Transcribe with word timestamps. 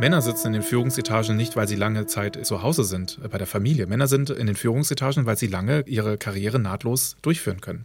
Männer 0.00 0.22
sitzen 0.22 0.48
in 0.48 0.52
den 0.52 0.62
Führungsetagen 0.62 1.36
nicht, 1.36 1.56
weil 1.56 1.66
sie 1.66 1.74
lange 1.74 2.06
Zeit 2.06 2.46
zu 2.46 2.62
Hause 2.62 2.84
sind, 2.84 3.18
äh, 3.24 3.26
bei 3.26 3.36
der 3.36 3.48
Familie. 3.48 3.88
Männer 3.88 4.06
sind 4.06 4.30
in 4.30 4.46
den 4.46 4.54
Führungsetagen, 4.54 5.26
weil 5.26 5.36
sie 5.36 5.48
lange 5.48 5.82
ihre 5.86 6.18
Karriere 6.18 6.60
nahtlos 6.60 7.16
durchführen 7.20 7.60
können. 7.60 7.84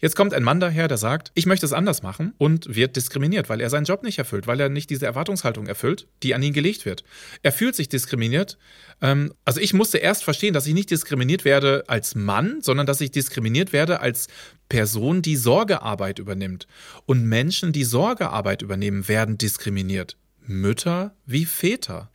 Jetzt 0.00 0.14
kommt 0.14 0.32
ein 0.32 0.44
Mann 0.44 0.60
daher, 0.60 0.86
der 0.86 0.96
sagt, 0.96 1.32
ich 1.34 1.46
möchte 1.46 1.66
es 1.66 1.72
anders 1.72 2.02
machen 2.02 2.34
und 2.38 2.74
wird 2.74 2.94
diskriminiert, 2.94 3.48
weil 3.48 3.60
er 3.60 3.68
seinen 3.68 3.84
Job 3.84 4.04
nicht 4.04 4.18
erfüllt, 4.18 4.46
weil 4.46 4.60
er 4.60 4.68
nicht 4.68 4.90
diese 4.90 5.06
Erwartungshaltung 5.06 5.66
erfüllt, 5.66 6.06
die 6.22 6.36
an 6.36 6.42
ihn 6.42 6.52
gelegt 6.54 6.86
wird. 6.86 7.02
Er 7.42 7.52
fühlt 7.52 7.74
sich 7.74 7.88
diskriminiert. 7.88 8.56
Ähm, 9.02 9.34
also 9.44 9.60
ich 9.60 9.74
musste 9.74 9.98
erst 9.98 10.22
verstehen, 10.22 10.54
dass 10.54 10.68
ich 10.68 10.72
nicht 10.72 10.90
diskriminiert 10.90 11.44
werde 11.44 11.82
als 11.88 12.14
Mann, 12.14 12.62
sondern 12.62 12.86
dass 12.86 13.00
ich 13.00 13.10
diskriminiert 13.10 13.72
werde 13.72 14.00
als 14.00 14.28
Person, 14.68 15.20
die 15.20 15.36
Sorgearbeit 15.36 16.20
übernimmt. 16.20 16.68
Und 17.06 17.24
Menschen, 17.24 17.72
die 17.72 17.84
Sorgearbeit 17.84 18.62
übernehmen, 18.62 19.08
werden 19.08 19.36
diskriminiert. 19.36 20.16
Mütter 20.50 21.14
wie 21.26 21.44
Väter. 21.44 22.10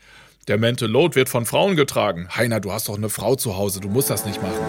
Der 0.49 0.57
Mental 0.57 0.89
Load 0.89 1.15
wird 1.15 1.29
von 1.29 1.45
Frauen 1.45 1.77
getragen. 1.77 2.27
Heiner, 2.35 2.59
du 2.59 2.73
hast 2.73 2.89
doch 2.89 2.97
eine 2.97 3.07
Frau 3.07 3.35
zu 3.35 3.55
Hause, 3.55 3.79
du 3.79 3.87
musst 3.87 4.09
das 4.09 4.25
nicht 4.25 4.41
machen. 4.41 4.59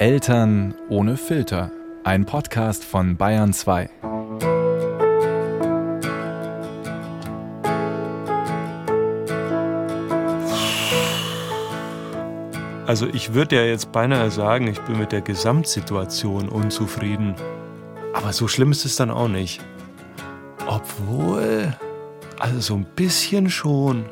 Eltern 0.00 0.74
ohne 0.88 1.16
Filter. 1.16 1.70
Ein 2.02 2.26
Podcast 2.26 2.84
von 2.84 3.16
Bayern 3.16 3.52
2. 3.52 3.88
Also 12.86 13.06
ich 13.06 13.32
würde 13.32 13.56
ja 13.56 13.62
jetzt 13.62 13.92
beinahe 13.92 14.32
sagen, 14.32 14.66
ich 14.66 14.80
bin 14.80 14.98
mit 14.98 15.12
der 15.12 15.20
Gesamtsituation 15.20 16.48
unzufrieden. 16.48 17.36
Aber 18.16 18.32
so 18.32 18.48
schlimm 18.48 18.72
ist 18.72 18.86
es 18.86 18.96
dann 18.96 19.10
auch 19.10 19.28
nicht. 19.28 19.60
Obwohl, 20.66 21.76
also 22.38 22.60
so 22.60 22.74
ein 22.74 22.86
bisschen 22.96 23.50
schon. 23.50 24.06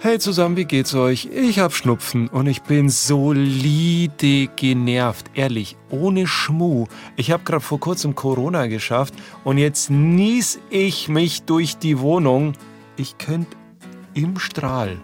Hey 0.00 0.18
zusammen, 0.18 0.56
wie 0.56 0.64
geht's 0.64 0.92
euch? 0.94 1.26
Ich 1.26 1.60
hab 1.60 1.72
Schnupfen 1.72 2.26
und 2.26 2.48
ich 2.48 2.62
bin 2.62 2.88
solide 2.88 4.48
genervt. 4.56 5.30
Ehrlich, 5.34 5.76
ohne 5.90 6.26
Schmuh. 6.26 6.88
Ich 7.14 7.30
hab 7.30 7.44
grad 7.44 7.62
vor 7.62 7.78
kurzem 7.78 8.16
Corona 8.16 8.66
geschafft 8.66 9.14
und 9.44 9.58
jetzt 9.58 9.88
nies 9.88 10.58
ich 10.68 11.08
mich 11.08 11.44
durch 11.44 11.76
die 11.76 12.00
Wohnung. 12.00 12.54
Ich 12.96 13.18
könnt 13.18 13.46
im 14.14 14.40
Strahl. 14.40 14.98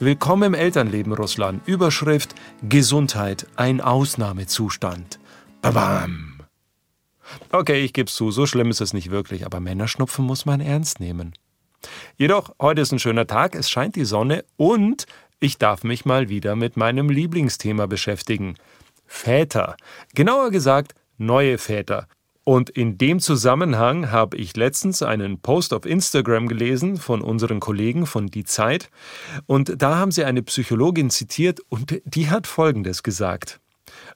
Willkommen 0.00 0.42
im 0.42 0.54
Elternleben 0.54 1.12
Russland. 1.12 1.68
Überschrift 1.68 2.34
Gesundheit, 2.68 3.46
ein 3.54 3.80
Ausnahmezustand. 3.80 5.20
Babam. 5.62 6.35
Okay, 7.52 7.84
ich 7.84 7.92
geb's 7.92 8.14
zu, 8.14 8.30
so 8.30 8.46
schlimm 8.46 8.70
ist 8.70 8.80
es 8.80 8.92
nicht 8.92 9.10
wirklich, 9.10 9.44
aber 9.44 9.60
Männerschnupfen 9.60 10.24
muss 10.24 10.46
man 10.46 10.60
ernst 10.60 11.00
nehmen. 11.00 11.34
Jedoch, 12.16 12.54
heute 12.60 12.80
ist 12.80 12.92
ein 12.92 12.98
schöner 12.98 13.26
Tag, 13.26 13.54
es 13.54 13.70
scheint 13.70 13.96
die 13.96 14.04
Sonne 14.04 14.44
und 14.56 15.06
ich 15.38 15.58
darf 15.58 15.84
mich 15.84 16.04
mal 16.04 16.28
wieder 16.28 16.56
mit 16.56 16.76
meinem 16.76 17.10
Lieblingsthema 17.10 17.86
beschäftigen. 17.86 18.54
Väter. 19.06 19.76
Genauer 20.14 20.50
gesagt, 20.50 20.94
neue 21.18 21.58
Väter. 21.58 22.08
Und 22.48 22.70
in 22.70 22.96
dem 22.96 23.18
Zusammenhang 23.18 24.12
habe 24.12 24.36
ich 24.36 24.56
letztens 24.56 25.02
einen 25.02 25.40
Post 25.40 25.74
auf 25.74 25.84
Instagram 25.84 26.46
gelesen 26.46 26.96
von 26.96 27.20
unseren 27.20 27.58
Kollegen 27.58 28.06
von 28.06 28.28
Die 28.28 28.44
Zeit. 28.44 28.88
Und 29.46 29.82
da 29.82 29.96
haben 29.96 30.12
sie 30.12 30.24
eine 30.24 30.42
Psychologin 30.44 31.10
zitiert 31.10 31.58
und 31.68 32.00
die 32.04 32.30
hat 32.30 32.46
Folgendes 32.46 33.02
gesagt. 33.02 33.60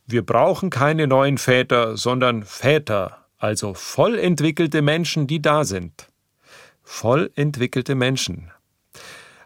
Wir 0.07 0.25
brauchen 0.25 0.71
keine 0.71 1.07
neuen 1.07 1.39
Väter, 1.39 1.97
sondern 1.97 2.43
Väter, 2.43 3.27
also 3.39 3.75
voll 3.75 4.19
entwickelte 4.19 4.83
Menschen, 4.83 5.27
die 5.27 5.41
da 5.41 5.65
sind 5.65 6.11
voll 6.91 7.31
entwickelte 7.37 7.95
Menschen. 7.95 8.51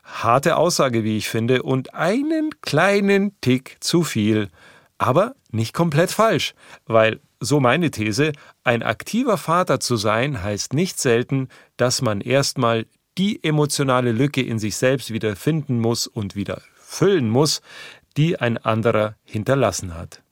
Harte 0.02 0.56
Aussage, 0.56 1.04
wie 1.04 1.18
ich 1.18 1.28
finde, 1.28 1.62
und 1.62 1.94
einen 1.94 2.50
kleinen 2.62 3.38
Tick 3.42 3.76
zu 3.80 4.02
viel, 4.02 4.48
aber 4.96 5.34
nicht 5.50 5.74
komplett 5.74 6.10
falsch, 6.10 6.54
weil, 6.86 7.20
so 7.40 7.60
meine 7.60 7.90
These, 7.90 8.32
ein 8.64 8.82
aktiver 8.82 9.36
Vater 9.36 9.78
zu 9.78 9.96
sein 9.96 10.42
heißt 10.42 10.72
nicht 10.72 10.98
selten, 10.98 11.48
dass 11.76 12.00
man 12.00 12.22
erstmal 12.22 12.86
die 13.18 13.44
emotionale 13.44 14.12
Lücke 14.12 14.42
in 14.42 14.58
sich 14.58 14.76
selbst 14.76 15.12
wieder 15.12 15.36
finden 15.36 15.78
muss 15.78 16.06
und 16.06 16.34
wieder 16.34 16.62
füllen 16.74 17.28
muss, 17.28 17.60
die 18.16 18.40
ein 18.40 18.56
anderer 18.56 19.16
hinterlassen 19.24 19.94
hat. 19.94 20.23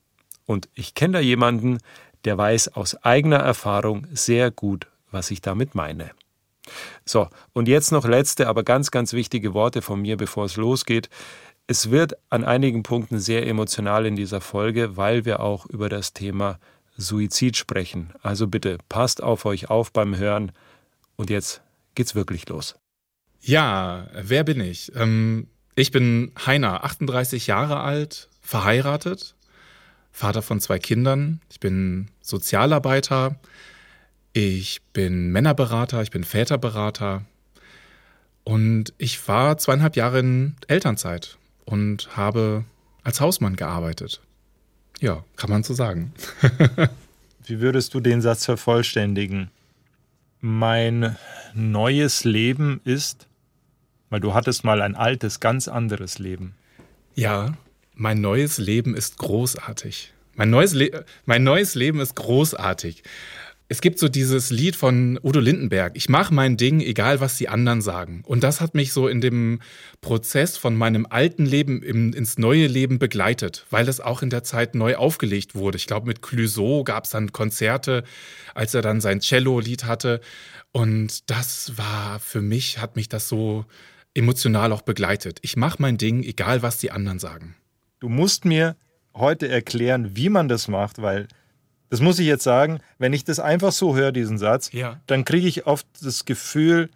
Und 0.45 0.69
ich 0.73 0.93
kenne 0.93 1.13
da 1.13 1.19
jemanden, 1.19 1.79
der 2.25 2.37
weiß 2.37 2.69
aus 2.69 2.95
eigener 3.03 3.37
Erfahrung 3.37 4.07
sehr 4.11 4.51
gut, 4.51 4.87
was 5.11 5.31
ich 5.31 5.41
damit 5.41 5.75
meine. 5.75 6.11
So, 7.05 7.27
und 7.51 7.67
jetzt 7.67 7.91
noch 7.91 8.05
letzte, 8.05 8.47
aber 8.47 8.63
ganz, 8.63 8.91
ganz 8.91 9.13
wichtige 9.13 9.53
Worte 9.53 9.81
von 9.81 10.01
mir, 10.01 10.17
bevor 10.17 10.45
es 10.45 10.55
losgeht. 10.55 11.09
Es 11.67 11.91
wird 11.91 12.13
an 12.29 12.43
einigen 12.43 12.83
Punkten 12.83 13.19
sehr 13.19 13.47
emotional 13.47 14.05
in 14.05 14.15
dieser 14.15 14.41
Folge, 14.41 14.97
weil 14.97 15.25
wir 15.25 15.39
auch 15.39 15.65
über 15.65 15.89
das 15.89 16.13
Thema 16.13 16.59
Suizid 16.97 17.57
sprechen. 17.57 18.13
Also 18.21 18.47
bitte 18.47 18.77
passt 18.89 19.23
auf 19.23 19.45
euch 19.45 19.69
auf 19.69 19.91
beim 19.91 20.17
Hören. 20.17 20.51
Und 21.15 21.29
jetzt 21.29 21.61
geht's 21.95 22.15
wirklich 22.15 22.47
los. 22.49 22.75
Ja, 23.41 24.07
wer 24.13 24.43
bin 24.43 24.61
ich? 24.61 24.93
Ähm, 24.95 25.47
ich 25.75 25.91
bin 25.91 26.31
Heiner, 26.45 26.83
38 26.83 27.47
Jahre 27.47 27.81
alt, 27.81 28.29
verheiratet, 28.41 29.35
Vater 30.13 30.43
von 30.43 30.61
zwei 30.61 30.77
Kindern. 30.79 31.41
Ich 31.51 31.59
bin 31.59 32.07
Sozialarbeiter, 32.21 33.35
ich 34.31 34.81
bin 34.93 35.31
Männerberater, 35.31 36.01
ich 36.03 36.11
bin 36.11 36.23
Väterberater 36.23 37.23
und 38.43 38.93
ich 38.99 39.27
war 39.27 39.57
zweieinhalb 39.57 39.95
Jahre 39.95 40.19
in 40.19 40.55
Elternzeit 40.67 41.37
und 41.65 42.15
habe 42.15 42.63
als 43.03 43.19
Hausmann 43.19 43.55
gearbeitet. 43.55 44.21
Ja, 44.99 45.25
kann 45.35 45.49
man 45.49 45.63
so 45.63 45.73
sagen. 45.73 46.13
Wie 47.45 47.59
würdest 47.59 47.93
du 47.93 47.99
den 47.99 48.21
Satz 48.21 48.45
vervollständigen? 48.45 49.49
Mein 50.39 51.17
neues 51.53 52.23
Leben 52.23 52.81
ist, 52.85 53.27
weil 54.09 54.19
du 54.19 54.33
hattest 54.33 54.63
mal 54.63 54.81
ein 54.81 54.95
altes, 54.95 55.39
ganz 55.39 55.67
anderes 55.67 56.19
Leben. 56.19 56.53
Ja, 57.15 57.57
mein 57.95 58.21
neues 58.21 58.57
Leben 58.57 58.95
ist 58.95 59.17
großartig. 59.17 60.13
Mein 60.35 60.49
neues, 60.49 60.73
Le 60.73 61.05
mein 61.25 61.43
neues 61.43 61.75
Leben 61.75 61.99
ist 61.99 62.15
großartig. 62.15 63.03
Es 63.69 63.81
gibt 63.81 63.97
so 63.97 64.09
dieses 64.09 64.49
Lied 64.49 64.75
von 64.75 65.19
Udo 65.23 65.39
Lindenberg, 65.39 65.93
ich 65.95 66.09
mache 66.09 66.33
mein 66.33 66.57
Ding, 66.57 66.81
egal 66.81 67.21
was 67.21 67.37
die 67.37 67.49
anderen 67.49 67.81
sagen. 67.81 68.21
Und 68.25 68.43
das 68.43 68.61
hat 68.61 68.75
mich 68.75 68.93
so 68.93 69.07
in 69.07 69.21
dem 69.21 69.61
Prozess 70.01 70.57
von 70.57 70.75
meinem 70.75 71.07
alten 71.09 71.45
Leben 71.45 71.81
im, 71.81 72.13
ins 72.13 72.37
neue 72.37 72.67
Leben 72.67 72.99
begleitet, 72.99 73.65
weil 73.69 73.87
es 73.87 73.99
auch 73.99 74.21
in 74.21 74.29
der 74.29 74.43
Zeit 74.43 74.75
neu 74.75 74.95
aufgelegt 74.95 75.55
wurde. 75.55 75.77
Ich 75.77 75.87
glaube, 75.87 76.07
mit 76.07 76.21
Clouseau 76.21 76.83
gab 76.83 77.05
es 77.05 77.11
dann 77.11 77.31
Konzerte, 77.31 78.03
als 78.53 78.73
er 78.73 78.81
dann 78.81 79.01
sein 79.01 79.21
Cello-Lied 79.21 79.85
hatte. 79.85 80.19
Und 80.71 81.29
das 81.31 81.77
war 81.77 82.19
für 82.19 82.41
mich, 82.41 82.79
hat 82.79 82.95
mich 82.95 83.07
das 83.09 83.27
so 83.27 83.65
emotional 84.13 84.71
auch 84.71 84.81
begleitet. 84.81 85.39
Ich 85.41 85.55
mache 85.55 85.81
mein 85.81 85.97
Ding, 85.97 86.21
egal 86.21 86.61
was 86.61 86.77
die 86.77 86.91
anderen 86.91 87.17
sagen. 87.17 87.55
Du 88.03 88.09
musst 88.09 88.43
mir 88.43 88.75
heute 89.15 89.47
erklären, 89.47 90.17
wie 90.17 90.27
man 90.27 90.49
das 90.49 90.67
macht, 90.67 91.01
weil 91.01 91.29
das 91.89 92.01
muss 92.01 92.19
ich 92.19 92.27
jetzt 92.27 92.43
sagen, 92.43 92.79
wenn 92.97 93.13
ich 93.13 93.23
das 93.23 93.39
einfach 93.39 93.71
so 93.71 93.95
höre, 93.95 94.11
diesen 94.11 94.37
Satz, 94.37 94.73
ja. 94.73 94.99
dann 95.07 95.23
kriege 95.23 95.47
ich 95.47 95.67
oft 95.67 95.87
das 96.01 96.25
Gefühl, 96.25 96.89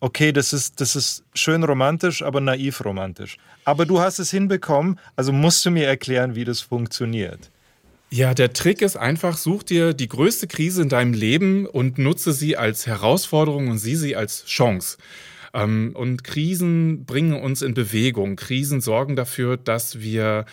okay, 0.00 0.32
das 0.32 0.52
ist, 0.52 0.80
das 0.80 0.96
ist 0.96 1.22
schön 1.34 1.62
romantisch, 1.62 2.22
aber 2.22 2.40
naiv 2.40 2.84
romantisch. 2.84 3.36
Aber 3.64 3.86
du 3.86 4.00
hast 4.00 4.18
es 4.18 4.32
hinbekommen, 4.32 4.98
also 5.14 5.32
musst 5.32 5.64
du 5.64 5.70
mir 5.70 5.86
erklären, 5.86 6.34
wie 6.34 6.44
das 6.44 6.60
funktioniert. 6.60 7.48
Ja, 8.10 8.34
der 8.34 8.52
Trick 8.52 8.82
ist 8.82 8.96
einfach, 8.96 9.36
such 9.36 9.62
dir 9.62 9.94
die 9.94 10.08
größte 10.08 10.48
Krise 10.48 10.82
in 10.82 10.88
deinem 10.88 11.12
Leben 11.12 11.64
und 11.64 11.96
nutze 11.96 12.32
sie 12.32 12.56
als 12.56 12.88
Herausforderung 12.88 13.68
und 13.68 13.78
sieh 13.78 13.94
sie 13.94 14.16
als 14.16 14.46
Chance. 14.46 14.98
Ähm, 15.54 15.92
und 15.94 16.24
Krisen 16.24 17.04
bringen 17.04 17.34
uns 17.34 17.62
in 17.62 17.74
Bewegung. 17.74 18.36
Krisen 18.36 18.80
sorgen 18.80 19.16
dafür, 19.16 19.56
dass 19.56 20.00
wir 20.00 20.44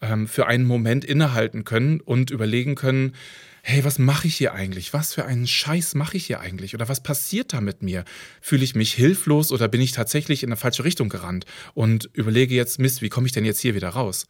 ähm, 0.00 0.26
für 0.26 0.46
einen 0.46 0.64
Moment 0.64 1.04
innehalten 1.04 1.64
können 1.64 2.00
und 2.00 2.30
überlegen 2.30 2.74
können, 2.74 3.12
hey, 3.62 3.84
was 3.84 3.98
mache 3.98 4.28
ich 4.28 4.36
hier 4.36 4.54
eigentlich? 4.54 4.92
Was 4.92 5.12
für 5.12 5.24
einen 5.24 5.46
Scheiß 5.46 5.96
mache 5.96 6.16
ich 6.16 6.26
hier 6.26 6.38
eigentlich? 6.38 6.74
Oder 6.74 6.88
was 6.88 7.02
passiert 7.02 7.52
da 7.52 7.60
mit 7.60 7.82
mir? 7.82 8.04
Fühle 8.40 8.62
ich 8.62 8.76
mich 8.76 8.94
hilflos 8.94 9.50
oder 9.50 9.66
bin 9.66 9.80
ich 9.80 9.90
tatsächlich 9.90 10.44
in 10.44 10.50
eine 10.50 10.56
falsche 10.56 10.84
Richtung 10.84 11.08
gerannt? 11.08 11.46
Und 11.74 12.08
überlege 12.12 12.54
jetzt, 12.54 12.78
Mist, 12.78 13.02
wie 13.02 13.08
komme 13.08 13.26
ich 13.26 13.32
denn 13.32 13.44
jetzt 13.44 13.60
hier 13.60 13.74
wieder 13.74 13.88
raus? 13.88 14.26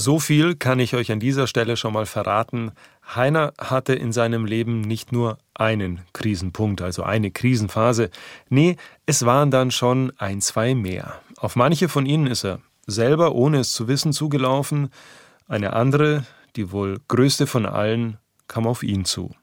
So 0.00 0.20
viel 0.20 0.54
kann 0.54 0.78
ich 0.78 0.94
euch 0.94 1.10
an 1.10 1.18
dieser 1.18 1.48
Stelle 1.48 1.76
schon 1.76 1.92
mal 1.92 2.06
verraten. 2.06 2.70
Heiner 3.16 3.52
hatte 3.58 3.94
in 3.94 4.12
seinem 4.12 4.44
Leben 4.44 4.80
nicht 4.80 5.10
nur 5.10 5.38
einen 5.54 6.02
Krisenpunkt, 6.12 6.82
also 6.82 7.02
eine 7.02 7.32
Krisenphase. 7.32 8.10
Nee, 8.48 8.76
es 9.06 9.26
waren 9.26 9.50
dann 9.50 9.72
schon 9.72 10.12
ein, 10.16 10.40
zwei 10.40 10.76
mehr. 10.76 11.20
Auf 11.36 11.56
manche 11.56 11.88
von 11.88 12.06
ihnen 12.06 12.28
ist 12.28 12.44
er 12.44 12.60
selber, 12.86 13.34
ohne 13.34 13.58
es 13.58 13.72
zu 13.72 13.88
wissen, 13.88 14.12
zugelaufen. 14.12 14.90
Eine 15.48 15.72
andere, 15.72 16.24
die 16.54 16.70
wohl 16.70 17.00
größte 17.08 17.48
von 17.48 17.66
allen, 17.66 18.18
kam 18.46 18.68
auf 18.68 18.84
ihn 18.84 19.04
zu. 19.04 19.34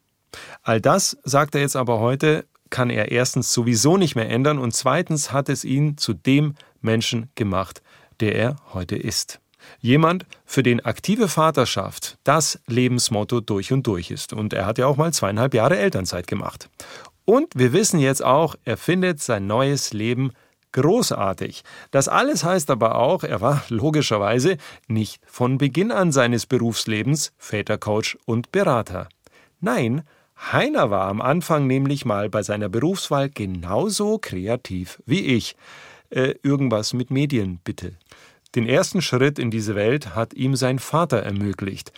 All 0.64 0.80
das, 0.80 1.18
sagt 1.26 1.56
er 1.56 1.62
jetzt 1.62 1.76
aber 1.76 2.00
heute, 2.00 2.46
kann 2.70 2.90
er 2.90 3.12
erstens 3.12 3.52
sowieso 3.52 3.98
nicht 3.98 4.16
mehr 4.16 4.30
ändern 4.30 4.60
und 4.60 4.74
zweitens 4.74 5.34
hat 5.34 5.50
es 5.50 5.66
ihn 5.66 5.98
zu 5.98 6.14
dem 6.14 6.56
Menschen 6.80 7.30
gemacht, 7.36 7.82
der 8.22 8.36
er 8.36 8.56
heute 8.72 8.96
ist. 8.96 9.42
Jemand, 9.80 10.26
für 10.46 10.64
den 10.64 10.84
aktive 10.84 11.28
Vaterschaft 11.28 12.18
das 12.24 12.60
Lebensmotto 12.68 13.42
durch 13.42 13.72
und 13.72 13.86
durch 13.88 14.12
ist. 14.12 14.34
Und 14.34 14.54
er 14.54 14.66
hat 14.66 14.78
ja 14.78 14.88
auch 14.88 14.98
mal 14.98 15.14
zweieinhalb 15.14 15.54
Jahre 15.54 15.78
Elternzeit 15.78 16.28
gemacht. 16.28 16.70
Und 17.26 17.48
wir 17.56 17.74
wissen 17.74 18.00
jetzt 18.00 18.24
auch, 18.24 18.56
er 18.64 18.78
findet 18.78 19.22
sein 19.22 19.48
neues 19.48 19.94
Leben 19.94 20.32
großartig. 20.72 21.64
Das 21.92 22.08
alles 22.08 22.44
heißt 22.44 22.70
aber 22.70 22.96
auch, 22.96 23.24
er 23.24 23.42
war 23.42 23.64
logischerweise 23.70 24.58
nicht 24.88 25.22
von 25.26 25.58
Beginn 25.58 25.92
an 25.92 26.12
seines 26.12 26.46
Berufslebens 26.46 27.32
Vätercoach 27.38 28.18
und 28.26 28.52
Berater. 28.52 29.10
Nein, 29.60 30.04
Heiner 30.52 30.92
war 30.92 31.08
am 31.08 31.22
Anfang 31.22 31.66
nämlich 31.66 32.06
mal 32.06 32.30
bei 32.30 32.44
seiner 32.44 32.68
Berufswahl 32.68 33.30
genauso 33.30 34.18
kreativ 34.20 35.02
wie 35.06 35.22
ich. 35.22 35.56
Äh, 36.10 36.36
irgendwas 36.44 36.94
mit 36.94 37.10
Medien, 37.10 37.60
bitte. 37.64 37.94
Den 38.56 38.68
ersten 38.68 39.02
Schritt 39.02 39.38
in 39.38 39.52
diese 39.52 39.76
Welt 39.76 40.16
hat 40.16 40.34
ihm 40.34 40.56
sein 40.56 40.80
Vater 40.80 41.18
ermöglicht. 41.18 41.92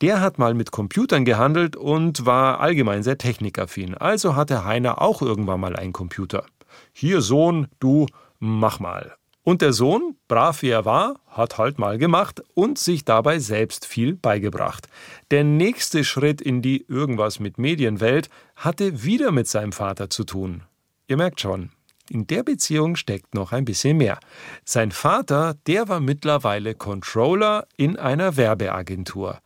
Der 0.00 0.20
hat 0.20 0.38
mal 0.38 0.54
mit 0.54 0.70
Computern 0.70 1.24
gehandelt 1.24 1.76
und 1.76 2.24
war 2.24 2.60
allgemein 2.60 3.02
sehr 3.02 3.18
technikaffin. 3.18 3.94
Also 3.94 4.36
hatte 4.36 4.64
Heiner 4.64 5.02
auch 5.02 5.22
irgendwann 5.22 5.60
mal 5.60 5.74
einen 5.74 5.92
Computer. 5.92 6.44
Hier, 6.92 7.20
Sohn, 7.20 7.68
du, 7.80 8.06
mach 8.38 8.78
mal. 8.78 9.14
Und 9.42 9.60
der 9.60 9.72
Sohn, 9.72 10.16
brav 10.26 10.62
wie 10.62 10.70
er 10.70 10.84
war, 10.84 11.16
hat 11.26 11.58
halt 11.58 11.78
mal 11.78 11.98
gemacht 11.98 12.42
und 12.54 12.78
sich 12.78 13.04
dabei 13.04 13.40
selbst 13.40 13.84
viel 13.84 14.14
beigebracht. 14.14 14.88
Der 15.30 15.44
nächste 15.44 16.02
Schritt 16.02 16.40
in 16.40 16.62
die 16.62 16.84
irgendwas 16.88 17.40
mit 17.40 17.58
Medienwelt 17.58 18.30
hatte 18.56 19.02
wieder 19.04 19.32
mit 19.32 19.46
seinem 19.46 19.72
Vater 19.72 20.08
zu 20.08 20.24
tun. 20.24 20.62
Ihr 21.08 21.18
merkt 21.18 21.40
schon, 21.40 21.70
in 22.08 22.26
der 22.26 22.42
Beziehung 22.42 22.96
steckt 22.96 23.34
noch 23.34 23.52
ein 23.52 23.64
bisschen 23.64 23.96
mehr. 23.96 24.18
Sein 24.64 24.92
Vater, 24.92 25.54
der 25.66 25.88
war 25.88 26.00
mittlerweile 26.00 26.74
Controller 26.74 27.66
in 27.76 27.96
einer 27.96 28.36
Werbeagentur. 28.36 29.40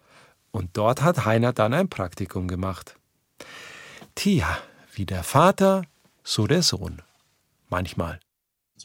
Und 0.51 0.77
dort 0.77 1.03
hat 1.03 1.25
Heiner 1.25 1.53
dann 1.53 1.75
ein 1.75 1.89
Praktikum 1.89 2.49
gemacht. 2.49 2.97
Tja, 4.15 4.59
wie 4.95 5.07
der 5.07 5.23
Vater, 5.23 5.83
so 6.25 6.47
der 6.47 6.63
Sohn. 6.63 7.03
Manchmal. 7.69 8.19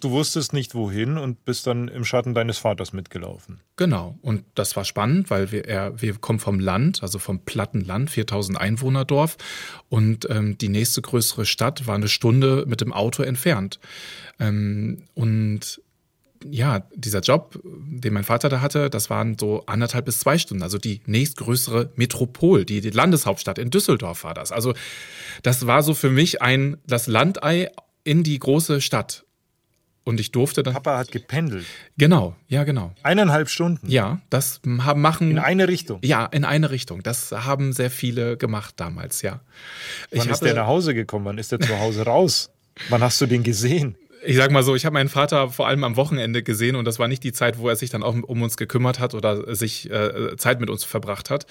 Du 0.01 0.11
wusstest 0.11 0.53
nicht 0.53 0.75
wohin 0.75 1.17
und 1.17 1.45
bist 1.45 1.67
dann 1.67 1.87
im 1.87 2.05
Schatten 2.05 2.33
deines 2.33 2.57
Vaters 2.57 2.93
mitgelaufen. 2.93 3.59
Genau. 3.75 4.17
Und 4.21 4.43
das 4.55 4.75
war 4.75 4.85
spannend, 4.85 5.29
weil 5.29 5.51
wir, 5.51 5.65
er, 5.65 6.01
wir 6.01 6.15
kommen 6.15 6.39
vom 6.39 6.59
Land, 6.59 7.03
also 7.03 7.19
vom 7.19 7.39
platten 7.39 7.81
Land, 7.81 8.09
4000 8.09 8.57
Einwohnerdorf. 8.59 9.37
Und 9.89 10.29
ähm, 10.29 10.57
die 10.57 10.69
nächste 10.69 11.01
größere 11.01 11.45
Stadt 11.45 11.87
war 11.87 11.95
eine 11.95 12.07
Stunde 12.07 12.65
mit 12.67 12.81
dem 12.81 12.93
Auto 12.93 13.23
entfernt. 13.23 13.79
Ähm, 14.39 15.03
und 15.13 15.81
ja, 16.49 16.87
dieser 16.95 17.21
Job, 17.21 17.59
den 17.63 18.13
mein 18.13 18.23
Vater 18.23 18.49
da 18.49 18.61
hatte, 18.61 18.89
das 18.89 19.09
waren 19.09 19.37
so 19.37 19.63
anderthalb 19.65 20.05
bis 20.05 20.19
zwei 20.19 20.37
Stunden. 20.37 20.63
Also 20.63 20.77
die 20.77 21.01
nächstgrößere 21.05 21.91
Metropol, 21.95 22.65
die, 22.65 22.81
die 22.81 22.89
Landeshauptstadt 22.89 23.57
in 23.57 23.69
Düsseldorf 23.69 24.23
war 24.23 24.33
das. 24.33 24.51
Also 24.51 24.73
das 25.41 25.67
war 25.67 25.83
so 25.83 25.93
für 25.93 26.09
mich 26.09 26.41
ein, 26.41 26.77
das 26.85 27.07
Landei 27.07 27.69
in 28.03 28.23
die 28.23 28.37
große 28.39 28.81
Stadt. 28.81 29.25
Und 30.05 30.19
ich 30.19 30.31
durfte 30.31 30.63
dann. 30.63 30.73
Papa 30.73 30.97
hat 30.97 31.11
gependelt. 31.11 31.65
Genau, 31.97 32.35
ja, 32.47 32.65
genau. 32.65 32.93
Eineinhalb 33.03 33.49
Stunden. 33.49 33.89
Ja, 33.89 34.19
das 34.29 34.59
haben, 34.79 35.01
machen. 35.01 35.31
In 35.31 35.39
eine 35.39 35.67
Richtung. 35.69 35.99
Ja, 36.03 36.25
in 36.25 36.43
eine 36.43 36.71
Richtung. 36.71 37.03
Das 37.03 37.31
haben 37.31 37.71
sehr 37.71 37.89
viele 37.89 38.35
gemacht 38.35 38.75
damals, 38.77 39.21
ja. 39.21 39.39
Wann 40.11 40.25
ich 40.25 40.27
ist 40.27 40.41
der 40.41 40.55
nach 40.55 40.67
Hause 40.67 40.93
gekommen? 40.93 41.25
Wann 41.25 41.37
ist 41.37 41.53
der 41.53 41.59
zu 41.59 41.79
Hause 41.79 42.03
raus? 42.03 42.51
Wann 42.89 43.01
hast 43.01 43.21
du 43.21 43.27
den 43.27 43.43
gesehen? 43.43 43.95
Ich 44.25 44.37
sag 44.37 44.51
mal 44.51 44.63
so, 44.63 44.75
ich 44.75 44.85
habe 44.85 44.93
meinen 44.93 45.09
Vater 45.09 45.49
vor 45.49 45.67
allem 45.67 45.83
am 45.83 45.95
Wochenende 45.95 46.43
gesehen 46.43 46.75
und 46.75 46.85
das 46.85 46.97
war 46.97 47.07
nicht 47.07 47.23
die 47.23 47.33
Zeit, 47.33 47.57
wo 47.57 47.67
er 47.67 47.75
sich 47.75 47.89
dann 47.89 48.03
auch 48.03 48.15
um 48.15 48.41
uns 48.41 48.57
gekümmert 48.57 48.99
hat 48.99 49.13
oder 49.13 49.53
sich 49.55 49.89
äh, 49.91 50.35
Zeit 50.37 50.59
mit 50.59 50.69
uns 50.69 50.83
verbracht 50.83 51.29
hat. 51.29 51.45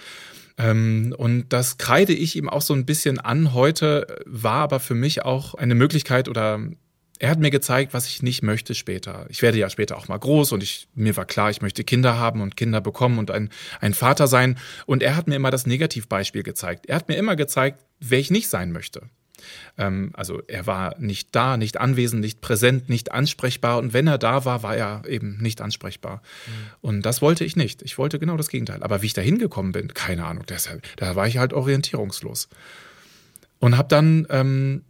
Ähm, 0.58 1.14
und 1.16 1.52
das 1.52 1.78
kreide 1.78 2.12
ich 2.12 2.36
ihm 2.36 2.48
auch 2.48 2.62
so 2.62 2.74
ein 2.74 2.86
bisschen 2.86 3.18
an. 3.18 3.54
Heute 3.54 4.06
war 4.26 4.62
aber 4.62 4.80
für 4.80 4.94
mich 4.94 5.24
auch 5.24 5.54
eine 5.54 5.74
Möglichkeit 5.74 6.28
oder 6.28 6.60
er 7.22 7.30
hat 7.30 7.38
mir 7.38 7.52
gezeigt, 7.52 7.94
was 7.94 8.08
ich 8.08 8.20
nicht 8.24 8.42
möchte 8.42 8.74
später. 8.74 9.26
Ich 9.28 9.42
werde 9.42 9.56
ja 9.56 9.70
später 9.70 9.96
auch 9.96 10.08
mal 10.08 10.18
groß 10.18 10.50
und 10.50 10.60
ich, 10.60 10.88
mir 10.96 11.16
war 11.16 11.24
klar, 11.24 11.50
ich 11.50 11.62
möchte 11.62 11.84
Kinder 11.84 12.18
haben 12.18 12.40
und 12.40 12.56
Kinder 12.56 12.80
bekommen 12.80 13.20
und 13.20 13.30
ein, 13.30 13.48
ein 13.80 13.94
Vater 13.94 14.26
sein. 14.26 14.58
Und 14.86 15.04
er 15.04 15.14
hat 15.14 15.28
mir 15.28 15.36
immer 15.36 15.52
das 15.52 15.64
Negativbeispiel 15.64 16.42
gezeigt. 16.42 16.86
Er 16.86 16.96
hat 16.96 17.06
mir 17.06 17.14
immer 17.14 17.36
gezeigt, 17.36 17.84
wer 18.00 18.18
ich 18.18 18.32
nicht 18.32 18.48
sein 18.48 18.72
möchte. 18.72 19.02
Ähm, 19.78 20.10
also 20.14 20.42
er 20.48 20.66
war 20.66 20.98
nicht 20.98 21.28
da, 21.30 21.56
nicht 21.56 21.78
anwesend, 21.78 22.22
nicht 22.22 22.40
präsent, 22.40 22.88
nicht 22.88 23.12
ansprechbar. 23.12 23.78
Und 23.78 23.92
wenn 23.92 24.08
er 24.08 24.18
da 24.18 24.44
war, 24.44 24.64
war 24.64 24.74
er 24.74 25.04
eben 25.06 25.38
nicht 25.40 25.60
ansprechbar. 25.60 26.16
Mhm. 26.16 26.50
Und 26.80 27.06
das 27.06 27.22
wollte 27.22 27.44
ich 27.44 27.54
nicht. 27.54 27.82
Ich 27.82 27.98
wollte 27.98 28.18
genau 28.18 28.36
das 28.36 28.48
Gegenteil. 28.48 28.82
Aber 28.82 29.00
wie 29.00 29.06
ich 29.06 29.14
da 29.14 29.22
hingekommen 29.22 29.70
bin, 29.70 29.94
keine 29.94 30.24
Ahnung. 30.24 30.44
Deshalb, 30.48 30.82
da 30.96 31.14
war 31.14 31.28
ich 31.28 31.38
halt 31.38 31.52
orientierungslos. 31.52 32.48
Und 33.60 33.78
habe 33.78 33.86
dann 33.86 34.26
ähm, 34.28 34.82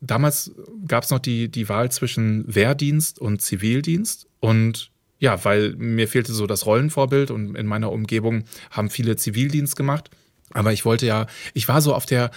damals 0.00 0.52
gab 0.86 1.04
es 1.04 1.10
noch 1.10 1.18
die, 1.18 1.50
die 1.50 1.68
Wahl 1.68 1.90
zwischen 1.90 2.44
Wehrdienst 2.52 3.18
und 3.18 3.42
Zivildienst. 3.42 4.26
Und 4.40 4.90
ja, 5.18 5.44
weil 5.44 5.74
mir 5.76 6.08
fehlte 6.08 6.32
so 6.32 6.46
das 6.46 6.66
Rollenvorbild 6.66 7.30
und 7.30 7.54
in 7.54 7.66
meiner 7.66 7.92
Umgebung 7.92 8.44
haben 8.70 8.90
viele 8.90 9.16
Zivildienst 9.16 9.76
gemacht. 9.76 10.10
Aber 10.52 10.72
ich 10.72 10.84
wollte 10.84 11.06
ja, 11.06 11.26
ich 11.54 11.68
war 11.68 11.80
so 11.80 11.94
auf 11.94 12.06
der, 12.06 12.30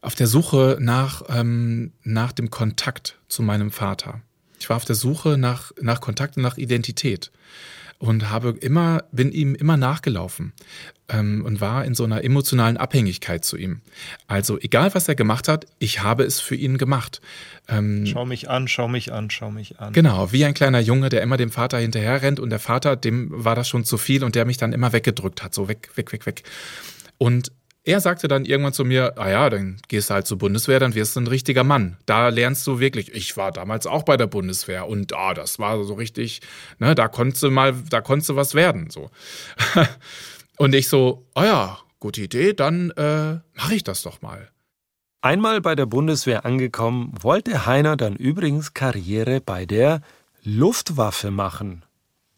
auf 0.00 0.14
der 0.14 0.26
Suche 0.26 0.76
nach, 0.80 1.22
ähm, 1.28 1.92
nach 2.02 2.32
dem 2.32 2.50
Kontakt 2.50 3.18
zu 3.28 3.42
meinem 3.42 3.70
Vater. 3.70 4.20
Ich 4.60 4.68
war 4.68 4.76
auf 4.76 4.84
der 4.84 4.96
Suche 4.96 5.38
nach, 5.38 5.72
nach 5.80 6.00
Kontakt 6.00 6.36
und 6.36 6.42
nach 6.42 6.58
Identität 6.58 7.30
und 7.98 8.30
habe 8.30 8.50
immer, 8.60 9.04
bin 9.10 9.32
ihm 9.32 9.54
immer 9.54 9.76
nachgelaufen 9.76 10.52
ähm, 11.08 11.44
und 11.44 11.60
war 11.60 11.84
in 11.84 11.94
so 11.94 12.04
einer 12.04 12.22
emotionalen 12.22 12.76
Abhängigkeit 12.76 13.44
zu 13.44 13.56
ihm. 13.56 13.80
Also 14.28 14.58
egal, 14.58 14.94
was 14.94 15.08
er 15.08 15.16
gemacht 15.16 15.48
hat, 15.48 15.66
ich 15.78 16.02
habe 16.02 16.22
es 16.22 16.40
für 16.40 16.54
ihn 16.54 16.78
gemacht. 16.78 17.20
Ähm, 17.68 18.06
schau 18.06 18.24
mich 18.24 18.48
an, 18.48 18.68
schau 18.68 18.88
mich 18.88 19.12
an, 19.12 19.30
schau 19.30 19.50
mich 19.50 19.80
an. 19.80 19.92
Genau, 19.92 20.32
wie 20.32 20.44
ein 20.44 20.54
kleiner 20.54 20.80
Junge, 20.80 21.08
der 21.08 21.22
immer 21.22 21.36
dem 21.36 21.50
Vater 21.50 21.78
hinterher 21.78 22.22
rennt 22.22 22.38
und 22.38 22.50
der 22.50 22.60
Vater, 22.60 22.94
dem 22.94 23.28
war 23.32 23.56
das 23.56 23.68
schon 23.68 23.84
zu 23.84 23.98
viel 23.98 24.22
und 24.22 24.34
der 24.34 24.44
mich 24.44 24.58
dann 24.58 24.72
immer 24.72 24.92
weggedrückt 24.92 25.42
hat, 25.42 25.52
so 25.52 25.68
weg, 25.68 25.90
weg, 25.96 26.12
weg, 26.12 26.24
weg. 26.26 26.42
Und 27.18 27.50
er 27.88 28.02
sagte 28.02 28.28
dann 28.28 28.44
irgendwann 28.44 28.74
zu 28.74 28.84
mir, 28.84 29.14
ah 29.16 29.30
ja, 29.30 29.48
dann 29.48 29.78
gehst 29.88 30.10
du 30.10 30.14
halt 30.14 30.26
zur 30.26 30.36
Bundeswehr, 30.36 30.78
dann 30.78 30.94
wirst 30.94 31.16
du 31.16 31.20
ein 31.20 31.26
richtiger 31.26 31.64
Mann. 31.64 31.96
Da 32.04 32.28
lernst 32.28 32.66
du 32.66 32.80
wirklich. 32.80 33.14
Ich 33.14 33.38
war 33.38 33.50
damals 33.50 33.86
auch 33.86 34.02
bei 34.02 34.18
der 34.18 34.26
Bundeswehr 34.26 34.86
und 34.86 35.14
ah, 35.14 35.32
das 35.32 35.58
war 35.58 35.82
so 35.84 35.94
richtig, 35.94 36.42
ne, 36.78 36.94
da 36.94 37.08
konntest 37.08 37.42
du 37.42 37.50
mal, 37.50 37.74
da 37.88 38.02
konntest 38.02 38.28
du 38.28 38.36
was 38.36 38.54
werden, 38.54 38.90
so. 38.90 39.10
und 40.58 40.74
ich 40.74 40.88
so, 40.88 41.26
ah 41.32 41.46
ja, 41.46 41.78
gute 41.98 42.20
Idee, 42.20 42.52
dann 42.52 42.90
äh, 42.90 43.38
mache 43.54 43.74
ich 43.74 43.84
das 43.84 44.02
doch 44.02 44.20
mal. 44.20 44.50
Einmal 45.22 45.62
bei 45.62 45.74
der 45.74 45.86
Bundeswehr 45.86 46.44
angekommen, 46.44 47.14
wollte 47.18 47.64
Heiner 47.64 47.96
dann 47.96 48.16
übrigens 48.16 48.74
Karriere 48.74 49.40
bei 49.40 49.64
der 49.64 50.02
Luftwaffe 50.44 51.30
machen. 51.30 51.86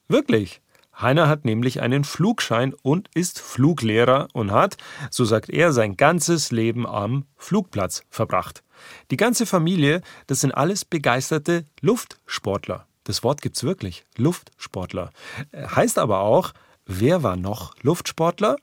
Wirklich. 0.07 0.61
Heiner 1.01 1.29
hat 1.29 1.45
nämlich 1.45 1.81
einen 1.81 2.05
Flugschein 2.05 2.75
und 2.83 3.09
ist 3.15 3.41
Fluglehrer 3.41 4.29
und 4.33 4.53
hat, 4.53 4.77
so 5.11 5.25
sagt 5.25 5.49
er, 5.49 5.73
sein 5.73 5.97
ganzes 5.97 6.51
Leben 6.51 6.87
am 6.87 7.25
Flugplatz 7.37 8.05
verbracht. 8.11 8.63
Die 9.11 9.17
ganze 9.17 9.47
Familie, 9.47 10.03
das 10.27 10.41
sind 10.41 10.53
alles 10.53 10.85
begeisterte 10.85 11.65
Luftsportler. 11.81 12.87
Das 13.05 13.23
Wort 13.23 13.43
gibt's 13.43 13.65
wirklich, 13.65 14.05
Luftsportler. 14.17 15.11
Heißt 15.55 15.99
aber 15.99 16.21
auch, 16.21 16.53
wer 16.87 17.23
war 17.23 17.37
noch 17.37 17.75
Luftsportler? 17.83 18.57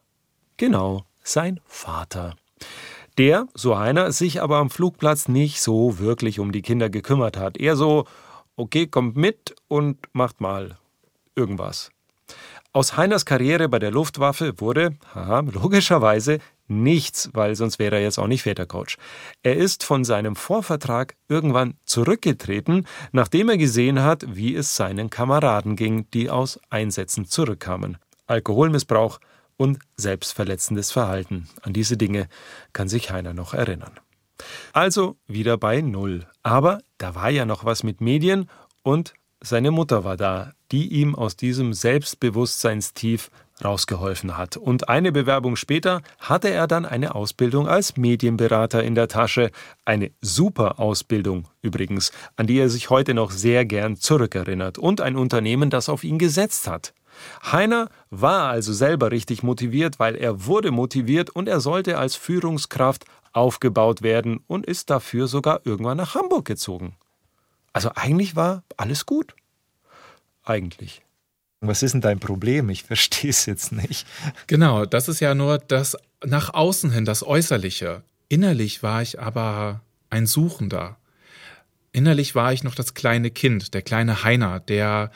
Genau, 0.58 1.06
sein 1.24 1.60
Vater. 1.66 2.36
Der, 3.18 3.48
so 3.56 3.78
Heiner, 3.78 4.12
sich 4.12 4.42
aber 4.42 4.58
am 4.58 4.70
Flugplatz 4.70 5.28
nicht 5.28 5.60
so 5.62 5.98
wirklich 5.98 6.40
um 6.40 6.52
die 6.52 6.62
Kinder 6.62 6.90
gekümmert 6.90 7.36
hat. 7.36 7.58
Eher 7.58 7.76
so, 7.76 8.06
okay, 8.56 8.86
kommt 8.86 9.18
mit 9.18 9.56
und 9.68 9.98
macht 10.14 10.40
mal 10.40 10.78
irgendwas. 11.36 11.90
Aus 12.78 12.96
Heiners 12.96 13.26
Karriere 13.26 13.70
bei 13.70 13.80
der 13.80 13.90
Luftwaffe 13.90 14.62
wurde, 14.62 14.98
haha, 15.16 15.40
logischerweise 15.40 16.38
nichts, 16.68 17.28
weil 17.34 17.56
sonst 17.56 17.80
wäre 17.80 17.96
er 17.96 18.04
jetzt 18.04 18.20
auch 18.20 18.28
nicht 18.28 18.44
Vätercoach. 18.44 18.98
Er 19.42 19.58
ist 19.58 19.84
von 19.84 20.04
seinem 20.04 20.36
Vorvertrag 20.36 21.16
irgendwann 21.28 21.74
zurückgetreten, 21.86 22.86
nachdem 23.12 23.50
er 23.50 23.58
gesehen 23.58 24.04
hat, 24.04 24.26
wie 24.28 24.54
es 24.54 24.76
seinen 24.76 25.10
Kameraden 25.10 25.76
ging, 25.76 26.08
die 26.12 26.30
aus 26.30 26.60
Einsätzen 26.70 27.26
zurückkamen. 27.26 27.98
Alkoholmissbrauch 28.28 29.22
und 29.58 29.80
selbstverletzendes 29.96 30.92
Verhalten. 30.92 31.50
An 31.64 31.74
diese 31.74 31.98
Dinge 31.98 32.30
kann 32.74 32.90
sich 32.90 33.10
Heiner 33.10 33.34
noch 33.34 33.56
erinnern. 33.56 33.94
Also 34.72 35.18
wieder 35.26 35.58
bei 35.58 35.82
Null. 35.82 36.28
Aber 36.44 36.82
da 37.00 37.16
war 37.16 37.32
ja 37.32 37.46
noch 37.46 37.66
was 37.66 37.82
mit 37.82 38.02
Medien 38.02 38.48
und 38.84 39.16
seine 39.42 39.72
Mutter 39.72 40.04
war 40.04 40.16
da, 40.16 40.52
die 40.72 40.88
ihm 40.88 41.16
aus 41.16 41.36
diesem 41.36 41.74
Selbstbewusstseinstief 41.74 43.30
rausgeholfen 43.64 44.38
hat. 44.38 44.58
Und 44.58 44.90
eine 44.90 45.12
Bewerbung 45.12 45.56
später 45.56 46.02
hatte 46.20 46.50
er 46.50 46.68
dann 46.68 46.86
eine 46.86 47.16
Ausbildung 47.16 47.68
als 47.68 47.98
Medienberater 47.98 48.84
in 48.84 48.96
der 48.96 49.08
Tasche. 49.08 49.52
Eine 49.86 50.12
super 50.22 50.80
Ausbildung 50.80 51.48
übrigens, 51.62 52.12
an 52.36 52.48
die 52.48 52.60
er 52.60 52.70
sich 52.70 52.90
heute 52.90 53.14
noch 53.14 53.32
sehr 53.32 53.66
gern 53.66 53.98
zurückerinnert. 53.98 54.78
Und 54.78 55.02
ein 55.02 55.16
Unternehmen, 55.16 55.70
das 55.70 55.90
auf 55.90 56.04
ihn 56.04 56.20
gesetzt 56.20 56.68
hat. 56.68 56.94
Heiner 57.52 57.90
war 58.12 58.50
also 58.50 58.74
selber 58.74 59.12
richtig 59.12 59.42
motiviert, 59.42 59.98
weil 59.98 60.16
er 60.16 60.46
wurde 60.46 60.70
motiviert 60.70 61.32
und 61.32 61.50
er 61.50 61.60
sollte 61.60 61.98
als 61.98 62.16
Führungskraft 62.16 63.06
aufgebaut 63.34 64.04
werden 64.04 64.44
und 64.48 64.66
ist 64.66 64.92
dafür 64.92 65.28
sogar 65.28 65.62
irgendwann 65.64 65.98
nach 65.98 66.14
Hamburg 66.14 66.46
gezogen. 66.46 66.96
Also 67.74 67.92
eigentlich 67.96 68.36
war 68.36 68.64
alles 68.78 69.06
gut. 69.06 69.36
Eigentlich. 70.48 71.02
Was 71.60 71.84
ist 71.84 71.94
denn 71.94 72.02
dein 72.02 72.20
Problem? 72.20 72.70
Ich 72.70 72.84
verstehe 72.84 73.32
es 73.32 73.46
jetzt 73.46 73.72
nicht. 73.72 74.08
Genau, 74.48 74.86
das 74.86 75.08
ist 75.08 75.20
ja 75.20 75.36
nur 75.36 75.58
das 75.58 75.98
nach 76.24 76.54
außen 76.54 76.92
hin, 76.92 77.06
das 77.06 77.26
Äußerliche. 77.26 78.04
Innerlich 78.30 78.84
war 78.84 79.02
ich 79.02 79.20
aber 79.20 79.82
ein 80.10 80.26
Suchender. 80.26 80.98
Innerlich 81.92 82.36
war 82.36 82.54
ich 82.54 82.64
noch 82.64 82.76
das 82.76 82.94
kleine 82.94 83.32
Kind, 83.32 83.74
der 83.74 83.82
kleine 83.82 84.24
Heiner, 84.24 84.60
der 84.60 85.12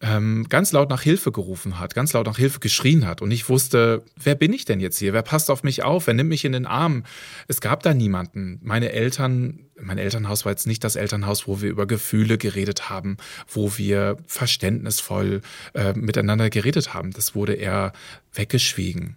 ähm, 0.00 0.46
ganz 0.48 0.72
laut 0.72 0.88
nach 0.90 1.02
Hilfe 1.02 1.32
gerufen 1.32 1.78
hat, 1.78 1.94
ganz 1.94 2.12
laut 2.12 2.26
nach 2.26 2.38
Hilfe 2.38 2.60
geschrien 2.60 3.06
hat. 3.06 3.20
Und 3.20 3.30
ich 3.30 3.48
wusste, 3.48 4.04
wer 4.16 4.34
bin 4.34 4.52
ich 4.52 4.64
denn 4.64 4.80
jetzt 4.80 4.98
hier? 4.98 5.12
Wer 5.12 5.22
passt 5.22 5.50
auf 5.50 5.62
mich 5.62 5.82
auf? 5.82 6.06
Wer 6.06 6.14
nimmt 6.14 6.28
mich 6.28 6.44
in 6.44 6.52
den 6.52 6.66
Arm? 6.66 7.04
Es 7.48 7.60
gab 7.60 7.82
da 7.82 7.94
niemanden. 7.94 8.60
Meine 8.62 8.92
Eltern, 8.92 9.60
mein 9.80 9.98
Elternhaus 9.98 10.44
war 10.44 10.52
jetzt 10.52 10.66
nicht 10.66 10.84
das 10.84 10.96
Elternhaus, 10.96 11.48
wo 11.48 11.60
wir 11.60 11.70
über 11.70 11.86
Gefühle 11.86 12.38
geredet 12.38 12.88
haben, 12.88 13.16
wo 13.48 13.76
wir 13.76 14.16
verständnisvoll 14.26 15.42
äh, 15.74 15.92
miteinander 15.94 16.48
geredet 16.50 16.94
haben. 16.94 17.10
Das 17.10 17.34
wurde 17.34 17.54
eher 17.54 17.92
weggeschwiegen. 18.32 19.16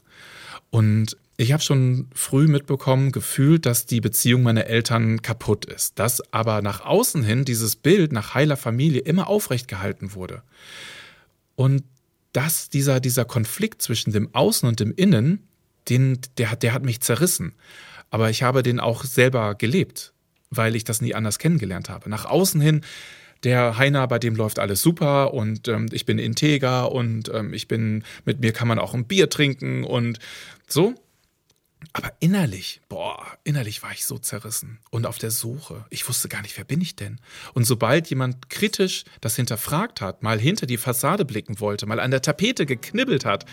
Und 0.71 1.17
ich 1.41 1.53
habe 1.53 1.63
schon 1.63 2.07
früh 2.13 2.47
mitbekommen, 2.47 3.11
gefühlt, 3.11 3.65
dass 3.65 3.87
die 3.87 3.99
Beziehung 3.99 4.43
meiner 4.43 4.67
Eltern 4.67 5.21
kaputt 5.23 5.65
ist. 5.65 5.97
Dass 5.97 6.21
aber 6.31 6.61
nach 6.61 6.85
außen 6.85 7.23
hin 7.23 7.45
dieses 7.45 7.75
Bild 7.75 8.11
nach 8.11 8.35
heiler 8.35 8.57
Familie 8.57 9.01
immer 9.01 9.27
aufrecht 9.27 9.67
gehalten 9.67 10.13
wurde. 10.13 10.43
Und 11.55 11.83
dass 12.31 12.69
dieser, 12.69 12.99
dieser 12.99 13.25
Konflikt 13.25 13.81
zwischen 13.81 14.13
dem 14.13 14.33
Außen 14.33 14.69
und 14.69 14.79
dem 14.79 14.93
Innen, 14.93 15.47
den, 15.89 16.19
der, 16.37 16.55
der 16.55 16.73
hat 16.73 16.83
mich 16.83 17.01
zerrissen. 17.01 17.53
Aber 18.11 18.29
ich 18.29 18.43
habe 18.43 18.61
den 18.61 18.79
auch 18.79 19.03
selber 19.03 19.55
gelebt, 19.55 20.13
weil 20.51 20.75
ich 20.75 20.83
das 20.83 21.01
nie 21.01 21.15
anders 21.15 21.39
kennengelernt 21.39 21.89
habe. 21.89 22.09
Nach 22.09 22.25
außen 22.25 22.61
hin 22.61 22.81
der 23.43 23.79
Heiner, 23.79 24.07
bei 24.07 24.19
dem 24.19 24.35
läuft 24.35 24.59
alles 24.59 24.81
super 24.83 25.33
und 25.33 25.67
ähm, 25.67 25.87
ich 25.91 26.05
bin 26.05 26.19
integer 26.19 26.91
und 26.91 27.31
ähm, 27.33 27.53
ich 27.53 27.67
bin, 27.67 28.03
mit 28.23 28.39
mir 28.39 28.53
kann 28.53 28.67
man 28.67 28.77
auch 28.77 28.93
ein 28.93 29.05
Bier 29.05 29.31
trinken 29.31 29.83
und 29.83 30.19
so. 30.67 30.93
Aber 31.93 32.13
innerlich, 32.19 32.81
boah, 32.89 33.25
innerlich 33.43 33.83
war 33.83 33.91
ich 33.91 34.05
so 34.05 34.17
zerrissen 34.17 34.79
und 34.91 35.05
auf 35.05 35.17
der 35.17 35.31
Suche. 35.31 35.85
Ich 35.89 36.07
wusste 36.07 36.29
gar 36.29 36.41
nicht, 36.41 36.57
wer 36.57 36.63
bin 36.63 36.79
ich 36.79 36.95
denn? 36.95 37.19
Und 37.53 37.65
sobald 37.65 38.09
jemand 38.09 38.49
kritisch 38.49 39.03
das 39.19 39.35
hinterfragt 39.35 39.99
hat, 39.99 40.23
mal 40.23 40.39
hinter 40.39 40.67
die 40.67 40.77
Fassade 40.77 41.25
blicken 41.25 41.59
wollte, 41.59 41.85
mal 41.87 41.99
an 41.99 42.11
der 42.11 42.21
Tapete 42.21 42.65
geknibbelt 42.65 43.25
hat, 43.25 43.45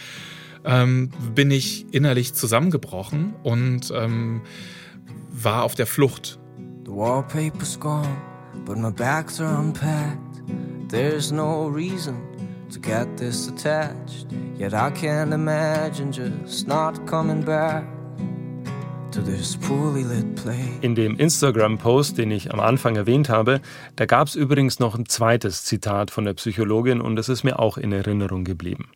ähm, 0.65 1.11
bin 1.35 1.51
ich 1.51 1.93
innerlich 1.93 2.35
zusammengebrochen 2.35 3.35
und 3.43 3.91
ähm, 3.95 4.43
war 5.31 5.65
auf 5.65 5.75
der 5.75 5.87
Flucht. 5.87 6.39
The 6.85 6.93
wallpaper's 6.93 7.79
gone, 7.79 8.17
but 8.65 8.77
my 8.77 8.91
bags 8.91 9.41
are 9.41 9.59
unpacked. 9.59 10.43
There's 10.89 11.33
no 11.33 11.67
reason 11.67 12.17
to 12.73 12.81
get 12.81 13.17
this 13.17 13.49
attached. 13.49 14.27
Yet 14.57 14.73
I 14.73 14.91
can't 14.91 15.33
imagine 15.33 16.13
just 16.13 16.67
not 16.67 17.07
coming 17.07 17.45
back. 17.45 17.85
In 20.81 20.95
dem 20.95 21.17
Instagram-Post, 21.17 22.19
den 22.19 22.31
ich 22.31 22.53
am 22.53 22.61
Anfang 22.61 22.97
erwähnt 22.97 23.29
habe, 23.29 23.61
da 23.97 24.07
gab 24.07 24.29
es 24.29 24.35
übrigens 24.35 24.79
noch 24.79 24.95
ein 24.95 25.07
zweites 25.07 25.65
Zitat 25.65 26.11
von 26.11 26.25
der 26.25 26.35
Psychologin 26.35 27.01
und 27.01 27.17
das 27.17 27.29
ist 27.29 27.45
mir 27.45 27.59
auch 27.59 27.79
in 27.79 27.93
Erinnerung 27.93 28.45
geblieben. 28.45 28.91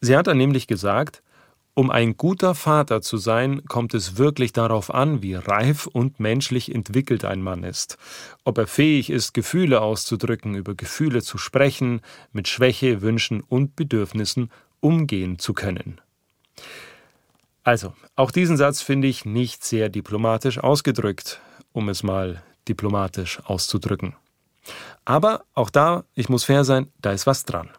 Sie 0.00 0.16
hat 0.16 0.26
dann 0.26 0.38
nämlich 0.38 0.66
gesagt, 0.66 1.22
um 1.76 1.90
ein 1.90 2.16
guter 2.16 2.54
Vater 2.54 3.02
zu 3.02 3.16
sein, 3.16 3.64
kommt 3.64 3.94
es 3.94 4.16
wirklich 4.16 4.52
darauf 4.52 4.94
an, 4.94 5.22
wie 5.22 5.34
reif 5.34 5.88
und 5.88 6.20
menschlich 6.20 6.72
entwickelt 6.72 7.24
ein 7.24 7.42
Mann 7.42 7.64
ist. 7.64 7.98
Ob 8.44 8.58
er 8.58 8.68
fähig 8.68 9.10
ist, 9.10 9.34
Gefühle 9.34 9.80
auszudrücken, 9.80 10.54
über 10.54 10.76
Gefühle 10.76 11.20
zu 11.20 11.36
sprechen, 11.36 12.00
mit 12.32 12.46
Schwäche, 12.46 13.02
Wünschen 13.02 13.40
und 13.40 13.74
Bedürfnissen 13.74 14.52
umgehen 14.78 15.40
zu 15.40 15.52
können. 15.52 16.00
Also, 17.64 17.94
auch 18.14 18.30
diesen 18.30 18.58
Satz 18.58 18.82
finde 18.82 19.08
ich 19.08 19.24
nicht 19.24 19.64
sehr 19.64 19.88
diplomatisch 19.88 20.58
ausgedrückt, 20.58 21.40
um 21.72 21.88
es 21.88 22.02
mal 22.02 22.42
diplomatisch 22.68 23.40
auszudrücken. 23.44 24.14
Aber 25.06 25.44
auch 25.54 25.70
da, 25.70 26.04
ich 26.14 26.28
muss 26.28 26.44
fair 26.44 26.64
sein, 26.64 26.92
da 27.00 27.12
ist 27.12 27.26
was 27.26 27.44
dran. 27.44 27.70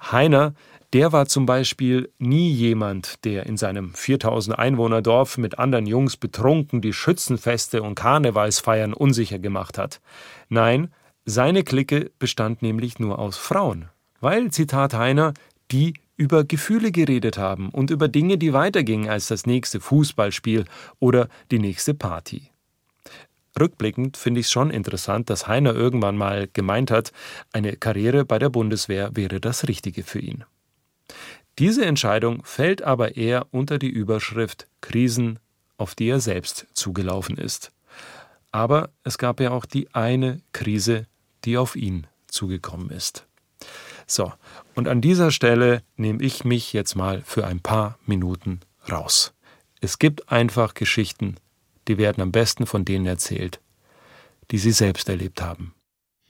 Heiner, 0.00 0.54
der 0.92 1.12
war 1.12 1.26
zum 1.26 1.46
Beispiel 1.46 2.12
nie 2.18 2.52
jemand, 2.52 3.24
der 3.24 3.46
in 3.46 3.56
seinem 3.56 3.92
4000 3.94 4.56
Einwohner 4.56 5.02
Dorf 5.02 5.38
mit 5.38 5.58
anderen 5.58 5.86
Jungs 5.86 6.16
betrunken 6.16 6.80
die 6.80 6.92
Schützenfeste 6.92 7.82
und 7.82 7.96
Karnevalsfeiern 7.96 8.94
unsicher 8.94 9.40
gemacht 9.40 9.78
hat. 9.78 10.00
Nein, 10.48 10.92
seine 11.24 11.64
Clique 11.64 12.12
bestand 12.20 12.62
nämlich 12.62 13.00
nur 13.00 13.18
aus 13.18 13.36
Frauen, 13.36 13.88
weil, 14.20 14.52
Zitat 14.52 14.94
Heiner, 14.94 15.34
die 15.72 15.94
über 16.16 16.44
Gefühle 16.44 16.92
geredet 16.92 17.38
haben 17.38 17.70
und 17.70 17.90
über 17.90 18.08
Dinge, 18.08 18.38
die 18.38 18.52
weitergingen 18.52 19.08
als 19.08 19.28
das 19.28 19.46
nächste 19.46 19.80
Fußballspiel 19.80 20.64
oder 21.00 21.28
die 21.50 21.58
nächste 21.58 21.94
Party. 21.94 22.50
Rückblickend 23.58 24.16
finde 24.16 24.40
ich 24.40 24.46
es 24.46 24.52
schon 24.52 24.70
interessant, 24.70 25.30
dass 25.30 25.46
Heiner 25.46 25.74
irgendwann 25.74 26.16
mal 26.16 26.48
gemeint 26.52 26.90
hat, 26.90 27.12
eine 27.52 27.76
Karriere 27.76 28.24
bei 28.24 28.38
der 28.38 28.48
Bundeswehr 28.48 29.14
wäre 29.14 29.40
das 29.40 29.68
Richtige 29.68 30.02
für 30.02 30.18
ihn. 30.18 30.44
Diese 31.58 31.84
Entscheidung 31.84 32.44
fällt 32.44 32.82
aber 32.82 33.16
eher 33.16 33.46
unter 33.52 33.78
die 33.78 33.88
Überschrift 33.88 34.66
Krisen, 34.80 35.38
auf 35.76 35.94
die 35.94 36.08
er 36.08 36.20
selbst 36.20 36.66
zugelaufen 36.74 37.36
ist. 37.36 37.70
Aber 38.50 38.90
es 39.04 39.18
gab 39.18 39.40
ja 39.40 39.50
auch 39.52 39.64
die 39.64 39.94
eine 39.94 40.40
Krise, 40.52 41.06
die 41.44 41.56
auf 41.56 41.76
ihn 41.76 42.06
zugekommen 42.26 42.90
ist. 42.90 43.26
So, 44.06 44.32
und 44.74 44.88
an 44.88 45.00
dieser 45.00 45.30
Stelle 45.30 45.82
nehme 45.96 46.22
ich 46.22 46.44
mich 46.44 46.72
jetzt 46.72 46.94
mal 46.94 47.22
für 47.22 47.46
ein 47.46 47.60
paar 47.60 47.98
Minuten 48.06 48.60
raus. 48.90 49.32
Es 49.80 49.98
gibt 49.98 50.30
einfach 50.30 50.74
Geschichten, 50.74 51.36
die 51.88 51.98
werden 51.98 52.20
am 52.20 52.32
besten 52.32 52.66
von 52.66 52.84
denen 52.84 53.06
erzählt, 53.06 53.60
die 54.50 54.58
sie 54.58 54.72
selbst 54.72 55.08
erlebt 55.08 55.42
haben. 55.42 55.74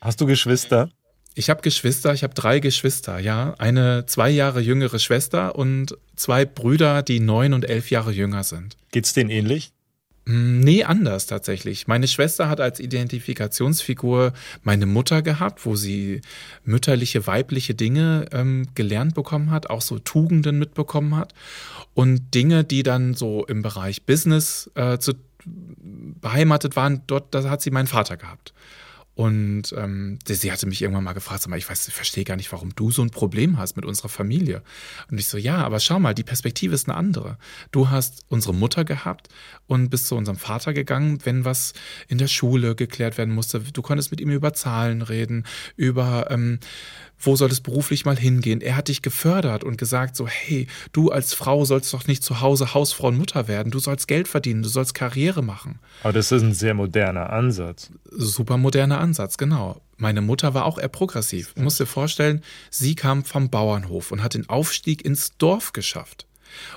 Hast 0.00 0.20
du 0.20 0.26
Geschwister? 0.26 0.90
Ich 1.36 1.50
habe 1.50 1.62
Geschwister, 1.62 2.14
ich 2.14 2.22
habe 2.22 2.34
drei 2.34 2.60
Geschwister, 2.60 3.18
ja. 3.18 3.54
Eine 3.58 4.06
zwei 4.06 4.30
Jahre 4.30 4.60
jüngere 4.60 5.00
Schwester 5.00 5.56
und 5.56 5.96
zwei 6.14 6.44
Brüder, 6.44 7.02
die 7.02 7.18
neun 7.18 7.54
und 7.54 7.64
elf 7.64 7.90
Jahre 7.90 8.12
jünger 8.12 8.44
sind. 8.44 8.76
Geht's 8.92 9.14
denen 9.14 9.30
ähnlich? 9.30 9.72
Hm, 10.26 10.60
nee, 10.60 10.84
anders 10.84 11.26
tatsächlich. 11.26 11.86
Meine 11.86 12.08
Schwester 12.08 12.48
hat 12.48 12.60
als 12.60 12.80
Identifikationsfigur 12.80 14.32
meine 14.62 14.86
Mutter 14.86 15.22
gehabt, 15.22 15.66
wo 15.66 15.76
sie 15.76 16.22
mütterliche, 16.64 17.26
weibliche 17.26 17.74
Dinge 17.74 18.26
ähm, 18.32 18.68
gelernt 18.74 19.14
bekommen 19.14 19.50
hat, 19.50 19.68
auch 19.68 19.82
so 19.82 19.98
Tugenden 19.98 20.58
mitbekommen 20.58 21.16
hat. 21.16 21.34
Und 21.92 22.34
Dinge, 22.34 22.64
die 22.64 22.82
dann 22.82 23.14
so 23.14 23.44
im 23.46 23.62
Bereich 23.62 24.04
Business 24.06 24.70
äh, 24.74 24.98
zu, 24.98 25.12
beheimatet 25.44 26.74
waren, 26.74 27.02
dort 27.06 27.34
da 27.34 27.48
hat 27.50 27.60
sie 27.60 27.70
meinen 27.70 27.86
Vater 27.86 28.16
gehabt. 28.16 28.54
Und 29.14 29.72
ähm, 29.76 30.18
sie 30.26 30.50
hatte 30.50 30.66
mich 30.66 30.82
irgendwann 30.82 31.04
mal 31.04 31.12
gefragt, 31.12 31.42
sag 31.42 31.50
mal, 31.50 31.56
ich 31.56 31.68
weiß, 31.68 31.86
ich 31.86 31.94
verstehe 31.94 32.24
gar 32.24 32.36
nicht, 32.36 32.50
warum 32.50 32.74
du 32.74 32.90
so 32.90 33.02
ein 33.02 33.10
Problem 33.10 33.58
hast 33.58 33.76
mit 33.76 33.84
unserer 33.84 34.08
Familie. 34.08 34.62
Und 35.10 35.18
ich 35.18 35.28
so, 35.28 35.38
ja, 35.38 35.58
aber 35.58 35.78
schau 35.78 36.00
mal, 36.00 36.14
die 36.14 36.24
Perspektive 36.24 36.74
ist 36.74 36.88
eine 36.88 36.96
andere. 36.96 37.38
Du 37.70 37.90
hast 37.90 38.24
unsere 38.28 38.54
Mutter 38.54 38.84
gehabt 38.84 39.28
und 39.66 39.88
bist 39.88 40.08
zu 40.08 40.16
unserem 40.16 40.36
Vater 40.36 40.72
gegangen, 40.72 41.18
wenn 41.24 41.44
was 41.44 41.74
in 42.08 42.18
der 42.18 42.26
Schule 42.26 42.74
geklärt 42.74 43.16
werden 43.16 43.34
musste. 43.34 43.60
Du 43.60 43.82
konntest 43.82 44.10
mit 44.10 44.20
ihm 44.20 44.30
über 44.30 44.52
Zahlen 44.52 45.02
reden, 45.02 45.46
über 45.76 46.30
ähm, 46.30 46.58
wo 47.26 47.36
soll 47.36 47.50
es 47.50 47.60
beruflich 47.60 48.04
mal 48.04 48.16
hingehen? 48.16 48.60
Er 48.60 48.76
hat 48.76 48.88
dich 48.88 49.02
gefördert 49.02 49.64
und 49.64 49.78
gesagt 49.78 50.16
so, 50.16 50.26
hey, 50.26 50.66
du 50.92 51.10
als 51.10 51.34
Frau 51.34 51.64
sollst 51.64 51.92
doch 51.94 52.06
nicht 52.06 52.22
zu 52.22 52.40
Hause 52.40 52.74
Hausfrau 52.74 53.08
und 53.08 53.16
Mutter 53.16 53.48
werden, 53.48 53.70
du 53.70 53.78
sollst 53.78 54.08
Geld 54.08 54.28
verdienen, 54.28 54.62
du 54.62 54.68
sollst 54.68 54.94
Karriere 54.94 55.42
machen. 55.42 55.78
Aber 56.02 56.12
das 56.12 56.32
ist 56.32 56.42
ein 56.42 56.54
sehr 56.54 56.74
moderner 56.74 57.30
Ansatz. 57.30 57.90
Super 58.10 58.56
moderner 58.56 59.00
Ansatz, 59.00 59.03
genau. 59.38 59.80
Meine 59.96 60.20
Mutter 60.20 60.54
war 60.54 60.64
auch 60.64 60.78
eher 60.78 60.88
progressiv. 60.88 61.54
Musst 61.56 61.80
dir 61.80 61.86
vorstellen, 61.86 62.42
sie 62.70 62.94
kam 62.94 63.24
vom 63.24 63.50
Bauernhof 63.50 64.10
und 64.10 64.22
hat 64.22 64.34
den 64.34 64.48
Aufstieg 64.48 65.04
ins 65.04 65.36
Dorf 65.38 65.72
geschafft. 65.72 66.26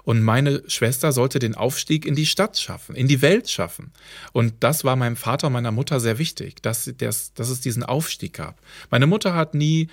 Und 0.03 0.23
meine 0.23 0.63
Schwester 0.67 1.11
sollte 1.11 1.39
den 1.39 1.55
Aufstieg 1.55 2.05
in 2.05 2.15
die 2.15 2.25
Stadt 2.25 2.57
schaffen, 2.57 2.95
in 2.95 3.07
die 3.07 3.21
Welt 3.21 3.49
schaffen. 3.49 3.91
Und 4.33 4.55
das 4.61 4.83
war 4.83 4.95
meinem 4.95 5.15
Vater 5.15 5.47
und 5.47 5.53
meiner 5.53 5.71
Mutter 5.71 5.99
sehr 5.99 6.17
wichtig, 6.17 6.61
dass, 6.61 6.91
dass, 6.97 7.33
dass 7.33 7.49
es 7.49 7.61
diesen 7.61 7.83
Aufstieg 7.83 8.33
gab. 8.33 8.59
Meine 8.89 9.07
Mutter 9.07 9.35
hat 9.35 9.53
nie 9.53 9.87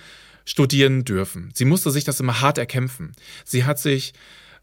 studieren 0.45 1.05
dürfen. 1.05 1.51
Sie 1.53 1.65
musste 1.65 1.91
sich 1.91 2.03
das 2.03 2.19
immer 2.19 2.41
hart 2.41 2.57
erkämpfen. 2.57 3.13
Sie 3.43 3.65
hat 3.65 3.79
sich 3.79 4.13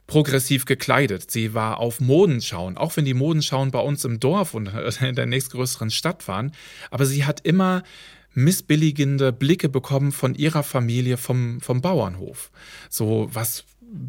progressiv 0.06 0.64
gekleidet. 0.64 1.30
Sie 1.30 1.54
war 1.54 1.78
auf 1.78 2.00
Modenschauen, 2.00 2.76
auch 2.76 2.96
wenn 2.96 3.04
die 3.04 3.14
Modenschauen 3.14 3.70
bei 3.70 3.80
uns 3.80 4.04
im 4.04 4.20
Dorf 4.20 4.54
und 4.54 4.70
in 5.00 5.14
der 5.14 5.26
nächstgrößeren 5.26 5.90
Stadt 5.90 6.28
waren. 6.28 6.52
Aber 6.90 7.06
sie 7.06 7.24
hat 7.24 7.40
immer 7.40 7.82
missbilligende 8.34 9.32
Blicke 9.32 9.68
bekommen 9.68 10.12
von 10.12 10.34
ihrer 10.34 10.62
Familie 10.62 11.16
vom, 11.16 11.60
vom 11.60 11.80
Bauernhof. 11.80 12.50
So, 12.88 13.28
was 13.32 13.64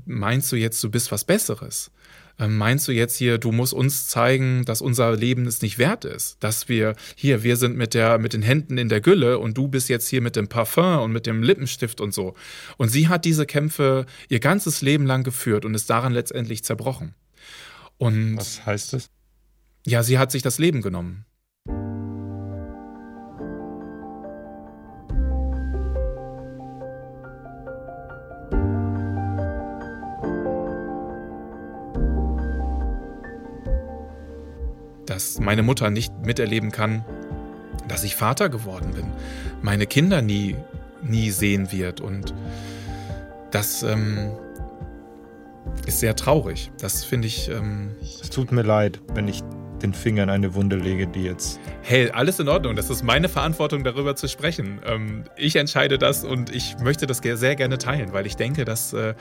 meinst 0.06 0.52
du 0.52 0.56
jetzt, 0.56 0.84
du 0.84 0.90
bist 0.90 1.12
was 1.12 1.26
Besseres? 1.26 1.92
Ähm, 2.40 2.58
meinst 2.58 2.88
du 2.88 2.92
jetzt 2.92 3.16
hier, 3.16 3.38
du 3.38 3.52
musst 3.52 3.74
uns 3.74 4.08
zeigen, 4.08 4.66
dass 4.66 4.82
unser 4.82 5.16
Leben 5.16 5.46
es 5.46 5.62
nicht 5.62 5.78
wert 5.78 6.04
ist? 6.04 6.38
Dass 6.44 6.68
wir 6.68 6.96
hier, 7.16 7.44
wir 7.44 7.58
sind 7.58 7.78
mit, 7.78 7.94
der, 7.94 8.18
mit 8.18 8.34
den 8.34 8.42
Händen 8.42 8.78
in 8.78 8.90
der 8.90 9.02
Gülle 9.02 9.38
und 9.38 9.58
du 9.58 9.68
bist 9.68 9.88
jetzt 9.88 10.08
hier 10.08 10.22
mit 10.22 10.36
dem 10.36 10.48
Parfum 10.48 11.00
und 11.00 11.12
mit 11.12 11.28
dem 11.28 11.44
Lippenstift 11.44 12.02
und 12.02 12.14
so. 12.14 12.34
Und 12.78 12.90
sie 12.90 13.08
hat 13.08 13.26
diese 13.26 13.46
Kämpfe 13.46 14.06
ihr 14.30 14.40
ganzes 14.40 14.82
Leben 14.82 15.06
lang 15.06 15.24
geführt 15.24 15.64
und 15.64 15.76
ist 15.76 15.90
daran 15.90 16.14
letztendlich 16.14 16.64
zerbrochen. 16.64 17.14
Und 17.98 18.38
Was 18.38 18.66
heißt 18.66 18.94
das? 18.94 19.10
Ja, 19.86 20.02
sie 20.02 20.18
hat 20.18 20.32
sich 20.32 20.42
das 20.42 20.58
Leben 20.58 20.82
genommen. 20.82 21.26
Dass 35.14 35.40
meine 35.40 35.62
Mutter 35.62 35.92
nicht 35.92 36.12
miterleben 36.26 36.72
kann, 36.72 37.06
dass 37.88 38.04
ich 38.04 38.16
Vater 38.16 38.50
geworden 38.50 38.94
bin, 38.96 39.06
meine 39.62 39.86
Kinder 39.86 40.24
nie, 40.24 40.56
nie 41.04 41.30
sehen 41.30 41.72
wird. 41.72 42.02
Und 42.02 42.34
das 43.52 43.84
ähm, 43.84 44.32
ist 45.86 46.00
sehr 46.00 46.16
traurig. 46.16 46.72
Das 46.80 47.04
finde 47.04 47.28
ich. 47.28 47.48
Ähm, 47.50 47.92
es 48.02 48.32
tut 48.32 48.52
mir 48.52 48.64
leid, 48.64 49.02
wenn 49.14 49.28
ich 49.28 49.44
den 49.84 49.94
Finger 49.94 50.24
in 50.24 50.30
eine 50.32 50.56
Wunde 50.56 50.78
lege, 50.78 51.06
die 51.06 51.26
jetzt. 51.26 51.60
Hey, 51.84 52.10
alles 52.10 52.40
in 52.40 52.48
Ordnung. 52.48 52.76
Das 52.76 52.90
ist 52.90 53.04
meine 53.04 53.30
Verantwortung, 53.30 53.84
darüber 53.84 54.16
zu 54.16 54.28
sprechen. 54.28 54.80
Ähm, 54.84 55.26
ich 55.38 55.56
entscheide 55.58 56.00
das 56.00 56.24
und 56.24 56.50
ich 56.56 56.76
möchte 56.80 57.06
das 57.06 57.20
sehr 57.20 57.56
gerne 57.56 57.78
teilen, 57.78 58.14
weil 58.14 58.26
ich 58.26 58.36
denke, 58.36 58.66
dass. 58.66 58.94
Äh, 58.94 59.14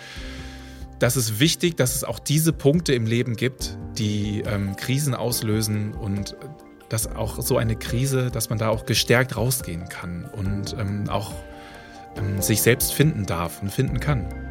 das 1.03 1.17
ist 1.17 1.41
wichtig, 1.41 1.77
dass 1.77 1.97
es 1.97 2.05
auch 2.05 2.21
diese 2.21 2.53
Punkte 2.53 2.95
im 2.95 3.07
Leben 3.07 3.35
gibt, 3.35 3.77
die 3.99 4.45
ähm, 4.47 4.77
Krisen 4.77 5.17
auslösen 5.17 5.95
und 5.95 6.37
dass 6.89 7.09
auch 7.09 7.43
so 7.43 7.57
eine 7.57 7.75
Krise, 7.75 8.31
dass 8.31 8.51
man 8.51 8.59
da 8.59 8.69
auch 8.69 8.87
gestärkt 8.87 9.37
rausgehen 9.37 9.89
kann 9.89 10.27
und 10.27 10.77
ähm, 10.79 11.09
auch 11.09 11.33
ähm, 12.17 12.41
sich 12.41 12.63
selbst 12.63 12.95
finden 12.95 13.27
darf 13.27 13.63
und 13.63 13.73
finden 13.73 13.99
kann. 13.99 14.42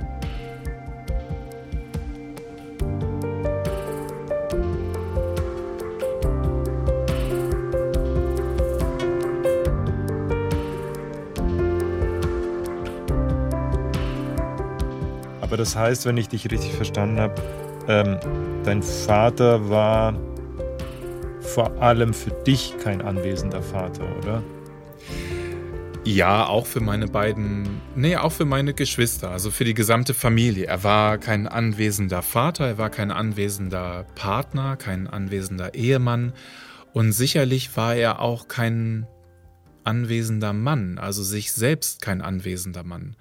Das 15.61 15.75
heißt, 15.75 16.05
wenn 16.05 16.17
ich 16.17 16.27
dich 16.27 16.49
richtig 16.49 16.73
verstanden 16.73 17.19
habe, 17.19 17.35
ähm, 17.87 18.17
dein 18.65 18.81
Vater 18.81 19.69
war 19.69 20.19
vor 21.39 21.71
allem 21.81 22.13
für 22.13 22.31
dich 22.31 22.73
kein 22.83 23.01
anwesender 23.01 23.61
Vater, 23.61 24.03
oder? 24.17 24.43
Ja, 26.03 26.47
auch 26.47 26.65
für 26.65 26.79
meine 26.79 27.05
beiden, 27.05 27.79
nee, 27.95 28.17
auch 28.17 28.31
für 28.31 28.45
meine 28.45 28.73
Geschwister, 28.73 29.29
also 29.29 29.51
für 29.51 29.63
die 29.63 29.75
gesamte 29.75 30.15
Familie. 30.15 30.65
Er 30.65 30.83
war 30.83 31.19
kein 31.19 31.47
anwesender 31.47 32.23
Vater, 32.23 32.65
er 32.65 32.77
war 32.79 32.89
kein 32.89 33.11
anwesender 33.11 34.07
Partner, 34.15 34.77
kein 34.77 35.05
anwesender 35.07 35.75
Ehemann 35.75 36.33
und 36.91 37.11
sicherlich 37.11 37.77
war 37.77 37.93
er 37.93 38.19
auch 38.19 38.47
kein 38.47 39.05
anwesender 39.83 40.53
Mann, 40.53 40.97
also 40.97 41.21
sich 41.21 41.53
selbst 41.53 42.01
kein 42.01 42.21
anwesender 42.21 42.83
Mann. 42.83 43.15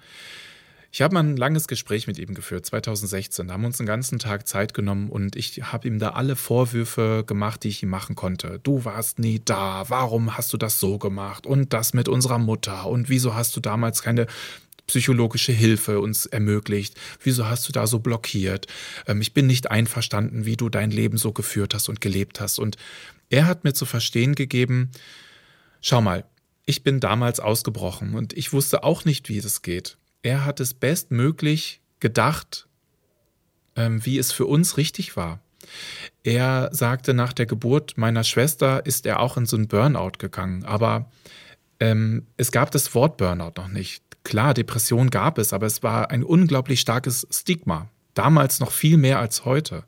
Ich 0.93 1.01
habe 1.01 1.13
mal 1.13 1.23
ein 1.23 1.37
langes 1.37 1.69
Gespräch 1.69 2.05
mit 2.07 2.19
ihm 2.19 2.33
geführt, 2.33 2.65
2016. 2.65 3.47
Da 3.47 3.53
haben 3.53 3.61
wir 3.61 3.67
uns 3.67 3.79
einen 3.79 3.87
ganzen 3.87 4.19
Tag 4.19 4.45
Zeit 4.45 4.73
genommen 4.73 5.09
und 5.09 5.37
ich 5.37 5.63
habe 5.63 5.87
ihm 5.87 5.99
da 5.99 6.09
alle 6.09 6.35
Vorwürfe 6.35 7.23
gemacht, 7.25 7.63
die 7.63 7.69
ich 7.69 7.81
ihm 7.81 7.89
machen 7.89 8.17
konnte. 8.17 8.59
Du 8.63 8.83
warst 8.83 9.17
nie 9.17 9.41
da, 9.43 9.85
warum 9.87 10.37
hast 10.37 10.51
du 10.51 10.57
das 10.57 10.81
so 10.81 10.97
gemacht 10.97 11.47
und 11.47 11.71
das 11.71 11.93
mit 11.93 12.09
unserer 12.09 12.39
Mutter 12.39 12.87
und 12.87 13.07
wieso 13.07 13.35
hast 13.35 13.55
du 13.55 13.61
damals 13.61 14.03
keine 14.03 14.27
psychologische 14.85 15.53
Hilfe 15.53 16.01
uns 16.01 16.25
ermöglicht? 16.25 16.99
Wieso 17.23 17.47
hast 17.47 17.69
du 17.69 17.71
da 17.71 17.87
so 17.87 17.99
blockiert? 17.99 18.67
Ähm, 19.07 19.21
ich 19.21 19.33
bin 19.33 19.47
nicht 19.47 19.71
einverstanden, 19.71 20.45
wie 20.45 20.57
du 20.57 20.67
dein 20.67 20.91
Leben 20.91 21.15
so 21.15 21.31
geführt 21.31 21.73
hast 21.73 21.87
und 21.87 22.01
gelebt 22.01 22.41
hast. 22.41 22.59
Und 22.59 22.75
er 23.29 23.47
hat 23.47 23.63
mir 23.63 23.73
zu 23.73 23.85
verstehen 23.85 24.35
gegeben, 24.35 24.91
schau 25.79 26.01
mal, 26.01 26.25
ich 26.65 26.83
bin 26.83 26.99
damals 26.99 27.39
ausgebrochen 27.39 28.13
und 28.13 28.33
ich 28.33 28.51
wusste 28.51 28.83
auch 28.83 29.05
nicht, 29.05 29.29
wie 29.29 29.39
das 29.39 29.61
geht 29.61 29.97
er 30.23 30.45
hat 30.45 30.59
es 30.59 30.73
bestmöglich 30.73 31.81
gedacht, 31.99 32.67
ähm, 33.75 34.05
wie 34.05 34.17
es 34.17 34.31
für 34.31 34.45
uns 34.45 34.77
richtig 34.77 35.15
war. 35.15 35.39
Er 36.23 36.69
sagte, 36.71 37.13
nach 37.13 37.33
der 37.33 37.45
Geburt 37.45 37.97
meiner 37.97 38.23
Schwester 38.23 38.85
ist 38.85 39.05
er 39.05 39.19
auch 39.19 39.37
in 39.37 39.45
so 39.45 39.57
einen 39.57 39.67
Burnout 39.67 40.13
gegangen. 40.19 40.65
Aber 40.65 41.09
ähm, 41.79 42.27
es 42.37 42.51
gab 42.51 42.71
das 42.71 42.93
Wort 42.93 43.17
Burnout 43.17 43.53
noch 43.57 43.67
nicht. 43.67 44.03
Klar, 44.23 44.53
Depression 44.53 45.09
gab 45.09 45.37
es, 45.37 45.53
aber 45.53 45.65
es 45.65 45.81
war 45.81 46.11
ein 46.11 46.23
unglaublich 46.23 46.79
starkes 46.79 47.27
Stigma. 47.31 47.89
Damals 48.13 48.59
noch 48.59 48.71
viel 48.71 48.97
mehr 48.97 49.19
als 49.19 49.45
heute. 49.45 49.85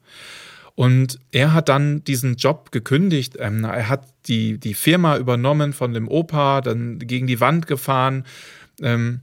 Und 0.75 1.19
er 1.31 1.53
hat 1.53 1.69
dann 1.69 2.03
diesen 2.03 2.35
Job 2.35 2.71
gekündigt. 2.71 3.35
Ähm, 3.37 3.63
er 3.63 3.89
hat 3.89 4.07
die, 4.25 4.57
die 4.57 4.73
Firma 4.73 5.17
übernommen 5.17 5.73
von 5.73 5.93
dem 5.93 6.07
Opa, 6.07 6.61
dann 6.61 6.97
gegen 6.97 7.27
die 7.27 7.39
Wand 7.39 7.67
gefahren. 7.67 8.25
Ähm, 8.81 9.21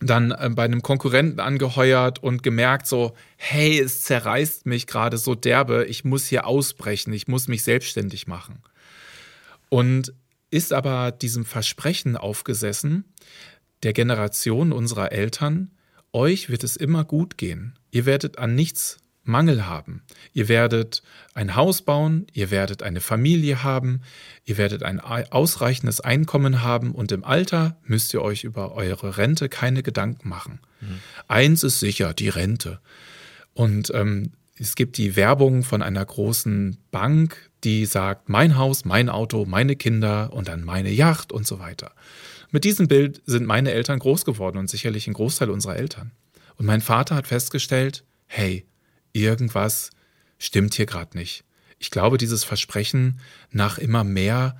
dann 0.00 0.32
äh, 0.32 0.50
bei 0.52 0.64
einem 0.64 0.82
Konkurrenten 0.82 1.40
angeheuert 1.40 2.22
und 2.22 2.42
gemerkt 2.42 2.86
so, 2.86 3.14
hey, 3.36 3.78
es 3.78 4.02
zerreißt 4.02 4.66
mich 4.66 4.86
gerade 4.86 5.18
so 5.18 5.34
derbe, 5.34 5.84
ich 5.86 6.04
muss 6.04 6.26
hier 6.26 6.46
ausbrechen, 6.46 7.12
ich 7.12 7.28
muss 7.28 7.48
mich 7.48 7.62
selbstständig 7.62 8.26
machen. 8.26 8.62
Und 9.68 10.12
ist 10.50 10.72
aber 10.72 11.12
diesem 11.12 11.44
Versprechen 11.44 12.16
aufgesessen, 12.16 13.04
der 13.82 13.92
Generation 13.92 14.72
unserer 14.72 15.12
Eltern, 15.12 15.70
euch 16.12 16.50
wird 16.50 16.64
es 16.64 16.76
immer 16.76 17.04
gut 17.04 17.38
gehen. 17.38 17.78
Ihr 17.92 18.04
werdet 18.04 18.38
an 18.38 18.54
nichts 18.54 18.98
Mangel 19.30 19.66
haben. 19.66 20.02
Ihr 20.32 20.48
werdet 20.48 21.02
ein 21.34 21.56
Haus 21.56 21.82
bauen, 21.82 22.26
ihr 22.32 22.50
werdet 22.50 22.82
eine 22.82 23.00
Familie 23.00 23.62
haben, 23.62 24.02
ihr 24.44 24.58
werdet 24.58 24.82
ein 24.82 25.00
ausreichendes 25.00 26.00
Einkommen 26.00 26.62
haben 26.62 26.92
und 26.92 27.12
im 27.12 27.24
Alter 27.24 27.76
müsst 27.84 28.12
ihr 28.12 28.22
euch 28.22 28.44
über 28.44 28.74
eure 28.74 29.16
Rente 29.16 29.48
keine 29.48 29.82
Gedanken 29.82 30.28
machen. 30.28 30.60
Mhm. 30.80 31.00
Eins 31.28 31.62
ist 31.62 31.80
sicher, 31.80 32.12
die 32.12 32.28
Rente. 32.28 32.80
Und 33.54 33.90
ähm, 33.94 34.32
es 34.58 34.74
gibt 34.74 34.98
die 34.98 35.16
Werbung 35.16 35.62
von 35.62 35.80
einer 35.80 36.04
großen 36.04 36.76
Bank, 36.90 37.50
die 37.64 37.86
sagt, 37.86 38.28
mein 38.28 38.58
Haus, 38.58 38.84
mein 38.84 39.08
Auto, 39.08 39.46
meine 39.46 39.76
Kinder 39.76 40.32
und 40.32 40.48
dann 40.48 40.64
meine 40.64 40.90
Yacht 40.90 41.32
und 41.32 41.46
so 41.46 41.58
weiter. 41.58 41.92
Mit 42.50 42.64
diesem 42.64 42.88
Bild 42.88 43.22
sind 43.26 43.46
meine 43.46 43.72
Eltern 43.72 43.98
groß 43.98 44.24
geworden 44.24 44.58
und 44.58 44.68
sicherlich 44.68 45.06
ein 45.06 45.14
Großteil 45.14 45.50
unserer 45.50 45.76
Eltern. 45.76 46.10
Und 46.56 46.66
mein 46.66 46.80
Vater 46.80 47.14
hat 47.14 47.26
festgestellt, 47.26 48.04
hey, 48.26 48.66
irgendwas 49.12 49.90
stimmt 50.38 50.74
hier 50.74 50.86
gerade 50.86 51.16
nicht. 51.16 51.44
Ich 51.78 51.90
glaube, 51.90 52.18
dieses 52.18 52.44
Versprechen 52.44 53.20
nach 53.50 53.78
immer 53.78 54.04
mehr 54.04 54.56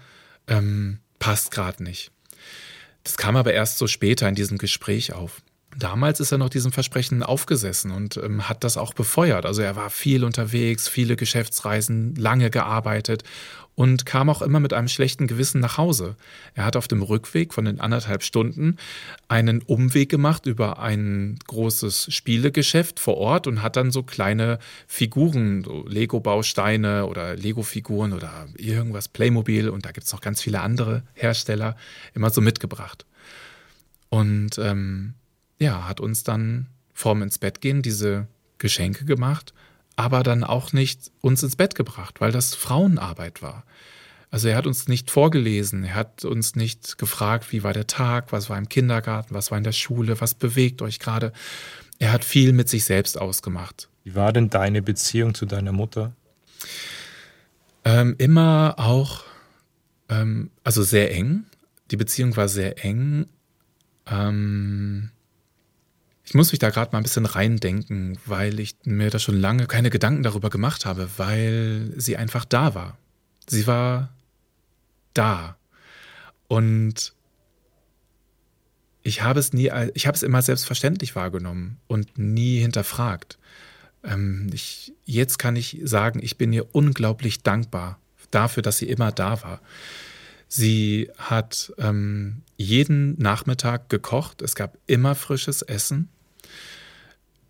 ähm, 0.46 1.00
passt 1.18 1.50
gerade 1.50 1.82
nicht. 1.82 2.12
Das 3.04 3.16
kam 3.16 3.36
aber 3.36 3.52
erst 3.52 3.78
so 3.78 3.86
später 3.86 4.28
in 4.28 4.34
diesem 4.34 4.58
Gespräch 4.58 5.12
auf. 5.12 5.42
Damals 5.78 6.18
ist 6.18 6.32
er 6.32 6.38
noch 6.38 6.48
diesem 6.48 6.72
Versprechen 6.72 7.22
aufgesessen 7.22 7.92
und 7.92 8.16
ähm, 8.16 8.48
hat 8.48 8.64
das 8.64 8.76
auch 8.76 8.92
befeuert. 8.92 9.46
Also 9.46 9.62
er 9.62 9.76
war 9.76 9.88
viel 9.88 10.24
unterwegs, 10.24 10.88
viele 10.88 11.14
Geschäftsreisen, 11.14 12.16
lange 12.16 12.50
gearbeitet 12.50 13.22
und 13.76 14.04
kam 14.04 14.28
auch 14.28 14.42
immer 14.42 14.58
mit 14.58 14.72
einem 14.72 14.88
schlechten 14.88 15.28
Gewissen 15.28 15.60
nach 15.60 15.78
Hause. 15.78 16.16
Er 16.54 16.64
hat 16.64 16.76
auf 16.76 16.88
dem 16.88 17.02
Rückweg 17.02 17.54
von 17.54 17.64
den 17.64 17.80
anderthalb 17.80 18.24
Stunden 18.24 18.76
einen 19.28 19.62
Umweg 19.62 20.10
gemacht 20.10 20.46
über 20.46 20.80
ein 20.80 21.38
großes 21.46 22.12
Spielegeschäft 22.12 22.98
vor 22.98 23.16
Ort 23.16 23.46
und 23.46 23.62
hat 23.62 23.76
dann 23.76 23.92
so 23.92 24.02
kleine 24.02 24.58
Figuren, 24.88 25.62
so 25.62 25.86
Lego-Bausteine 25.86 27.06
oder 27.06 27.36
Lego-Figuren 27.36 28.12
oder 28.12 28.48
irgendwas 28.56 29.08
Playmobil 29.08 29.68
und 29.68 29.86
da 29.86 29.92
gibt 29.92 30.06
es 30.06 30.12
noch 30.12 30.20
ganz 30.20 30.42
viele 30.42 30.60
andere 30.60 31.04
Hersteller 31.14 31.76
immer 32.12 32.30
so 32.30 32.40
mitgebracht. 32.40 33.06
Und 34.10 34.58
ähm, 34.58 35.14
ja, 35.60 35.86
hat 35.86 36.00
uns 36.00 36.24
dann 36.24 36.66
vorm 36.92 37.22
ins 37.22 37.38
Bett 37.38 37.60
gehen 37.60 37.82
diese 37.82 38.26
Geschenke 38.58 39.04
gemacht, 39.04 39.54
aber 39.94 40.22
dann 40.22 40.42
auch 40.42 40.72
nicht 40.72 41.12
uns 41.20 41.42
ins 41.42 41.56
Bett 41.56 41.74
gebracht, 41.74 42.20
weil 42.20 42.32
das 42.32 42.54
Frauenarbeit 42.54 43.42
war. 43.42 43.64
Also 44.30 44.48
er 44.48 44.56
hat 44.56 44.66
uns 44.66 44.86
nicht 44.86 45.10
vorgelesen, 45.10 45.84
er 45.84 45.94
hat 45.94 46.24
uns 46.24 46.54
nicht 46.54 46.98
gefragt, 46.98 47.52
wie 47.52 47.62
war 47.62 47.72
der 47.72 47.86
Tag, 47.86 48.32
was 48.32 48.48
war 48.48 48.58
im 48.58 48.68
Kindergarten, 48.68 49.34
was 49.34 49.50
war 49.50 49.58
in 49.58 49.64
der 49.64 49.72
Schule, 49.72 50.20
was 50.20 50.34
bewegt 50.34 50.82
euch 50.82 50.98
gerade. 51.00 51.32
Er 51.98 52.12
hat 52.12 52.24
viel 52.24 52.52
mit 52.52 52.68
sich 52.68 52.84
selbst 52.84 53.20
ausgemacht. 53.20 53.88
Wie 54.04 54.14
war 54.14 54.32
denn 54.32 54.48
deine 54.48 54.82
Beziehung 54.82 55.34
zu 55.34 55.46
deiner 55.46 55.72
Mutter? 55.72 56.12
Ähm, 57.84 58.14
immer 58.18 58.74
auch, 58.78 59.24
ähm, 60.08 60.50
also 60.64 60.82
sehr 60.82 61.12
eng. 61.12 61.44
Die 61.90 61.96
Beziehung 61.96 62.36
war 62.36 62.48
sehr 62.48 62.84
eng. 62.84 63.26
Ähm, 64.06 65.10
ich 66.30 66.34
muss 66.34 66.52
mich 66.52 66.60
da 66.60 66.70
gerade 66.70 66.92
mal 66.92 66.98
ein 66.98 67.02
bisschen 67.02 67.26
reindenken, 67.26 68.16
weil 68.24 68.60
ich 68.60 68.76
mir 68.84 69.10
da 69.10 69.18
schon 69.18 69.34
lange 69.34 69.66
keine 69.66 69.90
Gedanken 69.90 70.22
darüber 70.22 70.48
gemacht 70.48 70.86
habe, 70.86 71.10
weil 71.16 71.92
sie 71.96 72.16
einfach 72.16 72.44
da 72.44 72.76
war. 72.76 72.96
Sie 73.48 73.66
war 73.66 74.14
da. 75.12 75.56
Und 76.46 77.14
ich 79.02 79.22
habe 79.22 79.40
es 79.40 79.52
nie, 79.52 79.72
ich 79.94 80.06
habe 80.06 80.14
es 80.14 80.22
immer 80.22 80.40
selbstverständlich 80.40 81.16
wahrgenommen 81.16 81.78
und 81.88 82.16
nie 82.16 82.60
hinterfragt. 82.60 83.36
Ähm, 84.04 84.50
ich, 84.52 84.92
jetzt 85.06 85.40
kann 85.40 85.56
ich 85.56 85.80
sagen, 85.82 86.20
ich 86.22 86.38
bin 86.38 86.52
ihr 86.52 86.72
unglaublich 86.72 87.42
dankbar 87.42 87.98
dafür, 88.30 88.62
dass 88.62 88.78
sie 88.78 88.88
immer 88.88 89.10
da 89.10 89.42
war. 89.42 89.60
Sie 90.46 91.10
hat 91.18 91.72
ähm, 91.76 92.42
jeden 92.56 93.20
Nachmittag 93.20 93.88
gekocht. 93.88 94.42
Es 94.42 94.54
gab 94.54 94.78
immer 94.86 95.16
frisches 95.16 95.62
Essen. 95.62 96.08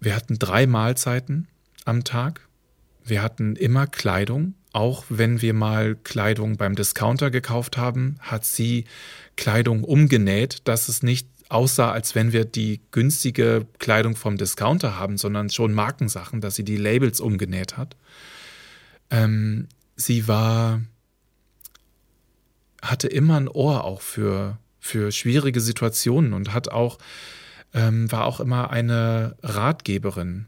Wir 0.00 0.16
hatten 0.16 0.38
drei 0.38 0.66
Mahlzeiten 0.66 1.46
am 1.84 2.04
Tag. 2.04 2.48
Wir 3.04 3.22
hatten 3.22 3.54
immer 3.54 3.86
Kleidung. 3.86 4.54
Auch 4.72 5.04
wenn 5.08 5.42
wir 5.42 5.52
mal 5.52 5.96
Kleidung 5.96 6.56
beim 6.56 6.74
Discounter 6.74 7.30
gekauft 7.30 7.76
haben, 7.76 8.16
hat 8.20 8.44
sie 8.44 8.84
Kleidung 9.36 9.84
umgenäht, 9.84 10.62
dass 10.64 10.88
es 10.88 11.02
nicht 11.02 11.28
aussah, 11.48 11.90
als 11.90 12.14
wenn 12.14 12.32
wir 12.32 12.44
die 12.44 12.80
günstige 12.92 13.66
Kleidung 13.78 14.16
vom 14.16 14.36
Discounter 14.36 14.96
haben, 14.96 15.18
sondern 15.18 15.50
schon 15.50 15.74
Markensachen, 15.74 16.40
dass 16.40 16.54
sie 16.54 16.64
die 16.64 16.76
Labels 16.76 17.20
umgenäht 17.20 17.76
hat. 17.76 17.96
Ähm, 19.10 19.66
sie 19.96 20.28
war, 20.28 20.80
hatte 22.80 23.08
immer 23.08 23.36
ein 23.36 23.48
Ohr 23.48 23.84
auch 23.84 24.00
für, 24.00 24.58
für 24.78 25.10
schwierige 25.10 25.60
Situationen 25.60 26.32
und 26.32 26.54
hat 26.54 26.68
auch 26.68 26.98
ähm, 27.74 28.10
war 28.10 28.24
auch 28.24 28.40
immer 28.40 28.70
eine 28.70 29.36
Ratgeberin. 29.42 30.46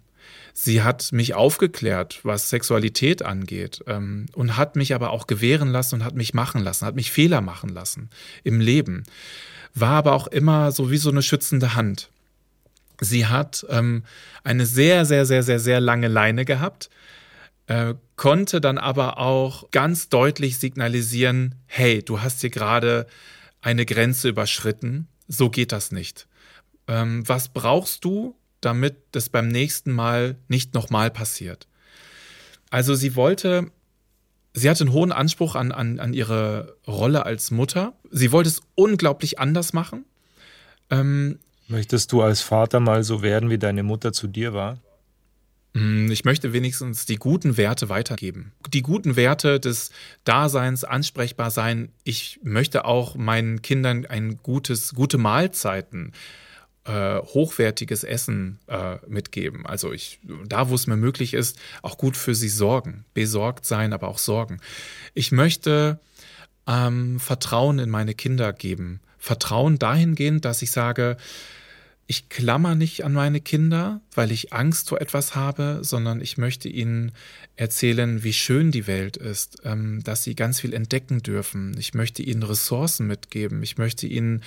Sie 0.55 0.83
hat 0.83 1.13
mich 1.13 1.35
aufgeklärt, 1.35 2.21
was 2.25 2.51
Sexualität 2.51 3.23
angeht 3.23 3.83
ähm, 3.87 4.27
und 4.35 4.57
hat 4.57 4.77
mich 4.77 4.95
aber 4.95 5.11
auch 5.11 5.27
gewähren 5.27 5.69
lassen 5.69 5.97
und 5.97 6.05
hat 6.05 6.15
mich 6.15 6.35
machen 6.35 6.63
lassen, 6.63 6.87
hat 6.87 6.95
mich 6.95 7.11
Fehler 7.11 7.41
machen 7.41 7.71
lassen 7.71 8.11
im 8.45 8.61
Leben. 8.61 9.05
War 9.75 9.93
aber 9.93 10.13
auch 10.13 10.27
immer 10.27 10.71
so 10.71 10.91
wie 10.91 10.99
so 10.99 11.11
eine 11.11 11.23
schützende 11.23 11.75
Hand. 11.75 12.11
Sie 13.01 13.27
hat 13.27 13.67
ähm, 13.71 14.05
eine 14.45 14.67
sehr, 14.67 15.07
sehr, 15.07 15.25
sehr, 15.25 15.43
sehr, 15.43 15.59
sehr 15.59 15.81
lange 15.81 16.09
Leine 16.09 16.45
gehabt, 16.45 16.91
äh, 17.67 17.95
konnte 18.17 18.61
dann 18.61 18.77
aber 18.77 19.19
auch 19.19 19.71
ganz 19.71 20.11
deutlich 20.11 20.59
signalisieren, 20.59 21.55
hey, 21.67 22.03
du 22.03 22.21
hast 22.21 22.43
hier 22.43 22.51
gerade 22.51 23.07
eine 23.63 23.87
Grenze 23.87 24.29
überschritten, 24.29 25.09
so 25.29 25.49
geht 25.49 25.73
das 25.73 25.93
nicht 25.93 26.27
ähm, 26.89 27.27
was 27.29 27.49
brauchst 27.49 28.05
du, 28.05 28.37
damit 28.61 28.97
das 29.13 29.29
beim 29.29 29.49
nächsten 29.49 29.93
Mal 29.93 30.37
nicht 30.49 30.75
nochmal 30.75 31.11
passiert. 31.11 31.67
Also 32.71 32.95
sie 32.95 33.17
wollte, 33.17 33.71
sie 34.55 34.71
hatte 34.71 34.85
einen 34.85 34.93
hohen 34.93 35.13
Anspruch 35.13 35.55
an, 35.57 35.73
an, 35.73 35.99
an 36.01 36.15
ihre 36.15 36.77
Rolle 36.87 37.27
als 37.27 37.51
Mutter. 37.51 37.93
Sie 38.11 38.33
wollte 38.33 38.49
es 38.49 38.63
unglaublich 38.75 39.39
anders 39.39 39.73
machen. 39.73 40.05
Ähm, 40.91 41.39
Möchtest 41.69 42.13
du 42.13 42.23
als 42.23 42.41
Vater 42.41 42.81
mal 42.81 43.03
so 43.05 43.23
werden, 43.23 43.51
wie 43.51 43.59
deine 43.59 43.83
Mutter 43.83 44.13
zu 44.13 44.27
dir 44.27 44.55
war? 44.55 44.79
Hm, 45.75 46.11
ich 46.11 46.25
möchte 46.25 46.53
wenigstens 46.53 47.07
die 47.07 47.17
guten 47.17 47.57
Werte 47.57 47.89
weitergeben. 47.89 48.53
Die 48.73 48.83
guten 48.83 49.17
Werte 49.17 49.59
des 49.59 49.91
Daseins, 50.25 50.85
ansprechbar 50.85 51.51
sein. 51.51 51.91
Ich 52.05 52.41
möchte 52.43 52.85
auch 52.85 53.17
meinen 53.17 53.63
Kindern 53.63 54.07
ein 54.07 54.39
gutes, 54.43 54.95
gute 54.95 55.19
Mahlzeiten, 55.19 56.13
äh, 56.85 57.19
hochwertiges 57.19 58.05
Essen 58.05 58.59
äh, 58.67 58.97
mitgeben. 59.07 59.67
Also 59.67 59.93
ich, 59.93 60.19
da 60.47 60.69
wo 60.69 60.75
es 60.75 60.87
mir 60.87 60.97
möglich 60.97 61.35
ist, 61.35 61.59
auch 61.83 61.97
gut 61.97 62.17
für 62.17 62.35
sie 62.35 62.49
sorgen. 62.49 63.05
Besorgt 63.15 63.67
sein, 63.67 63.93
aber 63.93 64.09
auch 64.09 64.19
sorgen. 64.19 64.61
Ich 65.15 65.33
möchte 65.33 66.01
ähm, 66.67 67.21
Vertrauen 67.21 67.79
in 67.79 67.91
meine 67.91 68.15
Kinder 68.15 68.53
geben. 68.53 69.01
Vertrauen 69.19 69.79
dahingehend, 69.79 70.45
dass 70.45 70.63
ich 70.63 70.73
sage, 70.73 71.17
ich 72.07 72.29
klammer 72.29 72.75
nicht 72.75 73.05
an 73.05 73.13
meine 73.13 73.41
Kinder, 73.41 74.01
weil 74.15 74.33
ich 74.33 74.53
Angst 74.53 74.89
vor 74.89 75.01
etwas 75.01 75.35
habe, 75.35 75.79
sondern 75.83 76.21
ich 76.21 76.37
möchte 76.37 76.69
ihnen 76.69 77.13
erzählen, 77.57 78.23
wie 78.23 78.33
schön 78.33 78.71
die 78.71 78.87
Welt 78.87 79.17
ist, 79.17 79.59
ähm, 79.65 80.03
dass 80.03 80.25
sie 80.25 80.35
ganz 80.35 80.61
viel 80.61 80.75
entdecken 80.75 81.23
dürfen. 81.23 81.75
Ich 81.79 81.95
möchte 81.95 82.23
ihnen 82.23 82.43
Ressourcen 82.43 83.07
mitgeben. 83.07 83.63
Ich 83.63 83.79
möchte 83.79 84.07
ihnen 84.07 84.43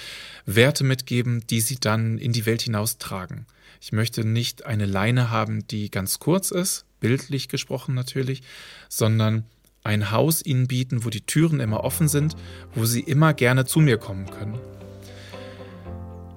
Werte 0.45 0.83
mitgeben, 0.83 1.45
die 1.47 1.61
sie 1.61 1.77
dann 1.79 2.17
in 2.17 2.33
die 2.33 2.45
Welt 2.45 2.61
hinaustragen. 2.63 3.45
Ich 3.81 3.91
möchte 3.91 4.25
nicht 4.25 4.65
eine 4.65 4.85
Leine 4.85 5.31
haben, 5.31 5.67
die 5.67 5.89
ganz 5.89 6.19
kurz 6.19 6.51
ist, 6.51 6.85
bildlich 6.99 7.49
gesprochen 7.49 7.95
natürlich, 7.95 8.41
sondern 8.89 9.45
ein 9.83 10.11
Haus 10.11 10.43
ihnen 10.43 10.67
bieten, 10.67 11.05
wo 11.05 11.09
die 11.09 11.21
Türen 11.21 11.59
immer 11.59 11.83
offen 11.83 12.07
sind, 12.07 12.35
wo 12.73 12.85
sie 12.85 13.01
immer 13.01 13.33
gerne 13.33 13.65
zu 13.65 13.79
mir 13.79 13.97
kommen 13.97 14.29
können. 14.29 14.59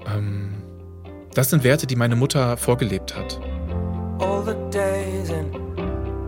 Ähm, 0.07 0.68
das 1.39 1.51
sind 1.51 1.63
Werte, 1.63 1.87
die 1.87 1.95
meine 1.95 2.17
Mutter 2.17 2.57
vorgelebt 2.57 3.15
hat. 3.15 3.39
All 4.19 4.43
the 4.45 4.57
days 4.77 5.31
and 5.31 5.55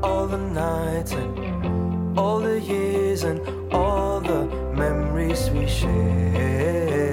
all 0.04 0.28
the 0.28 0.36
nights 0.36 1.12
and 1.12 2.16
all 2.16 2.40
the 2.40 2.60
years 2.60 3.24
and 3.24 3.40
all 3.72 4.20
the 4.20 4.46
memories 4.72 5.50
we 5.52 5.66
share. 5.66 7.09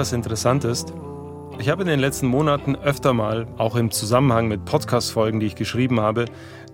Was 0.00 0.14
interessant 0.14 0.64
ist? 0.64 0.94
Ich 1.58 1.68
habe 1.68 1.82
in 1.82 1.88
den 1.88 2.00
letzten 2.00 2.26
Monaten 2.26 2.74
öfter 2.74 3.12
mal, 3.12 3.46
auch 3.58 3.76
im 3.76 3.90
Zusammenhang 3.90 4.48
mit 4.48 4.64
Podcast-Folgen, 4.64 5.40
die 5.40 5.46
ich 5.46 5.56
geschrieben 5.56 6.00
habe, 6.00 6.24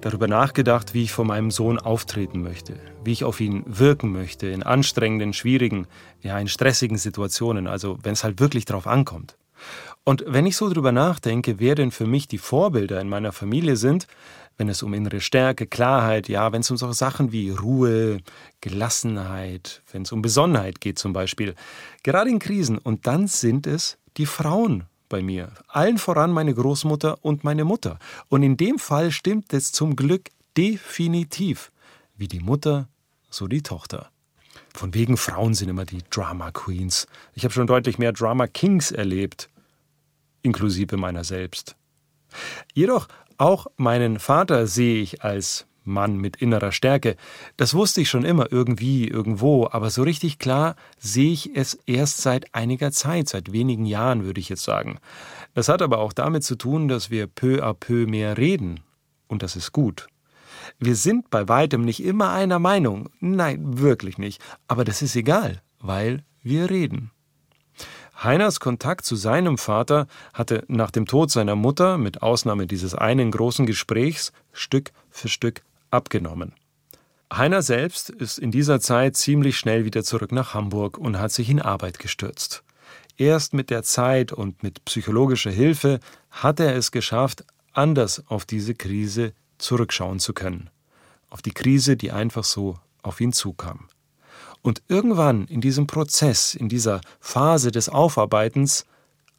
darüber 0.00 0.28
nachgedacht, 0.28 0.94
wie 0.94 1.02
ich 1.02 1.10
vor 1.10 1.24
meinem 1.24 1.50
Sohn 1.50 1.80
auftreten 1.80 2.40
möchte, 2.40 2.74
wie 3.02 3.10
ich 3.10 3.24
auf 3.24 3.40
ihn 3.40 3.64
wirken 3.66 4.12
möchte 4.12 4.46
in 4.46 4.62
anstrengenden, 4.62 5.32
schwierigen, 5.32 5.88
ja, 6.22 6.38
in 6.38 6.46
stressigen 6.46 6.98
Situationen, 6.98 7.66
also 7.66 7.98
wenn 8.04 8.12
es 8.12 8.22
halt 8.22 8.38
wirklich 8.38 8.64
drauf 8.64 8.86
ankommt. 8.86 9.36
Und 10.04 10.22
wenn 10.28 10.46
ich 10.46 10.56
so 10.56 10.72
drüber 10.72 10.92
nachdenke, 10.92 11.58
wer 11.58 11.74
denn 11.74 11.90
für 11.90 12.06
mich 12.06 12.28
die 12.28 12.38
Vorbilder 12.38 13.00
in 13.00 13.08
meiner 13.08 13.32
Familie 13.32 13.74
sind, 13.74 14.06
wenn 14.56 14.68
es 14.68 14.82
um 14.82 14.94
innere 14.94 15.20
Stärke, 15.20 15.66
Klarheit, 15.66 16.28
ja, 16.28 16.52
wenn 16.52 16.60
es 16.60 16.70
um 16.70 16.76
solche 16.76 16.94
Sachen 16.94 17.32
wie 17.32 17.50
Ruhe, 17.50 18.18
Gelassenheit, 18.60 19.82
wenn 19.92 20.02
es 20.02 20.12
um 20.12 20.22
Besonnenheit 20.22 20.80
geht 20.80 20.98
zum 20.98 21.12
Beispiel, 21.12 21.54
gerade 22.02 22.30
in 22.30 22.38
Krisen. 22.38 22.78
Und 22.78 23.06
dann 23.06 23.26
sind 23.26 23.66
es 23.66 23.98
die 24.16 24.26
Frauen 24.26 24.84
bei 25.08 25.22
mir, 25.22 25.52
allen 25.68 25.98
voran 25.98 26.32
meine 26.32 26.54
Großmutter 26.54 27.18
und 27.22 27.44
meine 27.44 27.64
Mutter. 27.64 27.98
Und 28.28 28.42
in 28.42 28.56
dem 28.56 28.78
Fall 28.78 29.10
stimmt 29.10 29.52
es 29.52 29.72
zum 29.72 29.94
Glück 29.94 30.30
definitiv. 30.56 31.70
Wie 32.16 32.28
die 32.28 32.40
Mutter, 32.40 32.88
so 33.28 33.46
die 33.46 33.62
Tochter. 33.62 34.10
Von 34.72 34.94
wegen 34.94 35.16
Frauen 35.16 35.54
sind 35.54 35.68
immer 35.68 35.84
die 35.84 36.02
Drama 36.10 36.50
Queens. 36.50 37.06
Ich 37.34 37.44
habe 37.44 37.52
schon 37.52 37.66
deutlich 37.66 37.98
mehr 37.98 38.12
Drama 38.12 38.46
Kings 38.46 38.90
erlebt, 38.90 39.50
inklusive 40.42 40.96
meiner 40.96 41.24
selbst. 41.24 41.76
Jedoch 42.74 43.08
auch 43.38 43.66
meinen 43.76 44.18
Vater 44.18 44.66
sehe 44.66 45.00
ich 45.02 45.22
als 45.22 45.66
Mann 45.86 46.16
mit 46.16 46.36
innerer 46.36 46.72
Stärke. 46.72 47.16
Das 47.56 47.74
wusste 47.74 48.00
ich 48.00 48.10
schon 48.10 48.24
immer 48.24 48.50
irgendwie, 48.50 49.08
irgendwo, 49.08 49.68
aber 49.70 49.90
so 49.90 50.02
richtig 50.02 50.38
klar 50.38 50.76
sehe 50.98 51.32
ich 51.32 51.54
es 51.54 51.74
erst 51.86 52.18
seit 52.18 52.54
einiger 52.54 52.90
Zeit, 52.92 53.28
seit 53.28 53.52
wenigen 53.52 53.86
Jahren 53.86 54.24
würde 54.24 54.40
ich 54.40 54.48
jetzt 54.48 54.64
sagen. 54.64 54.98
Das 55.54 55.68
hat 55.68 55.82
aber 55.82 55.98
auch 55.98 56.12
damit 56.12 56.44
zu 56.44 56.56
tun, 56.56 56.88
dass 56.88 57.10
wir 57.10 57.26
peu 57.26 57.62
à 57.64 57.72
peu 57.72 58.06
mehr 58.06 58.36
reden. 58.36 58.80
Und 59.28 59.42
das 59.42 59.56
ist 59.56 59.72
gut. 59.72 60.08
Wir 60.78 60.96
sind 60.96 61.30
bei 61.30 61.48
weitem 61.48 61.84
nicht 61.84 62.02
immer 62.02 62.32
einer 62.32 62.58
Meinung. 62.58 63.08
Nein, 63.20 63.78
wirklich 63.78 64.18
nicht. 64.18 64.42
Aber 64.68 64.84
das 64.84 65.02
ist 65.02 65.16
egal, 65.16 65.62
weil 65.78 66.24
wir 66.42 66.70
reden. 66.70 67.10
Heiners 68.22 68.60
Kontakt 68.60 69.04
zu 69.04 69.14
seinem 69.14 69.58
Vater 69.58 70.06
hatte 70.32 70.64
nach 70.68 70.90
dem 70.90 71.06
Tod 71.06 71.30
seiner 71.30 71.54
Mutter, 71.54 71.98
mit 71.98 72.22
Ausnahme 72.22 72.66
dieses 72.66 72.94
einen 72.94 73.30
großen 73.30 73.66
Gesprächs, 73.66 74.32
Stück 74.52 74.92
für 75.10 75.28
Stück 75.28 75.62
abgenommen. 75.90 76.54
Heiner 77.32 77.60
selbst 77.60 78.08
ist 78.08 78.38
in 78.38 78.50
dieser 78.50 78.80
Zeit 78.80 79.16
ziemlich 79.16 79.58
schnell 79.58 79.84
wieder 79.84 80.02
zurück 80.02 80.32
nach 80.32 80.54
Hamburg 80.54 80.96
und 80.96 81.18
hat 81.18 81.32
sich 81.32 81.50
in 81.50 81.60
Arbeit 81.60 81.98
gestürzt. 81.98 82.62
Erst 83.18 83.52
mit 83.52 83.68
der 83.68 83.82
Zeit 83.82 84.32
und 84.32 84.62
mit 84.62 84.84
psychologischer 84.84 85.50
Hilfe 85.50 86.00
hat 86.30 86.60
er 86.60 86.74
es 86.74 86.92
geschafft, 86.92 87.44
anders 87.72 88.22
auf 88.28 88.44
diese 88.44 88.74
Krise 88.74 89.32
zurückschauen 89.58 90.20
zu 90.20 90.32
können. 90.32 90.70
Auf 91.28 91.42
die 91.42 91.52
Krise, 91.52 91.96
die 91.96 92.12
einfach 92.12 92.44
so 92.44 92.78
auf 93.02 93.20
ihn 93.20 93.32
zukam. 93.32 93.88
Und 94.66 94.82
irgendwann 94.88 95.46
in 95.46 95.60
diesem 95.60 95.86
Prozess, 95.86 96.56
in 96.56 96.68
dieser 96.68 97.00
Phase 97.20 97.70
des 97.70 97.88
Aufarbeitens, 97.88 98.84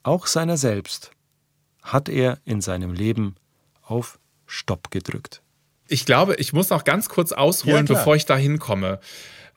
auch 0.01 0.25
seiner 0.25 0.55
selbst, 0.55 1.11
hat 1.83 2.07
er 2.07 2.39
in 2.45 2.61
seinem 2.61 2.93
Leben 2.93 3.35
auf 3.81 4.19
Stopp 4.45 4.89
gedrückt. 4.89 5.41
Ich 5.89 6.05
glaube, 6.05 6.35
ich 6.35 6.53
muss 6.53 6.69
noch 6.69 6.85
ganz 6.85 7.09
kurz 7.09 7.33
ausholen, 7.33 7.87
ja, 7.87 7.93
bevor 7.93 8.15
ich 8.15 8.25
da 8.25 8.37
hinkomme, 8.37 9.01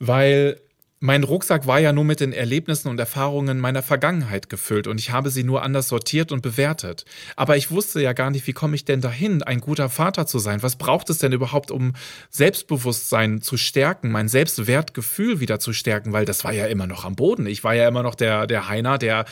weil 0.01 0.61
mein 1.03 1.25
Rucksack 1.25 1.67
war 1.67 1.81
ja 1.81 1.95
nur 1.95 2.05
mit 2.05 2.21
den 2.21 2.35
Erlebnissen 2.35 2.89
und 2.89 3.01
Erfahrungen 3.01 3.59
meiner 3.59 3.83
Vergangenheit 3.83 4.51
gefüllt 4.51 4.87
und 4.87 5.01
ich 5.01 5.11
habe 5.11 5.31
sie 5.31 5.45
nur 5.45 5.63
anders 5.63 5.89
sortiert 5.89 6.31
und 6.31 6.43
bewertet. 6.43 7.07
Aber 7.37 7.57
ich 7.57 7.71
wusste 7.71 8.03
ja 8.03 8.13
gar 8.13 8.31
nicht, 8.31 8.47
wie 8.47 8.53
komme 8.53 8.75
ich 8.75 8.85
denn 8.85 9.01
dahin, 9.01 9.43
ein 9.43 9.61
guter 9.61 9.89
Vater 9.89 10.27
zu 10.27 10.39
sein? 10.39 10.63
Was 10.63 10.77
braucht 10.77 11.09
es 11.09 11.17
denn 11.17 11.33
überhaupt, 11.33 11.71
um 11.71 11.95
Selbstbewusstsein 12.29 13.41
zu 13.41 13.57
stärken, 13.57 14.11
mein 14.11 14.29
Selbstwertgefühl 14.29 15.41
wieder 15.41 15.59
zu 15.59 15.73
stärken? 15.73 16.13
Weil 16.13 16.27
das 16.27 16.45
war 16.45 16.53
ja 16.53 16.67
immer 16.67 16.87
noch 16.87 17.07
am 17.07 17.17
Boden. 17.17 17.47
Ich 17.47 17.65
war 17.65 17.75
ja 17.75 17.89
immer 17.89 18.03
noch 18.03 18.15
der, 18.15 18.47
der 18.47 18.69
Heiner, 18.69 18.99
der 18.99 19.25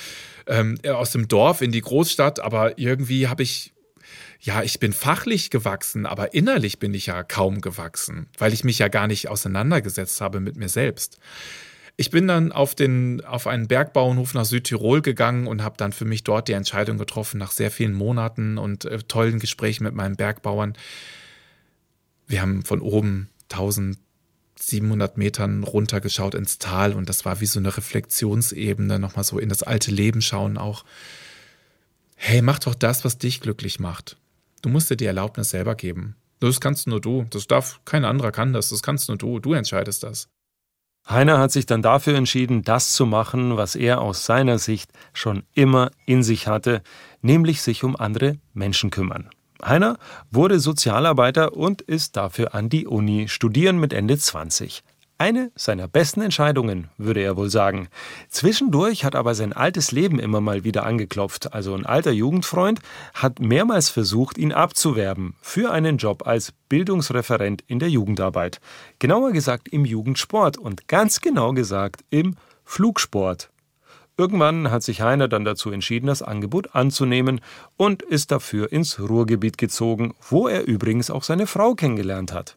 ähm, 0.47 0.79
aus 0.91 1.13
dem 1.13 1.29
Dorf 1.29 1.61
in 1.61 1.71
die 1.71 1.83
Großstadt, 1.83 2.41
aber 2.41 2.79
irgendwie 2.79 3.29
habe 3.29 3.43
ich 3.43 3.75
ja, 4.41 4.63
ich 4.63 4.79
bin 4.79 4.93
fachlich 4.93 5.51
gewachsen, 5.51 6.07
aber 6.07 6.33
innerlich 6.33 6.79
bin 6.79 6.95
ich 6.95 7.07
ja 7.07 7.25
kaum 7.25 7.61
gewachsen, 7.61 8.29
weil 8.39 8.53
ich 8.53 8.63
mich 8.65 8.79
ja 8.79 8.89
gar 8.89 9.09
nicht 9.09 9.29
auseinandergesetzt 9.29 10.21
habe 10.21 10.41
mit 10.41 10.57
mir 10.57 10.69
selbst. 10.69 11.19
Ich 11.97 12.11
bin 12.11 12.29
dann 12.29 12.53
auf, 12.53 12.77
den, 12.77 13.25
auf 13.25 13.49
einen 13.49 13.67
Bergbauernhof 13.67 14.33
nach 14.35 14.45
Südtirol 14.45 15.03
gegangen 15.03 15.49
und 15.49 15.65
habe 15.65 15.77
dann 15.77 15.93
für 15.93 16.05
mich 16.05 16.23
dort 16.23 16.47
die 16.47 16.53
Entscheidung 16.53 16.97
getroffen, 16.97 17.39
nach 17.39 17.51
sehr 17.51 17.73
vielen 17.73 17.95
Monaten 17.95 18.57
und 18.57 18.85
äh, 18.85 18.99
tollen 18.99 19.41
Gesprächen 19.41 19.83
mit 19.83 19.95
meinen 19.95 20.15
Bergbauern. 20.15 20.75
Wir 22.29 22.41
haben 22.41 22.65
von 22.65 22.81
oben 22.81 23.29
1700 23.51 25.19
Metern 25.19 25.65
runtergeschaut 25.65 26.37
ins 26.37 26.59
Tal 26.59 26.93
und 26.93 27.09
das 27.09 27.25
war 27.25 27.41
wie 27.41 27.47
so 27.47 27.59
eine 27.59 27.77
Reflexionsebene, 27.77 29.01
nochmal 29.01 29.25
so 29.25 29.41
in 29.41 29.49
das 29.49 29.65
alte 29.65 29.91
Leben 29.91 30.23
schauen 30.23 30.57
auch. 30.57 30.85
Hey, 32.15 32.43
mach 32.43 32.61
doch 32.61 32.77
das, 32.77 33.05
was 33.05 33.19
dich 33.19 33.41
glücklich 33.41 33.81
macht. 33.81 34.17
Du 34.63 34.69
musst 34.69 34.91
dir 34.91 34.97
die 34.97 35.07
Erlaubnis 35.07 35.51
selber 35.51 35.75
geben. 35.75 36.17
Das 36.41 36.61
kannst 36.61 36.87
nur 36.87 37.01
du. 37.01 37.27
Das 37.31 37.47
darf 37.47 37.81
kein 37.85 38.05
anderer 38.05 38.33
kann 38.33 38.53
das. 38.53 38.71
Das 38.71 38.83
kannst 38.83 39.09
nur 39.09 39.19
du. 39.19 39.39
Du 39.41 39.53
entscheidest 39.53 40.03
das. 40.03 40.29
Heiner 41.09 41.39
hat 41.39 41.53
sich 41.53 41.65
dann 41.65 41.81
dafür 41.81 42.17
entschieden, 42.17 42.63
das 42.63 42.93
zu 42.93 43.07
machen, 43.07 43.57
was 43.57 43.77
er 43.77 44.01
aus 44.01 44.27
seiner 44.27 44.59
Sicht 44.59 44.91
schon 45.15 45.43
immer 45.55 45.91
in 46.05 46.23
sich 46.23 46.47
hatte, 46.47 46.83
nämlich 47.23 47.63
sich 47.63 47.83
um 47.83 47.97
andere 47.97 48.37
Menschen 48.53 48.91
kümmern. 48.91 49.31
Heiner 49.65 49.99
wurde 50.31 50.61
Sozialarbeiter 50.61 51.55
und 51.55 51.81
ist 51.81 52.17
dafür 52.17 52.55
an 52.55 52.69
die 52.69 52.87
Uni 52.87 53.29
studieren 53.29 53.79
mit 53.79 53.93
Ende 53.93 54.19
20. 54.19 54.83
Eine 55.21 55.51
seiner 55.57 55.89
besten 55.89 56.21
Entscheidungen, 56.21 56.91
würde 56.97 57.21
er 57.21 57.37
wohl 57.37 57.51
sagen. 57.51 57.89
Zwischendurch 58.29 59.05
hat 59.05 59.17
aber 59.17 59.35
sein 59.35 59.53
altes 59.53 59.91
Leben 59.91 60.21
immer 60.21 60.41
mal 60.41 60.63
wieder 60.63 60.87
angeklopft. 60.87 61.53
Also 61.53 61.75
ein 61.75 61.87
alter 61.87 62.13
Jugendfreund 62.13 62.79
hat 63.15 63.41
mehrmals 63.41 63.91
versucht, 63.91 64.39
ihn 64.39 64.53
abzuwerben 64.53 65.35
für 65.41 65.73
einen 65.73 65.97
Job 65.97 66.25
als 66.29 66.53
Bildungsreferent 66.69 67.65
in 67.67 67.81
der 67.81 67.91
Jugendarbeit. 67.91 68.61
Genauer 69.01 69.33
gesagt 69.33 69.67
im 69.67 69.85
Jugendsport 69.85 70.57
und 70.57 70.87
ganz 70.87 71.21
genau 71.21 71.53
gesagt 71.53 72.05
im 72.11 72.37
Flugsport. 72.65 73.51
Irgendwann 74.17 74.71
hat 74.71 74.85
sich 74.85 75.01
Heiner 75.01 75.27
dann 75.27 75.45
dazu 75.45 75.73
entschieden, 75.73 76.07
das 76.07 76.23
Angebot 76.23 76.77
anzunehmen 76.77 77.41
und 77.77 78.03
ist 78.03 78.31
dafür 78.31 78.71
ins 78.71 79.01
Ruhrgebiet 79.01 79.59
gezogen, 79.59 80.15
wo 80.29 80.47
er 80.47 80.65
übrigens 80.65 81.11
auch 81.11 81.25
seine 81.25 81.49
Frau 81.49 81.75
kennengelernt 81.75 82.33
hat. 82.33 82.57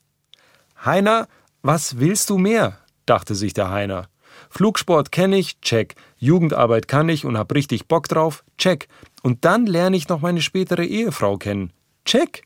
Heiner 0.86 1.28
was 1.62 2.00
willst 2.00 2.30
du 2.30 2.38
mehr? 2.38 2.78
dachte 3.06 3.36
sich 3.36 3.54
der 3.54 3.69
Heiner. 3.69 4.08
Flugsport 4.50 5.12
kenne 5.12 5.38
ich, 5.38 5.60
check. 5.60 5.95
Jugendarbeit 6.17 6.88
kann 6.88 7.10
ich 7.10 7.26
und 7.26 7.38
hab 7.38 7.54
richtig 7.54 7.88
Bock 7.88 8.08
drauf, 8.08 8.45
check. 8.58 8.88
Und 9.21 9.43
dann 9.45 9.65
lerne 9.65 9.97
ich 9.97 10.08
noch 10.08 10.21
meine 10.21 10.41
spätere 10.41 10.86
Ehefrau 10.86 11.38
kennen, 11.38 11.74
check. 12.06 12.43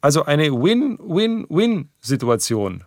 Also 0.00 0.24
eine 0.24 0.52
Win-Win-Win-Situation. 0.52 2.84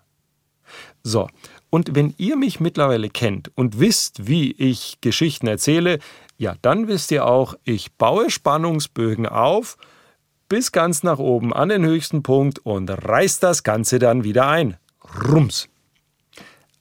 So, 1.04 1.28
und 1.70 1.96
wenn 1.96 2.14
ihr 2.18 2.38
mich 2.38 2.60
mittlerweile 2.60 3.10
kennt 3.10 3.52
und 3.56 3.80
wisst, 3.80 4.28
wie 4.28 4.52
ich 4.54 5.00
Geschichten 5.02 5.48
erzähle, 5.48 6.00
ja, 6.38 6.56
dann 6.62 6.88
wisst 6.88 7.12
ihr 7.12 7.26
auch, 7.26 7.56
ich 7.64 7.94
baue 7.94 8.30
Spannungsbögen 8.30 9.28
auf 9.28 9.78
bis 10.50 10.72
ganz 10.72 11.04
nach 11.04 11.20
oben 11.20 11.54
an 11.54 11.70
den 11.70 11.86
höchsten 11.86 12.24
Punkt 12.24 12.60
und 12.60 12.90
reiß 12.90 13.40
das 13.40 13.64
Ganze 13.64 14.00
dann 14.00 14.24
wieder 14.24 14.48
ein. 14.48 14.78
Rums. 15.22 15.70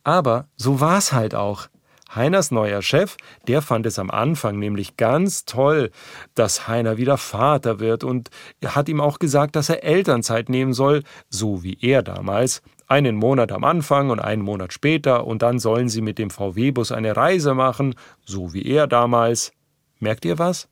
Aber 0.04 0.48
so 0.56 0.80
war's 0.80 1.12
halt 1.12 1.34
auch. 1.34 1.68
Heiners 2.14 2.50
neuer 2.50 2.82
Chef, 2.82 3.16
der 3.48 3.62
fand 3.62 3.86
es 3.86 3.98
am 3.98 4.10
Anfang 4.10 4.58
nämlich 4.58 4.98
ganz 4.98 5.46
toll, 5.46 5.90
dass 6.34 6.68
Heiner 6.68 6.98
wieder 6.98 7.16
Vater 7.16 7.80
wird 7.80 8.04
und 8.04 8.28
hat 8.62 8.90
ihm 8.90 9.00
auch 9.00 9.18
gesagt, 9.18 9.56
dass 9.56 9.70
er 9.70 9.82
Elternzeit 9.82 10.50
nehmen 10.50 10.74
soll, 10.74 11.04
so 11.30 11.62
wie 11.62 11.78
er 11.80 12.02
damals. 12.02 12.60
Einen 12.86 13.16
Monat 13.16 13.50
am 13.50 13.64
Anfang 13.64 14.10
und 14.10 14.20
einen 14.20 14.42
Monat 14.42 14.74
später 14.74 15.26
und 15.26 15.40
dann 15.40 15.58
sollen 15.58 15.88
sie 15.88 16.02
mit 16.02 16.18
dem 16.18 16.28
VW-Bus 16.28 16.92
eine 16.92 17.16
Reise 17.16 17.54
machen, 17.54 17.94
so 18.26 18.52
wie 18.52 18.66
er 18.66 18.86
damals. 18.86 19.52
Merkt 19.98 20.26
ihr 20.26 20.38
was? 20.38 20.68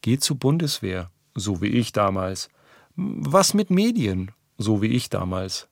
Geht 0.00 0.22
zur 0.22 0.38
Bundeswehr, 0.38 1.10
so 1.34 1.60
wie 1.60 1.68
ich 1.68 1.92
damals. 1.92 2.48
Was 2.96 3.52
mit 3.52 3.68
Medien, 3.68 4.30
so 4.56 4.80
wie 4.80 4.88
ich 4.88 5.10
damals. 5.10 5.68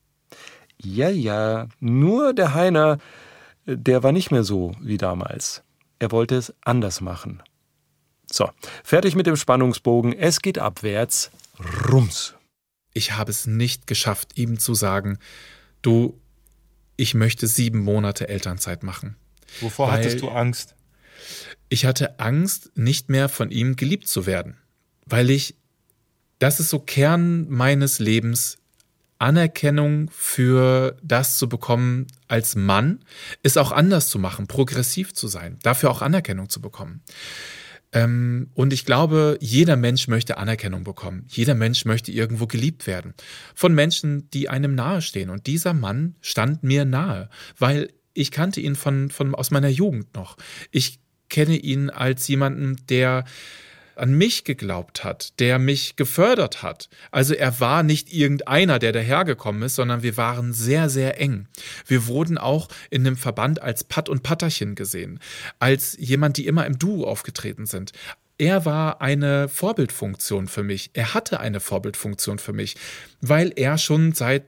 Ja, 0.81 1.09
ja, 1.09 1.67
nur 1.79 2.33
der 2.33 2.53
Heiner, 2.53 2.99
der 3.65 4.03
war 4.03 4.11
nicht 4.11 4.31
mehr 4.31 4.43
so 4.43 4.75
wie 4.81 4.97
damals. 4.97 5.63
Er 5.99 6.11
wollte 6.11 6.35
es 6.35 6.53
anders 6.61 7.01
machen. 7.01 7.41
So, 8.31 8.49
fertig 8.83 9.15
mit 9.15 9.25
dem 9.25 9.35
Spannungsbogen. 9.35 10.13
Es 10.13 10.41
geht 10.41 10.59
abwärts. 10.59 11.31
Rums. 11.89 12.35
Ich 12.93 13.13
habe 13.13 13.31
es 13.31 13.47
nicht 13.47 13.87
geschafft, 13.87 14.37
ihm 14.37 14.59
zu 14.59 14.73
sagen, 14.73 15.17
du, 15.81 16.19
ich 16.95 17.13
möchte 17.13 17.47
sieben 17.47 17.79
Monate 17.79 18.27
Elternzeit 18.27 18.83
machen. 18.83 19.15
Wovor 19.61 19.91
hattest 19.91 20.21
du 20.21 20.29
Angst? 20.29 20.75
Ich 21.69 21.85
hatte 21.85 22.19
Angst, 22.19 22.71
nicht 22.75 23.09
mehr 23.09 23.29
von 23.29 23.51
ihm 23.51 23.75
geliebt 23.75 24.07
zu 24.07 24.25
werden. 24.25 24.57
Weil 25.05 25.29
ich, 25.29 25.55
das 26.39 26.59
ist 26.59 26.69
so 26.69 26.79
Kern 26.79 27.47
meines 27.49 27.99
Lebens, 27.99 28.57
Anerkennung 29.19 30.09
für 30.11 30.97
das 31.03 31.37
zu 31.37 31.49
bekommen 31.49 32.07
als 32.27 32.55
Mann, 32.55 32.99
ist 33.43 33.57
auch 33.57 33.71
anders 33.71 34.09
zu 34.09 34.19
machen, 34.19 34.47
progressiv 34.47 35.13
zu 35.13 35.27
sein, 35.27 35.57
dafür 35.63 35.91
auch 35.91 36.01
Anerkennung 36.01 36.49
zu 36.49 36.61
bekommen. 36.61 37.01
Ähm, 37.93 38.49
und 38.53 38.73
ich 38.73 38.85
glaube, 38.85 39.37
jeder 39.39 39.77
Mensch 39.77 40.07
möchte 40.07 40.37
Anerkennung 40.37 40.83
bekommen. 40.83 41.25
Jeder 41.29 41.55
Mensch 41.55 41.85
möchte 41.85 42.11
irgendwo 42.11 42.47
geliebt 42.47 42.85
werden. 42.85 43.13
Von 43.55 43.73
Menschen, 43.73 44.29
die 44.31 44.49
einem 44.49 44.75
nahestehen. 44.75 45.29
Und 45.29 45.47
dieser 45.47 45.73
Mann 45.73 46.15
stand 46.21 46.63
mir 46.63 46.85
nahe, 46.85 47.29
weil 47.57 47.93
ich 48.13 48.31
kannte 48.31 48.59
ihn 48.59 48.75
von, 48.75 49.09
von, 49.09 49.35
aus 49.35 49.51
meiner 49.51 49.69
Jugend 49.69 50.15
noch. 50.15 50.37
Ich 50.71 50.99
kenne 51.29 51.55
ihn 51.55 51.89
als 51.89 52.27
jemanden, 52.27 52.77
der 52.89 53.25
an 53.99 54.13
mich 54.13 54.43
geglaubt 54.43 55.03
hat, 55.03 55.39
der 55.39 55.59
mich 55.59 55.95
gefördert 55.95 56.63
hat. 56.63 56.89
Also 57.11 57.33
er 57.33 57.59
war 57.59 57.83
nicht 57.83 58.13
irgendeiner, 58.13 58.79
der 58.79 58.91
dahergekommen 58.91 59.61
ist, 59.63 59.75
sondern 59.75 60.03
wir 60.03 60.17
waren 60.17 60.53
sehr, 60.53 60.89
sehr 60.89 61.19
eng. 61.19 61.47
Wir 61.85 62.07
wurden 62.07 62.37
auch 62.37 62.67
in 62.89 63.05
einem 63.05 63.17
Verband 63.17 63.61
als 63.61 63.83
Patt 63.83 64.09
und 64.09 64.23
Patterchen 64.23 64.75
gesehen, 64.75 65.19
als 65.59 65.95
jemand, 65.99 66.37
die 66.37 66.47
immer 66.47 66.65
im 66.65 66.79
Duo 66.79 67.05
aufgetreten 67.05 67.65
sind. 67.65 67.91
Er 68.37 68.65
war 68.65 69.01
eine 69.01 69.49
Vorbildfunktion 69.49 70.47
für 70.47 70.63
mich. 70.63 70.91
Er 70.93 71.15
hatte 71.15 71.39
eine 71.39 71.59
Vorbildfunktion 71.59 72.37
für 72.37 72.53
mich, 72.53 72.75
weil 73.19 73.51
er 73.55 73.77
schon 73.79 74.13
seit 74.13 74.43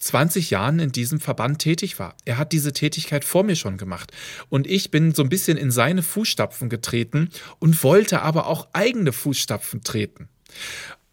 20 0.00 0.50
Jahren 0.50 0.78
in 0.78 0.92
diesem 0.92 1.20
Verband 1.20 1.60
tätig 1.60 1.98
war. 1.98 2.16
Er 2.24 2.38
hat 2.38 2.52
diese 2.52 2.72
Tätigkeit 2.72 3.24
vor 3.24 3.44
mir 3.44 3.54
schon 3.54 3.76
gemacht. 3.76 4.12
Und 4.48 4.66
ich 4.66 4.90
bin 4.90 5.14
so 5.14 5.22
ein 5.22 5.28
bisschen 5.28 5.56
in 5.56 5.70
seine 5.70 6.02
Fußstapfen 6.02 6.68
getreten 6.68 7.30
und 7.58 7.82
wollte 7.84 8.22
aber 8.22 8.46
auch 8.46 8.68
eigene 8.72 9.12
Fußstapfen 9.12 9.82
treten. 9.82 10.28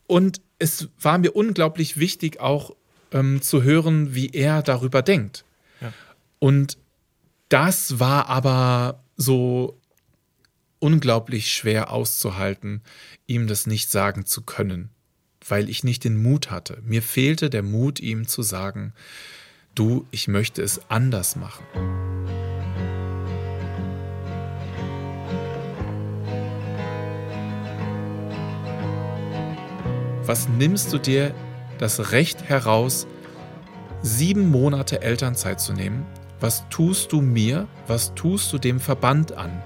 Und 0.08 0.41
es 0.58 0.88
war 1.00 1.17
mir 1.17 1.36
unglaublich 1.36 1.97
wichtig, 1.97 2.39
auch 2.39 2.76
ähm, 3.12 3.41
zu 3.41 3.62
hören, 3.62 4.15
wie 4.15 4.30
er 4.30 4.63
darüber 4.63 5.02
denkt. 5.02 5.43
Ja. 5.82 5.93
Und 6.39 6.78
das 7.50 8.00
war 8.00 8.30
aber 8.30 9.04
so 9.17 9.80
unglaublich 10.80 11.52
schwer 11.52 11.91
auszuhalten, 11.91 12.82
ihm 13.26 13.47
das 13.47 13.67
nicht 13.67 13.89
sagen 13.89 14.26
zu 14.26 14.43
können, 14.43 14.89
weil 15.47 15.69
ich 15.69 15.83
nicht 15.83 16.03
den 16.03 16.21
Mut 16.21 16.51
hatte. 16.51 16.81
Mir 16.83 17.01
fehlte 17.01 17.49
der 17.49 17.63
Mut, 17.63 17.99
ihm 17.99 18.27
zu 18.27 18.41
sagen, 18.41 18.93
du, 19.75 20.05
ich 20.12 20.27
möchte 20.27 20.62
es 20.62 20.81
anders 20.89 21.36
machen. 21.36 21.65
Was 30.25 30.49
nimmst 30.49 30.91
du 30.91 30.97
dir 30.97 31.33
das 31.77 32.12
Recht 32.12 32.43
heraus, 32.43 33.07
sieben 34.01 34.51
Monate 34.51 35.01
Elternzeit 35.01 35.62
zu 35.62 35.71
nehmen? 35.71 36.05
Was 36.41 36.67
tust 36.69 37.13
du 37.13 37.21
mir? 37.21 37.67
Was 37.88 38.13
tust 38.13 38.51
du 38.51 38.57
dem 38.57 38.81
Verband 38.81 39.31
an? 39.31 39.63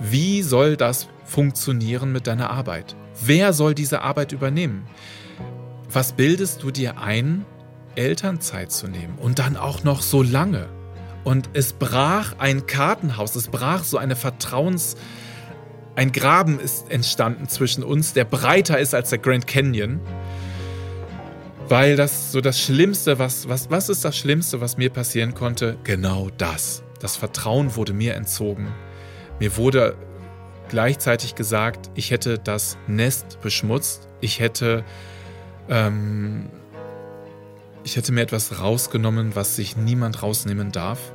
Wie 0.00 0.42
soll 0.42 0.76
das 0.76 1.08
funktionieren 1.24 2.12
mit 2.12 2.26
deiner 2.26 2.50
Arbeit? 2.50 2.94
Wer 3.22 3.52
soll 3.52 3.74
diese 3.74 4.02
Arbeit 4.02 4.32
übernehmen? 4.32 4.86
Was 5.90 6.12
bildest 6.12 6.62
du 6.62 6.70
dir 6.70 6.98
ein, 6.98 7.44
Elternzeit 7.94 8.72
zu 8.72 8.88
nehmen 8.88 9.18
und 9.18 9.38
dann 9.38 9.56
auch 9.56 9.84
noch 9.84 10.02
so 10.02 10.22
lange? 10.22 10.68
Und 11.22 11.50
es 11.52 11.72
brach 11.72 12.34
ein 12.38 12.66
Kartenhaus, 12.66 13.36
es 13.36 13.48
brach 13.48 13.84
so 13.84 13.98
eine 13.98 14.16
Vertrauens... 14.16 14.96
Ein 15.96 16.10
Graben 16.10 16.58
ist 16.58 16.90
entstanden 16.90 17.48
zwischen 17.48 17.84
uns, 17.84 18.14
der 18.14 18.24
breiter 18.24 18.80
ist 18.80 18.96
als 18.96 19.10
der 19.10 19.20
Grand 19.20 19.46
Canyon. 19.46 20.00
Weil 21.68 21.94
das 21.94 22.32
so 22.32 22.40
das 22.40 22.60
Schlimmste, 22.60 23.20
was, 23.20 23.48
was, 23.48 23.70
was 23.70 23.88
ist 23.88 24.04
das 24.04 24.16
Schlimmste, 24.16 24.60
was 24.60 24.76
mir 24.76 24.90
passieren 24.90 25.34
konnte? 25.34 25.78
Genau 25.84 26.30
das. 26.36 26.82
Das 27.00 27.16
Vertrauen 27.16 27.76
wurde 27.76 27.92
mir 27.92 28.14
entzogen. 28.14 28.74
Mir 29.38 29.56
wurde 29.56 29.96
gleichzeitig 30.68 31.34
gesagt, 31.34 31.90
ich 31.94 32.10
hätte 32.10 32.38
das 32.38 32.76
Nest 32.86 33.40
beschmutzt, 33.40 34.08
ich 34.20 34.40
hätte, 34.40 34.84
ähm, 35.68 36.50
ich 37.84 37.96
hätte 37.96 38.12
mir 38.12 38.22
etwas 38.22 38.60
rausgenommen, 38.60 39.36
was 39.36 39.56
sich 39.56 39.76
niemand 39.76 40.22
rausnehmen 40.22 40.72
darf. 40.72 41.12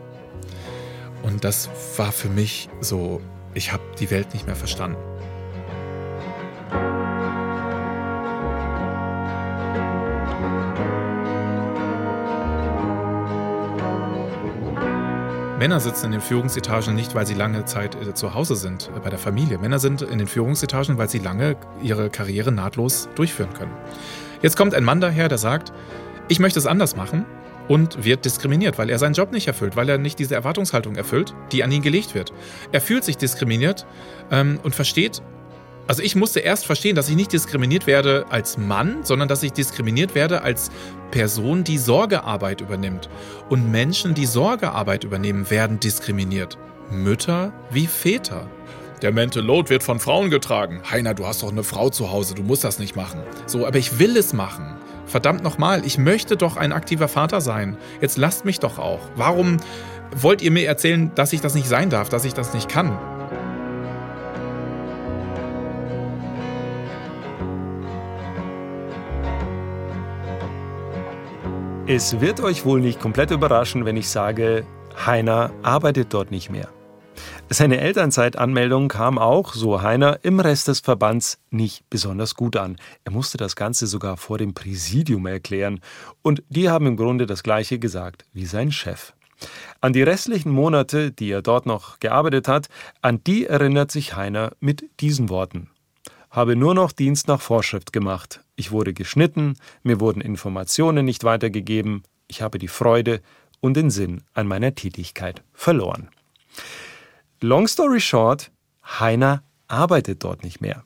Und 1.24 1.44
das 1.44 1.70
war 1.98 2.12
für 2.12 2.30
mich 2.30 2.70
so, 2.80 3.22
ich 3.54 3.74
habe 3.74 3.84
die 4.00 4.10
Welt 4.10 4.34
nicht 4.34 4.46
mehr 4.46 4.56
verstanden. 4.56 4.98
Männer 15.60 15.82
sitzen 15.82 16.06
in 16.06 16.12
den 16.14 16.22
Führungsetagen 16.22 16.96
nicht, 16.96 17.16
weil 17.16 17.28
sie 17.28 17.34
lange 17.34 17.66
Zeit 17.66 17.94
äh, 17.96 18.14
zu 18.14 18.34
Hause 18.34 18.56
sind 18.56 18.90
äh, 18.96 19.00
bei 19.02 19.10
der 19.10 19.20
Familie. 19.20 19.58
Männer 19.58 19.78
sind 19.78 20.02
in 20.02 20.18
den 20.18 20.28
Führungsetagen, 20.28 20.98
weil 20.98 21.10
sie 21.10 21.20
lange 21.20 21.58
ihre 21.82 22.10
Karriere 22.10 22.50
nahtlos 22.54 23.10
durchführen 23.16 23.54
können. 23.54 23.74
Jetzt 24.42 24.56
kommt 24.56 24.74
ein 24.74 24.86
Mann 24.86 25.02
daher, 25.02 25.28
der 25.28 25.38
sagt, 25.38 25.74
ich 26.30 26.40
möchte 26.40 26.60
es 26.60 26.66
anders 26.66 26.96
machen 26.96 27.26
und 27.68 28.06
wird 28.06 28.24
diskriminiert, 28.24 28.78
weil 28.78 28.90
er 28.90 29.00
seinen 29.00 29.16
Job 29.16 29.34
nicht 29.34 29.48
erfüllt, 29.48 29.76
weil 29.76 29.90
er 29.90 29.98
nicht 29.98 30.18
diese 30.18 30.34
Erwartungshaltung 30.34 30.96
erfüllt, 30.96 31.36
die 31.52 31.62
an 31.62 31.74
ihn 31.74 31.82
gelegt 31.82 32.16
wird. 32.16 32.32
Er 32.72 32.80
fühlt 32.80 33.04
sich 33.04 33.18
diskriminiert 33.18 33.86
ähm, 34.32 34.62
und 34.64 34.76
versteht, 34.76 35.22
also 35.90 36.04
ich 36.04 36.16
musste 36.16 36.40
erst 36.40 36.68
verstehen, 36.68 36.96
dass 36.96 37.10
ich 37.10 37.16
nicht 37.16 37.34
diskriminiert 37.34 37.88
werde 37.88 38.28
als 38.30 38.60
Mann, 38.60 39.00
sondern 39.02 39.28
dass 39.28 39.42
ich 39.42 39.54
diskriminiert 39.54 40.14
werde 40.14 40.44
als 40.44 40.70
Person, 41.10 41.64
die 41.64 41.80
Sorgearbeit 41.80 42.62
übernimmt. 42.62 43.10
Und 43.50 43.72
Menschen, 43.72 44.14
die 44.14 44.28
Sorgearbeit 44.28 45.04
übernehmen, 45.04 45.50
werden 45.50 45.80
diskriminiert. 45.80 46.60
Mütter 46.92 47.54
wie 47.72 47.88
Väter. 47.88 48.48
Der 49.02 49.12
Mental 49.12 49.44
Load 49.44 49.72
wird 49.72 49.82
von 49.82 50.00
Frauen 50.00 50.30
getragen. 50.30 50.84
Heiner, 50.92 51.16
du 51.16 51.26
hast 51.26 51.42
doch 51.42 51.52
eine 51.52 51.64
Frau 51.64 51.90
zu 51.90 52.12
Hause, 52.12 52.36
du 52.36 52.44
musst 52.44 52.64
das 52.64 52.78
nicht 52.78 52.96
machen. 52.96 53.24
So, 53.48 53.66
aber 53.66 53.80
ich 53.80 53.98
will 53.98 54.16
es 54.16 54.32
machen. 54.32 54.76
Verdammt 55.08 55.42
nochmal, 55.42 55.84
ich 55.88 55.98
möchte 55.98 56.38
doch 56.38 56.56
ein 56.56 56.72
aktiver 56.72 57.08
Vater 57.08 57.42
sein. 57.42 57.78
Jetzt 58.00 58.20
lasst 58.20 58.46
mich 58.46 58.60
doch 58.60 58.78
auch. 58.78 59.00
Warum 59.16 59.58
wollt 60.16 60.44
ihr 60.44 60.52
mir 60.52 60.68
erzählen, 60.68 61.12
dass 61.16 61.34
ich 61.34 61.42
das 61.42 61.56
nicht 61.56 61.68
sein 61.68 61.90
darf, 61.90 62.10
dass 62.10 62.26
ich 62.26 62.36
das 62.36 62.54
nicht 62.54 62.70
kann? 62.70 63.19
Es 71.92 72.22
wird 72.22 72.40
euch 72.40 72.66
wohl 72.66 72.82
nicht 72.82 73.00
komplett 73.00 73.32
überraschen, 73.32 73.84
wenn 73.84 73.98
ich 73.98 74.10
sage, 74.10 74.64
Heiner 75.08 75.52
arbeitet 75.64 76.14
dort 76.14 76.30
nicht 76.30 76.52
mehr. 76.52 76.70
Seine 77.50 77.80
Elternzeitanmeldung 77.80 78.90
kam 78.90 79.18
auch, 79.18 79.56
so 79.56 79.82
Heiner, 79.82 80.20
im 80.22 80.40
Rest 80.40 80.68
des 80.68 80.82
Verbands 80.82 81.40
nicht 81.50 81.90
besonders 81.90 82.36
gut 82.36 82.58
an. 82.58 82.78
Er 83.06 83.12
musste 83.12 83.38
das 83.40 83.56
Ganze 83.56 83.88
sogar 83.88 84.18
vor 84.18 84.38
dem 84.38 84.54
Präsidium 84.54 85.26
erklären. 85.26 85.80
Und 86.22 86.44
die 86.50 86.70
haben 86.70 86.86
im 86.86 86.96
Grunde 86.96 87.26
das 87.26 87.42
Gleiche 87.42 87.80
gesagt 87.80 88.24
wie 88.34 88.46
sein 88.46 88.72
Chef. 88.72 89.14
An 89.82 89.92
die 89.92 90.04
restlichen 90.04 90.52
Monate, 90.52 91.12
die 91.12 91.32
er 91.32 91.42
dort 91.42 91.66
noch 91.66 91.98
gearbeitet 92.00 92.48
hat, 92.48 92.68
an 93.02 93.24
die 93.24 93.48
erinnert 93.48 93.90
sich 93.90 94.16
Heiner 94.16 94.52
mit 94.60 94.86
diesen 95.00 95.30
Worten 95.30 95.72
habe 96.30 96.56
nur 96.56 96.76
noch 96.76 96.92
Dienst 96.92 97.28
nach 97.28 97.42
Vorschrift 97.42 97.92
gemacht. 97.92 98.42
Ich 98.60 98.72
wurde 98.72 98.94
geschnitten, 98.94 99.54
mir 99.84 100.02
wurden 100.02 100.20
Informationen 100.20 101.06
nicht 101.06 101.24
weitergegeben, 101.24 102.04
ich 102.28 102.42
habe 102.42 102.60
die 102.60 102.68
Freude 102.68 103.22
und 103.62 103.76
den 103.76 103.90
Sinn 103.90 104.22
an 104.34 104.48
meiner 104.48 104.76
Tätigkeit 104.76 105.44
verloren. 105.54 106.10
Long 107.40 107.70
story 107.70 108.02
short, 108.02 108.52
Heiner 108.84 109.44
arbeitet 109.70 110.26
dort 110.26 110.44
nicht 110.44 110.60
mehr. 110.60 110.84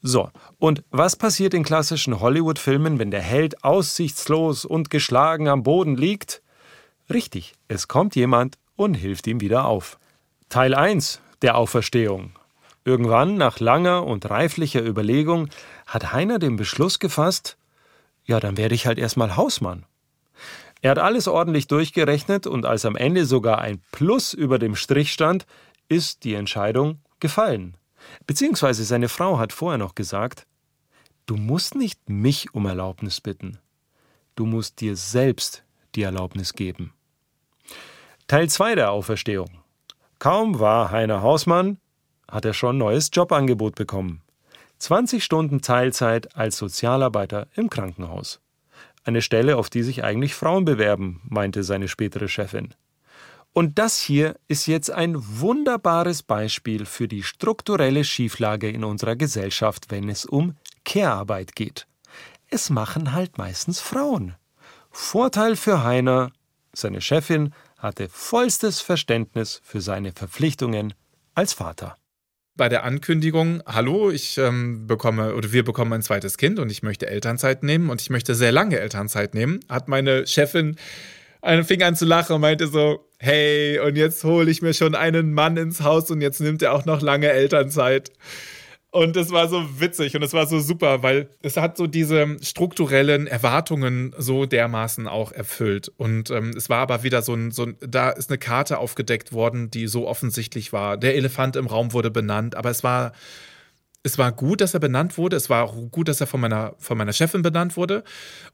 So, 0.00 0.30
und 0.56 0.82
was 0.90 1.16
passiert 1.16 1.52
in 1.52 1.64
klassischen 1.64 2.18
Hollywood-Filmen, 2.18 2.98
wenn 2.98 3.10
der 3.10 3.20
Held 3.20 3.62
aussichtslos 3.62 4.64
und 4.64 4.88
geschlagen 4.88 5.48
am 5.48 5.62
Boden 5.62 5.96
liegt? 5.96 6.40
Richtig, 7.12 7.56
es 7.68 7.88
kommt 7.88 8.16
jemand 8.16 8.56
und 8.74 8.94
hilft 8.94 9.26
ihm 9.26 9.42
wieder 9.42 9.66
auf. 9.66 9.98
Teil 10.48 10.74
1 10.74 11.20
der 11.42 11.58
Auferstehung. 11.58 12.32
Irgendwann, 12.88 13.34
nach 13.34 13.60
langer 13.60 14.06
und 14.06 14.30
reiflicher 14.30 14.82
Überlegung, 14.82 15.50
hat 15.88 16.12
Heiner 16.12 16.38
den 16.38 16.56
Beschluss 16.56 16.98
gefasst, 16.98 17.56
ja, 18.24 18.38
dann 18.38 18.58
werde 18.58 18.74
ich 18.74 18.86
halt 18.86 18.98
erstmal 18.98 19.36
Hausmann. 19.36 19.86
Er 20.82 20.92
hat 20.92 20.98
alles 20.98 21.26
ordentlich 21.26 21.66
durchgerechnet 21.66 22.46
und 22.46 22.66
als 22.66 22.84
am 22.84 22.94
Ende 22.94 23.24
sogar 23.24 23.58
ein 23.58 23.80
Plus 23.90 24.34
über 24.34 24.58
dem 24.58 24.76
Strich 24.76 25.12
stand, 25.12 25.46
ist 25.88 26.22
die 26.22 26.34
Entscheidung 26.34 27.00
gefallen. 27.18 27.76
Beziehungsweise 28.26 28.84
seine 28.84 29.08
Frau 29.08 29.38
hat 29.38 29.52
vorher 29.52 29.78
noch 29.78 29.94
gesagt, 29.94 30.46
du 31.26 31.36
musst 31.36 31.74
nicht 31.74 32.08
mich 32.08 32.54
um 32.54 32.66
Erlaubnis 32.66 33.20
bitten, 33.20 33.58
du 34.36 34.44
musst 34.44 34.80
dir 34.80 34.94
selbst 34.94 35.64
die 35.94 36.02
Erlaubnis 36.02 36.52
geben. 36.52 36.92
Teil 38.28 38.48
2 38.48 38.74
der 38.74 38.90
Auferstehung. 38.92 39.50
Kaum 40.18 40.60
war 40.60 40.90
Heiner 40.90 41.22
Hausmann, 41.22 41.78
hat 42.30 42.44
er 42.44 42.52
schon 42.52 42.76
neues 42.76 43.10
Jobangebot 43.12 43.74
bekommen. 43.74 44.22
20 44.78 45.24
Stunden 45.24 45.60
Teilzeit 45.60 46.36
als 46.36 46.56
Sozialarbeiter 46.56 47.48
im 47.54 47.68
Krankenhaus. 47.68 48.40
Eine 49.04 49.22
Stelle, 49.22 49.56
auf 49.56 49.70
die 49.70 49.82
sich 49.82 50.04
eigentlich 50.04 50.34
Frauen 50.34 50.64
bewerben, 50.64 51.20
meinte 51.28 51.64
seine 51.64 51.88
spätere 51.88 52.28
Chefin. 52.28 52.74
Und 53.52 53.78
das 53.78 53.98
hier 53.98 54.36
ist 54.46 54.66
jetzt 54.66 54.90
ein 54.90 55.16
wunderbares 55.16 56.22
Beispiel 56.22 56.84
für 56.84 57.08
die 57.08 57.22
strukturelle 57.22 58.04
Schieflage 58.04 58.70
in 58.70 58.84
unserer 58.84 59.16
Gesellschaft, 59.16 59.86
wenn 59.88 60.08
es 60.08 60.24
um 60.24 60.54
Care-Arbeit 60.84 61.56
geht. 61.56 61.86
Es 62.50 62.70
machen 62.70 63.12
halt 63.12 63.36
meistens 63.36 63.80
Frauen. 63.80 64.36
Vorteil 64.90 65.56
für 65.56 65.82
Heiner, 65.82 66.30
seine 66.72 67.00
Chefin 67.00 67.52
hatte 67.78 68.08
vollstes 68.08 68.80
Verständnis 68.80 69.60
für 69.64 69.80
seine 69.80 70.12
Verpflichtungen 70.12 70.94
als 71.34 71.52
Vater 71.52 71.96
bei 72.58 72.68
der 72.68 72.84
Ankündigung, 72.84 73.62
hallo, 73.64 74.10
ich 74.10 74.36
ähm, 74.36 74.86
bekomme 74.86 75.34
oder 75.34 75.52
wir 75.52 75.64
bekommen 75.64 75.94
ein 75.94 76.02
zweites 76.02 76.36
Kind 76.36 76.58
und 76.58 76.70
ich 76.70 76.82
möchte 76.82 77.06
Elternzeit 77.06 77.62
nehmen 77.62 77.88
und 77.88 78.02
ich 78.02 78.10
möchte 78.10 78.34
sehr 78.34 78.52
lange 78.52 78.78
Elternzeit 78.78 79.32
nehmen, 79.32 79.60
hat 79.70 79.88
meine 79.88 80.26
Chefin 80.26 80.76
einen 81.40 81.64
Finger 81.64 81.86
an 81.86 81.96
zu 81.96 82.04
lachen 82.04 82.34
und 82.34 82.42
meinte 82.42 82.66
so, 82.66 83.08
hey, 83.18 83.78
und 83.78 83.96
jetzt 83.96 84.24
hole 84.24 84.50
ich 84.50 84.60
mir 84.60 84.74
schon 84.74 84.94
einen 84.94 85.32
Mann 85.32 85.56
ins 85.56 85.80
Haus 85.80 86.10
und 86.10 86.20
jetzt 86.20 86.40
nimmt 86.40 86.60
er 86.60 86.74
auch 86.74 86.84
noch 86.84 87.00
lange 87.00 87.30
Elternzeit. 87.30 88.10
Und 88.90 89.16
es 89.16 89.30
war 89.30 89.48
so 89.48 89.80
witzig 89.80 90.16
und 90.16 90.22
es 90.22 90.32
war 90.32 90.46
so 90.46 90.60
super, 90.60 91.02
weil 91.02 91.28
es 91.42 91.58
hat 91.58 91.76
so 91.76 91.86
diese 91.86 92.38
strukturellen 92.40 93.26
Erwartungen 93.26 94.14
so 94.16 94.46
dermaßen 94.46 95.06
auch 95.06 95.30
erfüllt. 95.30 95.92
Und 95.98 96.30
ähm, 96.30 96.50
es 96.56 96.70
war 96.70 96.78
aber 96.78 97.02
wieder 97.02 97.20
so 97.20 97.34
ein, 97.34 97.50
so 97.50 97.64
ein, 97.64 97.76
da 97.80 98.08
ist 98.08 98.30
eine 98.30 98.38
Karte 98.38 98.78
aufgedeckt 98.78 99.32
worden, 99.32 99.70
die 99.70 99.88
so 99.88 100.08
offensichtlich 100.08 100.72
war. 100.72 100.96
Der 100.96 101.16
Elefant 101.16 101.56
im 101.56 101.66
Raum 101.66 101.92
wurde 101.92 102.10
benannt, 102.10 102.54
aber 102.54 102.70
es 102.70 102.82
war 102.82 103.12
es 104.04 104.16
war 104.16 104.32
gut, 104.32 104.60
dass 104.60 104.74
er 104.74 104.80
benannt 104.80 105.18
wurde. 105.18 105.36
Es 105.36 105.50
war 105.50 105.64
auch 105.64 105.74
gut, 105.90 106.08
dass 106.08 106.20
er 106.20 106.26
von 106.26 106.40
meiner, 106.40 106.74
von 106.78 106.96
meiner 106.96 107.12
Chefin 107.12 107.42
benannt 107.42 107.76
wurde. 107.76 108.04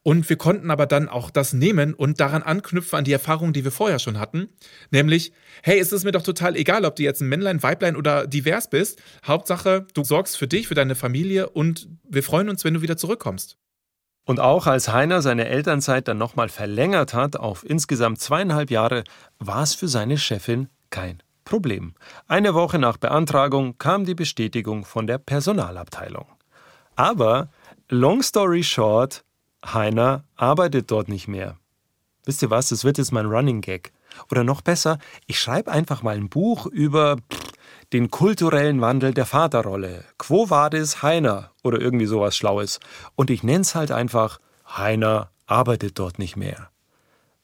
Und 0.03 0.28
wir 0.28 0.36
konnten 0.36 0.70
aber 0.70 0.86
dann 0.86 1.09
auch 1.09 1.30
das 1.30 1.53
nehmen 1.53 1.95
und 1.95 2.18
daran 2.18 2.42
anknüpfen 2.42 2.99
an 2.99 3.05
die 3.05 3.12
Erfahrungen, 3.12 3.53
die 3.53 3.64
wir 3.64 3.70
vorher 3.70 3.99
schon 3.99 4.18
hatten. 4.18 4.49
Nämlich, 4.90 5.32
hey, 5.62 5.78
es 5.78 5.92
ist 5.92 6.05
mir 6.05 6.12
doch 6.12 6.22
total 6.22 6.57
egal, 6.57 6.84
ob 6.84 6.97
du 6.97 7.03
jetzt 7.03 7.20
ein 7.20 7.28
Männlein, 7.28 7.62
Weiblein 7.62 7.97
oder 7.97 8.26
divers 8.26 8.70
bist. 8.70 9.03
Hauptsache, 9.24 9.86
du 9.92 10.03
sorgst 10.03 10.36
für 10.36 10.49
dich, 10.49 10.66
für 10.66 10.74
deine 10.74 10.95
Familie 10.95 11.51
und 11.51 11.88
wir 12.09 12.22
freuen 12.22 12.49
uns, 12.49 12.64
wenn 12.64 12.74
du 12.74 12.82
wieder 12.82 12.97
zurückkommst. 12.97 13.59
Und 14.26 14.40
auch 14.40 14.66
als 14.66 14.88
Heiner 14.88 15.20
seine 15.20 15.47
Elternzeit 15.49 16.09
dann 16.09 16.16
nochmal 16.16 16.49
verlängert 16.49 17.12
hat 17.12 17.36
auf 17.36 17.64
insgesamt 17.68 18.20
zweieinhalb 18.20 18.70
Jahre, 18.70 19.05
war 19.38 19.62
es 19.62 19.74
für 19.74 19.88
seine 19.88 20.16
Chefin 20.16 20.68
kein 20.88 21.22
Problem. 21.45 21.95
Eine 22.26 22.55
Woche 22.55 22.78
nach 22.78 22.97
Beantragung 22.97 23.78
kam 23.78 24.05
die 24.05 24.14
Bestätigung 24.14 24.84
von 24.84 25.07
der 25.07 25.18
Personalabteilung. 25.18 26.26
Aber, 26.97 27.49
long 27.88 28.22
story 28.22 28.62
short, 28.62 29.24
Heiner 29.64 30.24
arbeitet 30.36 30.90
dort 30.90 31.09
nicht 31.09 31.28
mehr. 31.28 31.57
Wisst 32.24 32.42
ihr 32.42 32.51
was, 32.51 32.68
das 32.68 32.84
wird 32.84 32.99
jetzt 32.99 33.12
mein 33.12 33.26
Running 33.26 33.61
Gag. 33.61 33.92
Oder 34.30 34.45
noch 34.45 34.61
besser, 34.61 34.99
ich 35.26 35.38
schreibe 35.38 35.70
einfach 35.70 36.03
mal 36.03 36.16
ein 36.16 36.28
Buch 36.28 36.66
über 36.66 37.16
den 37.92 38.11
kulturellen 38.11 38.80
Wandel 38.80 39.12
der 39.12 39.26
Vaterrolle. 39.26 40.05
Quo 40.18 40.51
vadis 40.51 41.03
Heiner 41.03 41.51
oder 41.62 41.80
irgendwie 41.80 42.07
sowas 42.07 42.36
Schlaues. 42.36 42.80
Und 43.14 43.30
ich 43.30 43.42
nenne 43.42 43.61
es 43.61 43.74
halt 43.74 43.90
einfach 43.90 44.38
Heiner 44.66 45.30
arbeitet 45.47 45.99
dort 45.99 46.18
nicht 46.18 46.36
mehr. 46.36 46.70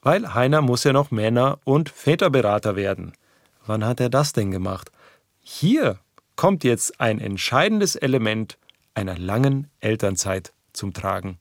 Weil 0.02 0.34
Heiner 0.34 0.62
muss 0.62 0.84
ja 0.84 0.92
noch 0.92 1.10
Männer- 1.10 1.58
und 1.64 1.90
Väterberater 1.90 2.74
werden. 2.74 3.12
Wann 3.70 3.84
hat 3.84 4.00
er 4.00 4.10
das 4.10 4.32
denn 4.32 4.50
gemacht? 4.50 4.90
Hier 5.38 6.00
kommt 6.34 6.64
jetzt 6.64 7.00
ein 7.00 7.20
entscheidendes 7.20 7.94
Element 7.94 8.58
einer 8.94 9.16
langen 9.16 9.68
Elternzeit 9.78 10.52
zum 10.72 10.92
Tragen. 10.92 11.38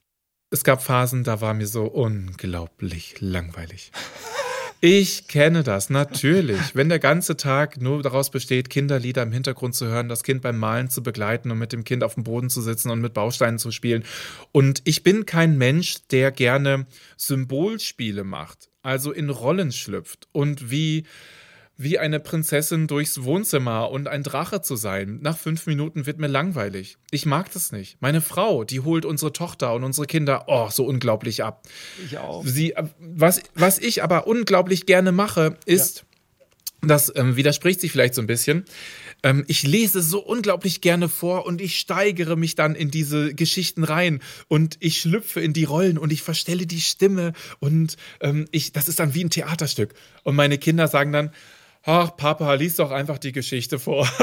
Es 0.51 0.63
gab 0.63 0.83
Phasen, 0.83 1.23
da 1.23 1.41
war 1.41 1.55
mir 1.55 1.65
so 1.65 1.85
unglaublich 1.85 3.19
langweilig. 3.19 3.91
Ich 4.79 5.27
kenne 5.27 5.63
das, 5.63 5.89
natürlich. 5.89 6.75
Wenn 6.75 6.89
der 6.89 6.99
ganze 6.99 7.35
Tag 7.35 7.81
nur 7.81 8.03
daraus 8.03 8.29
besteht, 8.29 8.69
Kinderlieder 8.69 9.23
im 9.23 9.31
Hintergrund 9.31 9.73
zu 9.73 9.87
hören, 9.87 10.07
das 10.07 10.21
Kind 10.21 10.43
beim 10.43 10.59
Malen 10.59 10.91
zu 10.91 11.01
begleiten 11.01 11.49
und 11.49 11.57
mit 11.57 11.73
dem 11.73 11.83
Kind 11.83 12.03
auf 12.03 12.13
dem 12.13 12.25
Boden 12.25 12.51
zu 12.51 12.61
sitzen 12.61 12.91
und 12.91 13.01
mit 13.01 13.15
Bausteinen 13.15 13.57
zu 13.57 13.71
spielen. 13.71 14.03
Und 14.51 14.83
ich 14.85 15.01
bin 15.01 15.25
kein 15.25 15.57
Mensch, 15.57 15.95
der 16.11 16.29
gerne 16.31 16.85
Symbolspiele 17.17 18.23
macht, 18.23 18.69
also 18.83 19.11
in 19.11 19.31
Rollen 19.31 19.71
schlüpft 19.71 20.27
und 20.31 20.69
wie 20.69 21.05
wie 21.81 21.97
eine 21.97 22.19
Prinzessin 22.19 22.87
durchs 22.87 23.23
Wohnzimmer 23.23 23.89
und 23.89 24.09
ein 24.09 24.21
Drache 24.21 24.61
zu 24.61 24.75
sein. 24.75 25.19
Nach 25.21 25.37
fünf 25.37 25.65
Minuten 25.65 26.05
wird 26.05 26.19
mir 26.19 26.27
langweilig. 26.27 26.97
Ich 27.09 27.25
mag 27.25 27.49
das 27.53 27.71
nicht. 27.71 28.01
Meine 28.01 28.19
Frau, 28.19 28.65
die 28.65 28.81
holt 28.81 29.05
unsere 29.05 29.31
Tochter 29.31 29.73
und 29.73 29.85
unsere 29.85 30.05
Kinder, 30.05 30.43
oh, 30.47 30.69
so 30.69 30.83
unglaublich 30.85 31.41
ab. 31.41 31.65
Ich 32.03 32.17
auch. 32.17 32.45
Sie, 32.45 32.73
äh, 32.73 32.83
was, 32.99 33.41
was 33.55 33.79
ich 33.79 34.03
aber 34.03 34.27
unglaublich 34.27 34.87
gerne 34.87 35.13
mache, 35.13 35.57
ist, 35.65 36.03
ja. 36.81 36.87
das 36.89 37.13
ähm, 37.15 37.37
widerspricht 37.37 37.79
sich 37.79 37.93
vielleicht 37.93 38.13
so 38.13 38.21
ein 38.21 38.27
bisschen. 38.27 38.65
Ähm, 39.23 39.45
ich 39.47 39.63
lese 39.63 40.01
so 40.01 40.19
unglaublich 40.19 40.81
gerne 40.81 41.07
vor 41.07 41.45
und 41.45 41.61
ich 41.61 41.79
steigere 41.79 42.35
mich 42.35 42.55
dann 42.55 42.75
in 42.75 42.91
diese 42.91 43.33
Geschichten 43.33 43.85
rein 43.85 44.19
und 44.49 44.75
ich 44.81 44.99
schlüpfe 44.99 45.39
in 45.39 45.53
die 45.53 45.63
Rollen 45.63 45.97
und 45.97 46.11
ich 46.11 46.23
verstelle 46.23 46.67
die 46.67 46.81
Stimme 46.81 47.31
und 47.59 47.95
ähm, 48.19 48.49
ich, 48.51 48.73
das 48.73 48.89
ist 48.89 48.99
dann 48.99 49.13
wie 49.13 49.23
ein 49.23 49.29
Theaterstück. 49.29 49.93
Und 50.23 50.35
meine 50.35 50.57
Kinder 50.57 50.89
sagen 50.89 51.13
dann, 51.13 51.31
Ach, 51.83 52.15
Papa, 52.15 52.53
lies 52.53 52.75
doch 52.75 52.91
einfach 52.91 53.17
die 53.17 53.31
Geschichte 53.31 53.79
vor. 53.79 54.07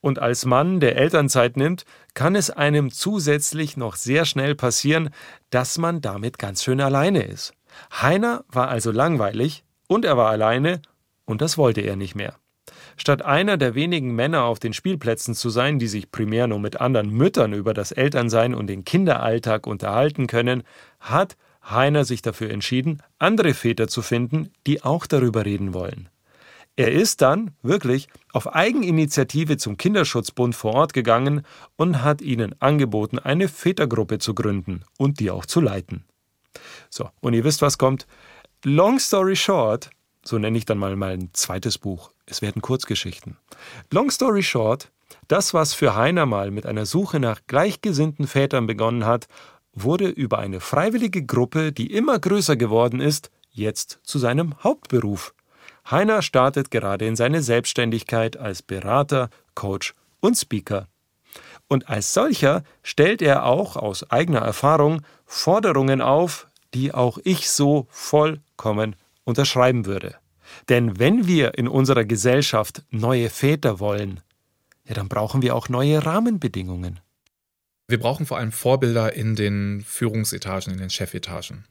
Und 0.00 0.18
als 0.18 0.44
Mann, 0.44 0.80
der 0.80 0.96
Elternzeit 0.96 1.56
nimmt, 1.56 1.84
kann 2.14 2.34
es 2.34 2.50
einem 2.50 2.90
zusätzlich 2.90 3.76
noch 3.76 3.94
sehr 3.94 4.24
schnell 4.24 4.56
passieren, 4.56 5.10
dass 5.50 5.78
man 5.78 6.00
damit 6.00 6.38
ganz 6.38 6.64
schön 6.64 6.80
alleine 6.80 7.22
ist. 7.22 7.54
Heiner 8.00 8.44
war 8.48 8.68
also 8.68 8.90
langweilig 8.90 9.64
und 9.86 10.04
er 10.04 10.16
war 10.16 10.28
alleine 10.28 10.82
und 11.24 11.40
das 11.40 11.56
wollte 11.56 11.82
er 11.82 11.94
nicht 11.94 12.16
mehr. 12.16 12.34
Statt 12.96 13.22
einer 13.22 13.56
der 13.56 13.74
wenigen 13.74 14.14
Männer 14.14 14.44
auf 14.44 14.58
den 14.58 14.72
Spielplätzen 14.72 15.34
zu 15.34 15.50
sein, 15.50 15.78
die 15.78 15.88
sich 15.88 16.10
primär 16.10 16.46
nur 16.46 16.58
mit 16.58 16.80
anderen 16.80 17.10
Müttern 17.10 17.52
über 17.52 17.72
das 17.72 17.92
Elternsein 17.92 18.54
und 18.54 18.66
den 18.66 18.84
Kinderalltag 18.84 19.66
unterhalten 19.66 20.26
können, 20.26 20.64
hat 21.00 21.36
Heiner 21.64 22.04
sich 22.04 22.22
dafür 22.22 22.50
entschieden, 22.50 23.02
andere 23.18 23.54
Väter 23.54 23.88
zu 23.88 24.02
finden, 24.02 24.50
die 24.66 24.82
auch 24.82 25.06
darüber 25.06 25.44
reden 25.44 25.74
wollen. 25.74 26.08
Er 26.74 26.90
ist 26.90 27.20
dann 27.20 27.50
wirklich 27.62 28.08
auf 28.32 28.54
Eigeninitiative 28.54 29.58
zum 29.58 29.76
Kinderschutzbund 29.76 30.54
vor 30.54 30.72
Ort 30.72 30.94
gegangen 30.94 31.42
und 31.76 32.02
hat 32.02 32.22
ihnen 32.22 32.54
angeboten, 32.60 33.18
eine 33.18 33.48
Vätergruppe 33.48 34.18
zu 34.18 34.34
gründen 34.34 34.84
und 34.96 35.20
die 35.20 35.30
auch 35.30 35.44
zu 35.44 35.60
leiten. 35.60 36.04
So, 36.88 37.10
und 37.20 37.34
ihr 37.34 37.44
wisst, 37.44 37.60
was 37.60 37.76
kommt. 37.76 38.06
Long 38.64 38.98
story 38.98 39.36
short, 39.36 39.90
so 40.24 40.38
nenne 40.38 40.56
ich 40.56 40.64
dann 40.64 40.78
mal 40.78 40.96
mein 40.96 41.30
zweites 41.34 41.76
Buch. 41.78 42.10
Es 42.24 42.40
werden 42.40 42.62
Kurzgeschichten. 42.62 43.36
Long 43.90 44.10
story 44.10 44.42
short, 44.42 44.90
das, 45.28 45.52
was 45.52 45.74
für 45.74 45.94
Heiner 45.94 46.24
mal 46.24 46.50
mit 46.50 46.64
einer 46.64 46.86
Suche 46.86 47.20
nach 47.20 47.40
gleichgesinnten 47.46 48.26
Vätern 48.26 48.66
begonnen 48.66 49.04
hat, 49.04 49.28
wurde 49.74 50.08
über 50.08 50.38
eine 50.38 50.60
freiwillige 50.60 51.24
Gruppe, 51.24 51.72
die 51.72 51.92
immer 51.92 52.18
größer 52.18 52.56
geworden 52.56 53.00
ist, 53.00 53.30
jetzt 53.50 54.00
zu 54.02 54.18
seinem 54.18 54.54
Hauptberuf. 54.62 55.34
Heiner 55.90 56.22
startet 56.22 56.70
gerade 56.70 57.06
in 57.06 57.16
seine 57.16 57.42
Selbstständigkeit 57.42 58.36
als 58.36 58.62
Berater, 58.62 59.30
Coach 59.54 59.94
und 60.20 60.36
Speaker. 60.36 60.88
Und 61.68 61.88
als 61.88 62.12
solcher 62.12 62.62
stellt 62.82 63.22
er 63.22 63.44
auch 63.46 63.76
aus 63.76 64.10
eigener 64.10 64.40
Erfahrung 64.40 65.02
Forderungen 65.26 66.00
auf, 66.00 66.46
die 66.74 66.92
auch 66.92 67.18
ich 67.24 67.50
so 67.50 67.86
vollkommen 67.88 68.96
unterschreiben 69.24 69.86
würde. 69.86 70.16
Denn 70.68 70.98
wenn 70.98 71.26
wir 71.26 71.56
in 71.56 71.68
unserer 71.68 72.04
Gesellschaft 72.04 72.82
neue 72.90 73.30
Väter 73.30 73.80
wollen, 73.80 74.20
ja, 74.84 74.94
dann 74.94 75.08
brauchen 75.08 75.42
wir 75.42 75.56
auch 75.56 75.68
neue 75.68 76.04
Rahmenbedingungen. 76.04 77.00
Wir 77.92 78.00
brauchen 78.00 78.24
vor 78.24 78.38
allem 78.38 78.52
Vorbilder 78.52 79.12
in 79.12 79.36
den 79.36 79.84
Führungsetagen, 79.86 80.72
in 80.72 80.78
den 80.78 80.88
Chefetagen. 80.88 81.66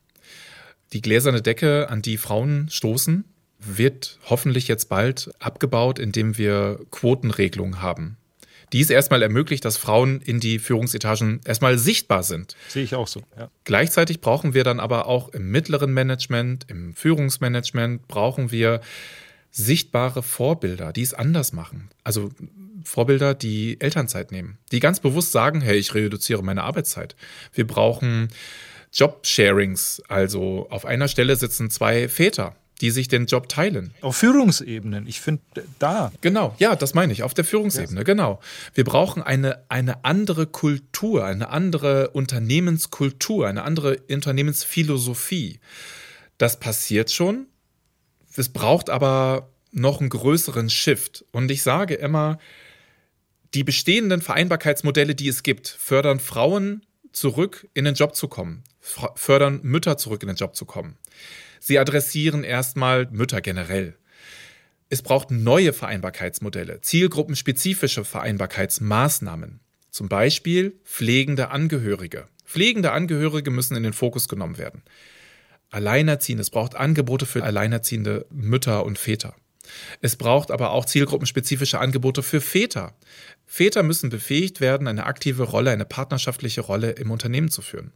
Die 0.94 1.02
gläserne 1.02 1.42
Decke, 1.42 1.90
an 1.90 2.04
die 2.04 2.18
Frauen 2.18 2.70
stoßen, 2.70 3.26
wird 3.58 4.20
hoffentlich 4.30 4.68
jetzt 4.68 4.88
bald 4.88 5.32
abgebaut, 5.40 5.98
indem 5.98 6.38
wir 6.38 6.80
Quotenregelungen 6.92 7.82
haben. 7.82 8.18
Dies 8.72 8.92
erstmal 8.92 9.24
ermöglicht, 9.24 9.66
dass 9.66 9.78
Frauen 9.78 10.22
in 10.22 10.40
die 10.40 10.60
Führungsetagen 10.60 11.42
erstmal 11.44 11.80
sichtbar 11.80 12.22
sind. 12.22 12.56
Sehe 12.68 12.84
ich 12.84 12.94
auch 12.94 13.08
so. 13.08 13.24
Ja. 13.36 13.50
Gleichzeitig 13.64 14.22
brauchen 14.22 14.54
wir 14.54 14.64
dann 14.64 14.80
aber 14.80 15.08
auch 15.08 15.30
im 15.30 15.50
mittleren 15.50 15.92
Management, 15.92 16.68
im 16.70 16.94
Führungsmanagement, 16.94 18.08
brauchen 18.08 18.52
wir 18.52 18.82
sichtbare 19.50 20.22
Vorbilder, 20.22 20.94
die 20.94 21.02
es 21.02 21.16
anders 21.16 21.52
machen. 21.52 21.90
Also 22.04 22.30
Vorbilder, 22.84 23.34
die 23.34 23.80
Elternzeit 23.80 24.32
nehmen, 24.32 24.58
die 24.72 24.80
ganz 24.80 25.00
bewusst 25.00 25.32
sagen, 25.32 25.62
hey, 25.62 25.78
ich 25.78 25.94
reduziere 25.94 26.44
meine 26.44 26.64
Arbeitszeit. 26.64 27.16
Wir 27.54 27.68
brauchen 27.68 28.30
Job-Sharings, 28.94 30.04
also 30.08 30.68
auf 30.70 30.86
einer 30.86 31.08
Stelle 31.08 31.36
sitzen 31.36 31.70
zwei 31.70 32.10
Väter, 32.10 32.56
die 32.82 32.92
sich 32.92 33.08
den 33.08 33.26
Job 33.26 33.48
teilen. 33.48 33.94
Auf 34.02 34.18
Führungsebenen, 34.18 35.08
ich 35.08 35.22
finde 35.22 35.44
da. 35.80 36.12
Genau, 36.22 36.56
ja, 36.60 36.76
das 36.76 36.94
meine 36.94 37.14
ich, 37.14 37.24
auf 37.24 37.34
der 37.34 37.46
Führungsebene, 37.46 38.02
yes. 38.02 38.06
genau. 38.06 38.42
Wir 38.74 38.84
brauchen 38.84 39.22
eine, 39.22 39.64
eine 39.70 40.04
andere 40.04 40.48
Kultur, 40.48 41.26
eine 41.26 41.50
andere 41.50 42.10
Unternehmenskultur, 42.10 43.48
eine 43.48 43.64
andere 43.64 43.98
Unternehmensphilosophie. 44.10 45.60
Das 46.38 46.60
passiert 46.60 47.12
schon. 47.12 47.46
Es 48.36 48.50
braucht 48.50 48.90
aber 48.90 49.52
noch 49.72 50.00
einen 50.00 50.10
größeren 50.10 50.70
Shift. 50.70 51.24
Und 51.32 51.52
ich 51.52 51.64
sage 51.64 51.94
immer, 51.96 52.40
die 53.54 53.64
bestehenden 53.64 54.22
Vereinbarkeitsmodelle, 54.22 55.16
die 55.16 55.28
es 55.28 55.44
gibt, 55.44 55.68
fördern 55.68 56.20
Frauen 56.20 56.86
zurück 57.12 57.68
in 57.74 57.86
den 57.86 57.96
Job 57.96 58.16
zu 58.16 58.28
kommen, 58.28 58.64
fördern 58.80 59.60
Mütter 59.64 59.98
zurück 59.98 60.24
in 60.24 60.28
den 60.28 60.38
Job 60.38 60.56
zu 60.56 60.66
kommen. 60.66 60.98
Sie 61.60 61.78
adressieren 61.78 62.44
erstmal 62.44 63.08
Mütter 63.12 63.42
generell. 63.42 63.96
Es 64.90 65.02
braucht 65.02 65.32
neue 65.32 65.74
Vereinbarkeitsmodelle, 65.74 66.82
zielgruppenspezifische 66.82 68.04
Vereinbarkeitsmaßnahmen. 68.04 69.60
Zum 69.90 70.10
Beispiel 70.10 70.80
pflegende 70.86 71.52
Angehörige. 71.52 72.28
Pflegende 72.46 72.92
Angehörige 72.92 73.52
müssen 73.52 73.78
in 73.78 73.84
den 73.84 73.94
Fokus 73.94 74.28
genommen 74.28 74.58
werden. 74.58 74.84
Alleinerziehende, 75.70 76.42
es 76.42 76.50
braucht 76.50 76.76
Angebote 76.76 77.26
für 77.26 77.44
alleinerziehende 77.44 78.26
Mütter 78.30 78.86
und 78.86 78.98
Väter. 78.98 79.36
Es 80.02 80.16
braucht 80.16 80.52
aber 80.52 80.72
auch 80.72 80.86
zielgruppenspezifische 80.86 81.80
Angebote 81.80 82.24
für 82.24 82.42
Väter. 82.42 82.96
Väter 83.46 83.84
müssen 83.84 84.10
befähigt 84.10 84.62
werden, 84.62 84.88
eine 84.88 85.06
aktive 85.06 85.44
Rolle, 85.44 85.72
eine 85.72 85.86
partnerschaftliche 85.86 86.62
Rolle 86.62 86.92
im 86.92 87.12
Unternehmen 87.12 87.50
zu 87.50 87.62
führen. 87.62 87.92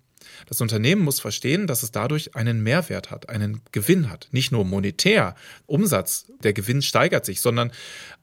Das 0.47 0.61
Unternehmen 0.61 1.03
muss 1.03 1.19
verstehen, 1.19 1.67
dass 1.67 1.83
es 1.83 1.91
dadurch 1.91 2.35
einen 2.35 2.61
Mehrwert 2.61 3.11
hat, 3.11 3.29
einen 3.29 3.61
Gewinn 3.71 4.09
hat. 4.09 4.27
Nicht 4.31 4.51
nur 4.51 4.65
monetär, 4.65 5.35
Umsatz, 5.65 6.25
der 6.43 6.53
Gewinn 6.53 6.81
steigert 6.81 7.25
sich, 7.25 7.41
sondern 7.41 7.71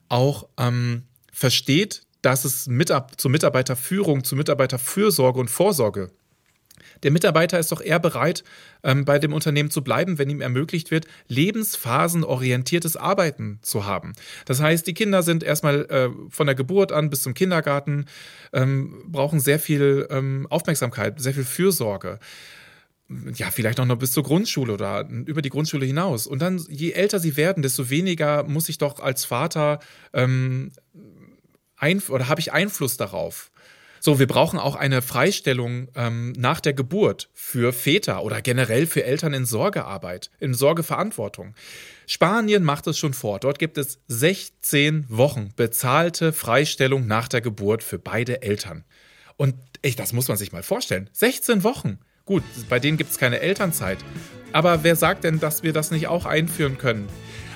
auch 0.09 0.47
ähm, 0.57 1.03
versteht, 1.31 2.03
dass 2.21 2.45
es 2.45 2.67
mit, 2.67 2.91
zur 3.17 3.31
Mitarbeiterführung, 3.31 4.23
zur 4.23 4.37
Mitarbeiterfürsorge 4.37 5.39
und 5.39 5.49
Vorsorge 5.49 6.11
der 7.03 7.11
Mitarbeiter 7.11 7.59
ist 7.59 7.71
doch 7.71 7.81
eher 7.81 7.99
bereit, 7.99 8.43
ähm, 8.83 9.05
bei 9.05 9.19
dem 9.19 9.33
Unternehmen 9.33 9.71
zu 9.71 9.83
bleiben, 9.83 10.17
wenn 10.17 10.29
ihm 10.29 10.41
ermöglicht 10.41 10.91
wird, 10.91 11.05
lebensphasenorientiertes 11.27 12.97
Arbeiten 12.97 13.59
zu 13.61 13.85
haben. 13.85 14.13
Das 14.45 14.61
heißt, 14.61 14.85
die 14.87 14.93
Kinder 14.93 15.23
sind 15.23 15.43
erstmal 15.43 15.85
äh, 15.85 16.09
von 16.29 16.47
der 16.47 16.55
Geburt 16.55 16.91
an 16.91 17.09
bis 17.09 17.21
zum 17.21 17.33
Kindergarten, 17.33 18.05
ähm, 18.51 19.03
brauchen 19.07 19.39
sehr 19.39 19.59
viel 19.59 20.07
ähm, 20.09 20.47
Aufmerksamkeit, 20.49 21.19
sehr 21.21 21.33
viel 21.33 21.45
Fürsorge 21.45 22.19
ja, 23.35 23.51
vielleicht 23.51 23.79
auch 23.79 23.85
noch 23.85 23.97
bis 23.97 24.11
zur 24.11 24.23
Grundschule 24.23 24.73
oder 24.73 25.07
über 25.09 25.41
die 25.41 25.49
Grundschule 25.49 25.85
hinaus. 25.85 26.27
Und 26.27 26.41
dann, 26.41 26.57
je 26.69 26.91
älter 26.91 27.19
sie 27.19 27.37
werden, 27.37 27.61
desto 27.61 27.89
weniger 27.89 28.43
muss 28.43 28.69
ich 28.69 28.77
doch 28.77 28.99
als 28.99 29.25
Vater 29.25 29.79
ähm, 30.13 30.71
oder 32.09 32.29
habe 32.29 32.39
ich 32.39 32.53
Einfluss 32.53 32.95
darauf. 32.95 33.51
So, 34.05 34.19
wir 34.19 34.27
brauchen 34.27 34.59
auch 34.59 34.75
eine 34.75 35.01
Freistellung 35.01 35.87
ähm, 35.95 36.33
nach 36.33 36.59
der 36.59 36.73
Geburt 36.73 37.29
für 37.33 37.71
Väter 37.71 38.25
oder 38.25 38.41
generell 38.41 38.85
für 38.85 39.05
Eltern 39.05 39.33
in 39.33 39.45
Sorgearbeit, 39.45 40.29
in 40.41 40.53
Sorgeverantwortung. 40.53 41.55
Spanien 42.05 42.65
macht 42.65 42.85
es 42.87 42.99
schon 42.99 43.13
vor. 43.13 43.39
Dort 43.39 43.59
gibt 43.59 43.77
es 43.77 43.99
16 44.09 45.05
Wochen 45.07 45.53
bezahlte 45.55 46.33
Freistellung 46.33 47.07
nach 47.07 47.29
der 47.29 47.39
Geburt 47.39 47.81
für 47.81 47.97
beide 47.97 48.41
Eltern. 48.41 48.83
Und 49.37 49.55
echt, 49.81 49.99
das 49.99 50.11
muss 50.11 50.27
man 50.27 50.35
sich 50.35 50.51
mal 50.51 50.63
vorstellen. 50.63 51.09
16 51.13 51.63
Wochen. 51.63 51.97
Gut, 52.25 52.43
bei 52.67 52.79
denen 52.79 52.97
gibt 52.97 53.11
es 53.11 53.17
keine 53.17 53.39
Elternzeit. 53.39 53.99
Aber 54.51 54.83
wer 54.83 54.97
sagt 54.97 55.23
denn, 55.23 55.39
dass 55.39 55.63
wir 55.63 55.71
das 55.71 55.91
nicht 55.91 56.07
auch 56.07 56.25
einführen 56.25 56.77
können? 56.77 57.07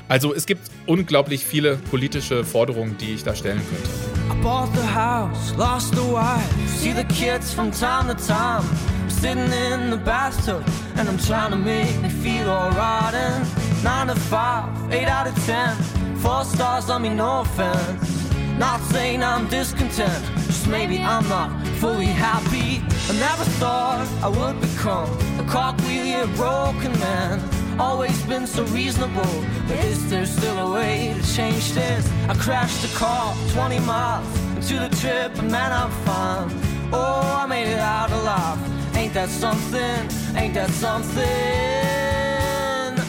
Also 0.09 0.33
es 0.33 0.45
gibt 0.45 0.69
unglaublich 0.85 1.43
viele 1.43 1.75
politische 1.75 2.43
Forderungen, 2.43 2.97
die 2.97 3.13
ich 3.13 3.23
da 3.23 3.35
stellen 3.35 3.61
könnte. 3.69 3.89
I 4.29 4.41
bought 4.41 4.73
the 4.73 4.87
house, 4.87 5.53
lost 5.57 5.93
the 5.95 6.01
wife, 6.01 6.43
see 6.67 6.93
the 6.93 7.03
kids 7.05 7.53
from 7.53 7.71
time 7.71 8.07
to 8.07 8.15
time. 8.15 8.63
I'm 9.03 9.09
sitting 9.09 9.51
in 9.73 9.89
the 9.89 9.97
bathtub 9.97 10.63
and 10.97 11.09
I'm 11.09 11.17
trying 11.17 11.51
to 11.51 11.57
make 11.57 12.01
me 12.01 12.09
feel 12.09 12.49
alright. 12.49 13.13
And 13.13 13.45
nine 13.83 14.07
to 14.07 14.15
five, 14.15 14.65
eight 14.91 15.07
out 15.07 15.27
of 15.27 15.35
ten, 15.45 15.75
four 16.17 16.43
stars 16.45 16.89
on 16.89 17.01
me, 17.01 17.09
no 17.09 17.41
offense. 17.41 18.16
Not 18.57 18.81
saying 18.81 19.23
I'm 19.23 19.47
discontent, 19.47 20.23
just 20.47 20.67
maybe 20.67 20.97
I'm 20.99 21.27
not 21.29 21.49
fully 21.79 22.05
happy. 22.07 22.81
I 23.09 23.13
never 23.19 23.45
thought 23.59 24.07
I 24.23 24.29
would 24.29 24.59
become 24.59 25.09
a 25.39 25.43
cockwheelie, 25.43 26.35
broken 26.35 26.91
man. 26.99 27.39
always 27.79 28.19
been 28.23 28.47
so 28.47 28.63
reasonable. 28.65 29.45
But 29.67 29.77
is 29.85 30.09
there 30.09 30.25
still 30.25 30.57
a 30.57 30.73
way 30.73 31.13
to 31.15 31.35
change 31.35 31.73
this? 31.73 32.09
I 32.27 32.33
crashed 32.35 32.81
the 32.81 32.87
car 32.97 33.35
20 33.53 33.79
miles 33.79 34.25
into 34.55 34.79
the 34.79 34.89
trip, 34.95 35.37
and 35.37 35.51
man, 35.51 35.71
I'm 35.71 35.91
fine. 36.05 36.49
Oh, 36.91 37.43
I 37.43 37.45
made 37.45 37.67
it 37.67 37.79
out 37.79 38.11
alive. 38.11 38.57
Ain't 38.95 39.13
that 39.13 39.29
something? 39.29 40.09
Ain't 40.35 40.53
that 40.55 40.69
something? 40.71 41.23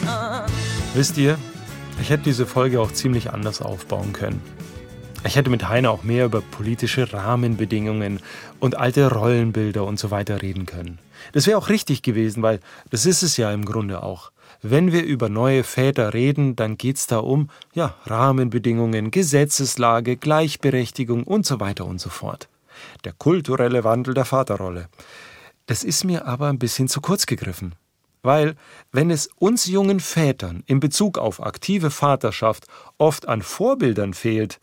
Uh. 0.07 0.47
Wisst 0.93 1.17
ihr, 1.17 1.37
ich 1.99 2.09
hätte 2.09 2.23
diese 2.23 2.45
Folge 2.45 2.79
auch 2.79 2.91
ziemlich 2.91 3.31
anders 3.31 3.61
aufbauen 3.61 4.13
können. 4.13 4.41
Ich 5.25 5.35
hätte 5.35 5.49
mit 5.49 5.67
Heiner 5.67 5.91
auch 5.91 6.03
mehr 6.03 6.25
über 6.25 6.41
politische 6.41 7.11
Rahmenbedingungen 7.11 8.21
und 8.59 8.75
alte 8.75 9.11
Rollenbilder 9.11 9.83
und 9.83 9.99
so 9.99 10.11
weiter 10.11 10.41
reden 10.41 10.65
können. 10.65 10.97
Das 11.33 11.45
wäre 11.45 11.57
auch 11.57 11.67
richtig 11.67 12.01
gewesen, 12.03 12.41
weil 12.41 12.61
das 12.89 13.05
ist 13.05 13.21
es 13.21 13.35
ja 13.35 13.51
im 13.51 13.65
Grunde 13.65 14.01
auch. 14.01 14.31
Wenn 14.61 14.93
wir 14.93 15.03
über 15.03 15.27
neue 15.27 15.63
Väter 15.63 16.13
reden, 16.13 16.55
dann 16.55 16.77
geht's 16.77 17.05
da 17.05 17.19
um 17.19 17.49
ja, 17.73 17.95
Rahmenbedingungen, 18.05 19.11
Gesetzeslage, 19.11 20.15
Gleichberechtigung 20.15 21.25
und 21.25 21.45
so 21.45 21.59
weiter 21.59 21.85
und 21.85 21.99
so 21.99 22.09
fort. 22.09 22.47
Der 23.03 23.11
kulturelle 23.11 23.83
Wandel 23.83 24.13
der 24.13 24.25
Vaterrolle. 24.25 24.87
Das 25.65 25.83
ist 25.83 26.05
mir 26.05 26.27
aber 26.27 26.47
ein 26.47 26.59
bisschen 26.59 26.87
zu 26.87 27.01
kurz 27.01 27.25
gegriffen. 27.25 27.75
Weil, 28.21 28.55
wenn 28.91 29.11
es 29.11 29.29
uns 29.37 29.65
jungen 29.65 29.99
Vätern 29.99 30.63
in 30.65 30.79
Bezug 30.79 31.17
auf 31.17 31.41
aktive 31.41 31.89
Vaterschaft 31.89 32.67
oft 32.97 33.27
an 33.27 33.41
Vorbildern 33.41 34.13
fehlt, 34.13 34.59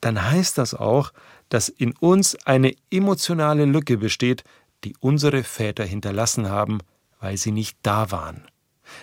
dann 0.00 0.30
heißt 0.30 0.58
das 0.58 0.74
auch, 0.74 1.12
dass 1.48 1.68
in 1.68 1.92
uns 1.96 2.36
eine 2.46 2.74
emotionale 2.90 3.64
Lücke 3.64 3.98
besteht, 3.98 4.44
die 4.84 4.96
unsere 5.00 5.42
Väter 5.42 5.84
hinterlassen 5.84 6.48
haben, 6.48 6.80
weil 7.20 7.36
sie 7.36 7.52
nicht 7.52 7.78
da 7.82 8.10
waren. 8.10 8.46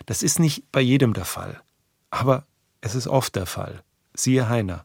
Das 0.05 0.23
ist 0.23 0.39
nicht 0.39 0.71
bei 0.71 0.81
jedem 0.81 1.13
der 1.13 1.25
Fall, 1.25 1.61
aber 2.09 2.45
es 2.81 2.95
ist 2.95 3.07
oft 3.07 3.35
der 3.35 3.45
Fall. 3.45 3.83
Siehe 4.13 4.49
Heiner. 4.49 4.83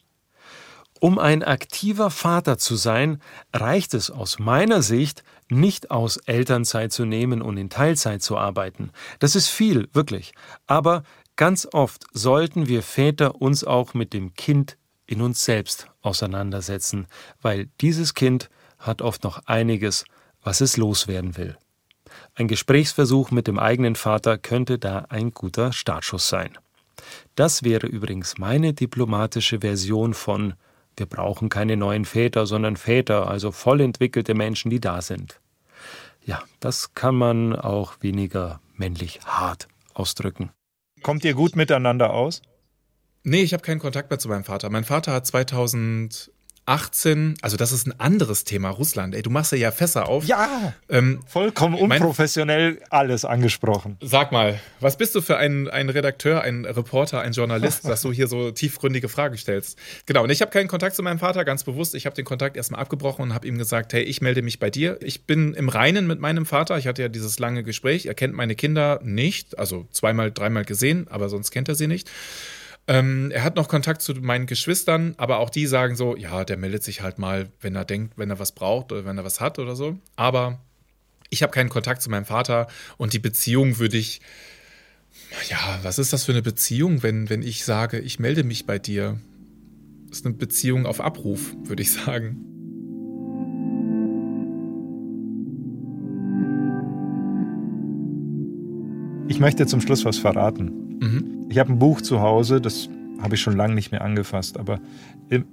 Um 1.01 1.19
ein 1.19 1.43
aktiver 1.43 2.11
Vater 2.11 2.57
zu 2.57 2.77
sein, 2.77 3.21
reicht 3.53 3.93
es 3.93 4.11
aus 4.11 4.39
meiner 4.39 4.81
Sicht 4.81 5.25
nicht 5.51 5.91
aus, 5.91 6.17
Elternzeit 6.17 6.93
zu 6.93 7.05
nehmen 7.05 7.43
und 7.43 7.59
in 7.59 7.69
Teilzeit 7.69 8.23
zu 8.23 8.39
arbeiten. 8.39 8.91
Das 9.19 9.37
ist 9.37 9.49
viel, 9.49 9.89
wirklich. 9.93 10.33
Aber 10.67 11.03
ganz 11.37 11.69
oft 11.73 12.07
sollten 12.13 12.67
wir 12.67 12.83
Väter 12.83 13.41
uns 13.41 13.63
auch 13.63 13.93
mit 13.93 14.15
dem 14.15 14.35
Kind 14.35 14.79
in 15.07 15.21
uns 15.23 15.45
selbst 15.45 15.89
auseinandersetzen, 16.03 17.07
weil 17.43 17.69
dieses 17.81 18.15
Kind 18.15 18.51
hat 18.79 19.03
oft 19.03 19.25
noch 19.25 19.47
einiges, 19.47 20.05
was 20.43 20.61
es 20.61 20.77
loswerden 20.77 21.37
will. 21.37 21.57
Ein 22.35 22.49
Gesprächsversuch 22.49 23.31
mit 23.31 23.47
dem 23.47 23.59
eigenen 23.59 23.97
Vater 23.97 24.39
könnte 24.39 24.79
da 24.79 25.07
ein 25.09 25.33
guter 25.33 25.73
Startschuss 25.73 26.29
sein. 26.29 26.57
Das 27.35 27.63
wäre 27.63 27.87
übrigens 27.87 28.39
meine 28.39 28.73
diplomatische 28.73 29.61
Version 29.61 30.15
von 30.15 30.55
wir 30.97 31.07
brauchen 31.07 31.51
keine 31.51 31.77
neuen 31.77 32.07
Väter, 32.07 32.47
sondern 32.47 32.77
Väter, 32.77 33.29
also 33.29 33.53
voll 33.53 33.83
entwickelte 33.83 34.35
Menschen, 34.35 34.71
die 34.71 34.81
da 34.81 35.03
sind. 35.03 35.41
Ja, 36.25 36.43
das 36.59 36.95
kann 36.95 37.15
man 37.15 37.55
auch 37.55 37.95
weniger 38.01 38.61
männlich 38.75 39.21
hart 39.27 39.69
ausdrücken. 39.93 40.51
Kommt 41.03 41.25
ihr 41.25 41.35
gut 41.35 41.55
miteinander 41.55 42.15
aus? 42.15 42.41
Nee, 43.29 43.43
ich 43.43 43.53
habe 43.53 43.63
keinen 43.63 43.81
Kontakt 43.81 44.09
mehr 44.09 44.21
zu 44.21 44.29
meinem 44.29 44.45
Vater. 44.45 44.71
Mein 44.71 44.85
Vater 44.85 45.13
hat 45.13 45.27
2000 45.27 46.31
18, 46.69 47.37
also 47.43 47.57
das 47.57 47.71
ist 47.71 47.87
ein 47.87 47.99
anderes 48.01 48.43
Thema, 48.43 48.71
Russland. 48.71 49.15
Ey, 49.15 49.23
du 49.23 49.31
machst 49.31 49.53
ja 49.53 49.71
Fässer 49.71 50.09
auf. 50.09 50.25
Ja, 50.25 50.75
ähm, 50.89 51.21
vollkommen 51.29 51.77
unprofessionell 51.77 52.73
mein, 52.73 52.83
alles 52.91 53.25
angesprochen. 53.25 53.97
Sag 54.01 54.33
mal, 54.33 54.59
was 54.81 54.97
bist 54.97 55.15
du 55.15 55.21
für 55.21 55.37
ein, 55.37 55.69
ein 55.69 55.89
Redakteur, 55.89 56.43
ein 56.43 56.65
Reporter, 56.65 57.21
ein 57.21 57.33
Journalist, 57.33 57.85
dass 57.85 58.03
du 58.03 58.13
hier 58.13 58.27
so 58.27 58.51
tiefgründige 58.51 59.09
Fragen 59.09 59.37
stellst? 59.37 59.79
Genau, 60.07 60.25
und 60.25 60.31
ich 60.31 60.41
habe 60.41 60.51
keinen 60.51 60.67
Kontakt 60.67 60.97
zu 60.97 61.05
meinem 61.05 61.21
Vater, 61.21 61.45
ganz 61.45 61.63
bewusst. 61.63 61.95
Ich 61.95 62.05
habe 62.05 62.17
den 62.17 62.25
Kontakt 62.25 62.57
erstmal 62.57 62.81
abgebrochen 62.81 63.23
und 63.23 63.35
habe 63.35 63.47
ihm 63.47 63.59
gesagt, 63.59 63.93
hey, 63.93 64.03
ich 64.03 64.21
melde 64.21 64.43
mich 64.43 64.59
bei 64.59 64.69
dir. 64.69 64.99
Ich 65.03 65.25
bin 65.25 65.55
im 65.55 65.69
Reinen 65.69 66.09
mit 66.09 66.19
meinem 66.19 66.47
Vater. 66.47 66.79
Ich 66.79 66.89
hatte 66.89 67.03
ja 67.03 67.09
dieses 67.09 67.39
lange 67.39 67.63
Gespräch. 67.63 68.07
Er 68.07 68.15
kennt 68.15 68.35
meine 68.35 68.57
Kinder 68.57 68.99
nicht, 69.05 69.57
also 69.57 69.87
zweimal, 69.93 70.33
dreimal 70.33 70.65
gesehen, 70.65 71.07
aber 71.11 71.29
sonst 71.29 71.53
kennt 71.53 71.69
er 71.69 71.77
sie 71.77 71.87
nicht. 71.87 72.11
Ähm, 72.89 73.33
er 73.33 73.43
hat 73.43 73.57
noch 73.57 73.69
Kontakt 73.69 74.01
zu 74.01 74.15
meinen 74.15 74.47
Geschwistern, 74.47 75.15
aber 75.17 75.39
auch 75.39 75.51
die 75.51 75.67
sagen 75.67 75.97
so, 75.97 76.17
ja, 76.17 76.45
der 76.45 76.57
meldet 76.57 76.85
sich 76.85 77.03
halt 77.03 77.19
mal, 77.19 77.51
wenn 77.61 77.75
er 77.75 77.85
denkt, 77.85 78.17
wenn 78.17 78.31
er 78.31 78.39
was 78.39 78.53
braucht 78.53 78.93
oder 78.93 79.05
wenn 79.05 79.19
er 79.19 79.25
was 79.25 79.41
hat 79.41 79.59
oder 79.59 79.75
so. 79.75 79.99
Aber 80.15 80.61
ich 81.31 81.43
habe 81.43 81.53
keinen 81.53 81.69
Kontakt 81.69 82.01
zu 82.01 82.11
meinem 82.11 82.27
Vater 82.27 82.69
und 82.97 83.13
die 83.13 83.19
Beziehung 83.19 83.79
würde 83.79 83.97
ich, 83.97 84.21
ja, 85.49 85.81
was 85.83 85.99
ist 85.99 86.13
das 86.13 86.25
für 86.25 86.33
eine 86.33 86.43
Beziehung, 86.43 87.03
wenn, 87.03 87.29
wenn 87.29 87.43
ich 87.43 87.65
sage, 87.65 87.99
ich 87.99 88.21
melde 88.21 88.45
mich 88.45 88.67
bei 88.67 88.79
dir? 88.79 89.19
Das 90.09 90.19
ist 90.19 90.27
eine 90.27 90.35
Beziehung 90.35 90.87
auf 90.87 91.01
Abruf, 91.01 91.57
würde 91.65 91.83
ich 91.83 91.93
sagen. 91.93 92.45
Ich 99.29 99.41
möchte 99.41 99.67
zum 99.67 99.81
Schluss 99.81 100.05
was 100.05 100.19
verraten. 100.19 100.99
Mhm. 101.01 101.36
Ich 101.49 101.59
habe 101.59 101.73
ein 101.73 101.79
Buch 101.79 102.01
zu 102.01 102.21
Hause, 102.21 102.61
das 102.61 102.89
habe 103.21 103.35
ich 103.35 103.41
schon 103.41 103.57
lange 103.57 103.75
nicht 103.75 103.93
mehr 103.93 104.03
angefasst, 104.03 104.59
aber 104.59 104.81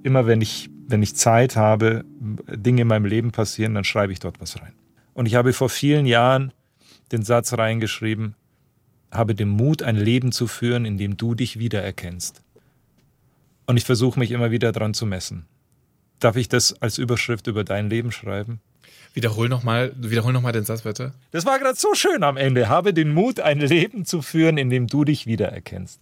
immer 0.03 0.25
wenn 0.25 0.41
ich, 0.41 0.69
wenn 0.87 1.03
ich 1.03 1.15
Zeit 1.15 1.55
habe, 1.55 2.03
Dinge 2.49 2.81
in 2.81 2.87
meinem 2.87 3.05
Leben 3.05 3.31
passieren, 3.31 3.73
dann 3.73 3.83
schreibe 3.83 4.11
ich 4.11 4.19
dort 4.19 4.41
was 4.41 4.61
rein. 4.61 4.73
Und 5.13 5.27
ich 5.27 5.35
habe 5.35 5.53
vor 5.53 5.69
vielen 5.69 6.05
Jahren 6.05 6.51
den 7.11 7.23
Satz 7.23 7.53
reingeschrieben, 7.53 8.35
habe 9.11 9.35
den 9.35 9.49
Mut, 9.49 9.83
ein 9.83 9.95
Leben 9.95 10.31
zu 10.31 10.47
führen, 10.47 10.85
in 10.85 10.97
dem 10.97 11.17
du 11.17 11.35
dich 11.35 11.59
wiedererkennst. 11.59 12.41
Und 13.67 13.77
ich 13.77 13.85
versuche 13.85 14.19
mich 14.19 14.31
immer 14.31 14.51
wieder 14.51 14.71
dran 14.71 14.93
zu 14.93 15.05
messen. 15.05 15.45
Darf 16.19 16.35
ich 16.35 16.49
das 16.49 16.81
als 16.81 16.97
Überschrift 16.97 17.47
über 17.47 17.63
dein 17.63 17.89
Leben 17.89 18.11
schreiben? 18.11 18.59
Wiederhol 19.13 19.47
nochmal 19.47 19.93
wiederhol 19.95 20.33
noch 20.33 20.51
den 20.51 20.65
Satz 20.65 20.81
bitte. 20.81 21.13
Das 21.31 21.45
war 21.45 21.59
gerade 21.59 21.77
so 21.77 21.93
schön 21.93 22.23
am 22.23 22.35
Ende. 22.35 22.67
Habe 22.67 22.93
den 22.93 23.13
Mut, 23.13 23.39
ein 23.39 23.59
Leben 23.59 24.05
zu 24.05 24.23
führen, 24.23 24.57
in 24.57 24.71
dem 24.71 24.87
du 24.87 25.03
dich 25.03 25.27
wiedererkennst. 25.27 26.01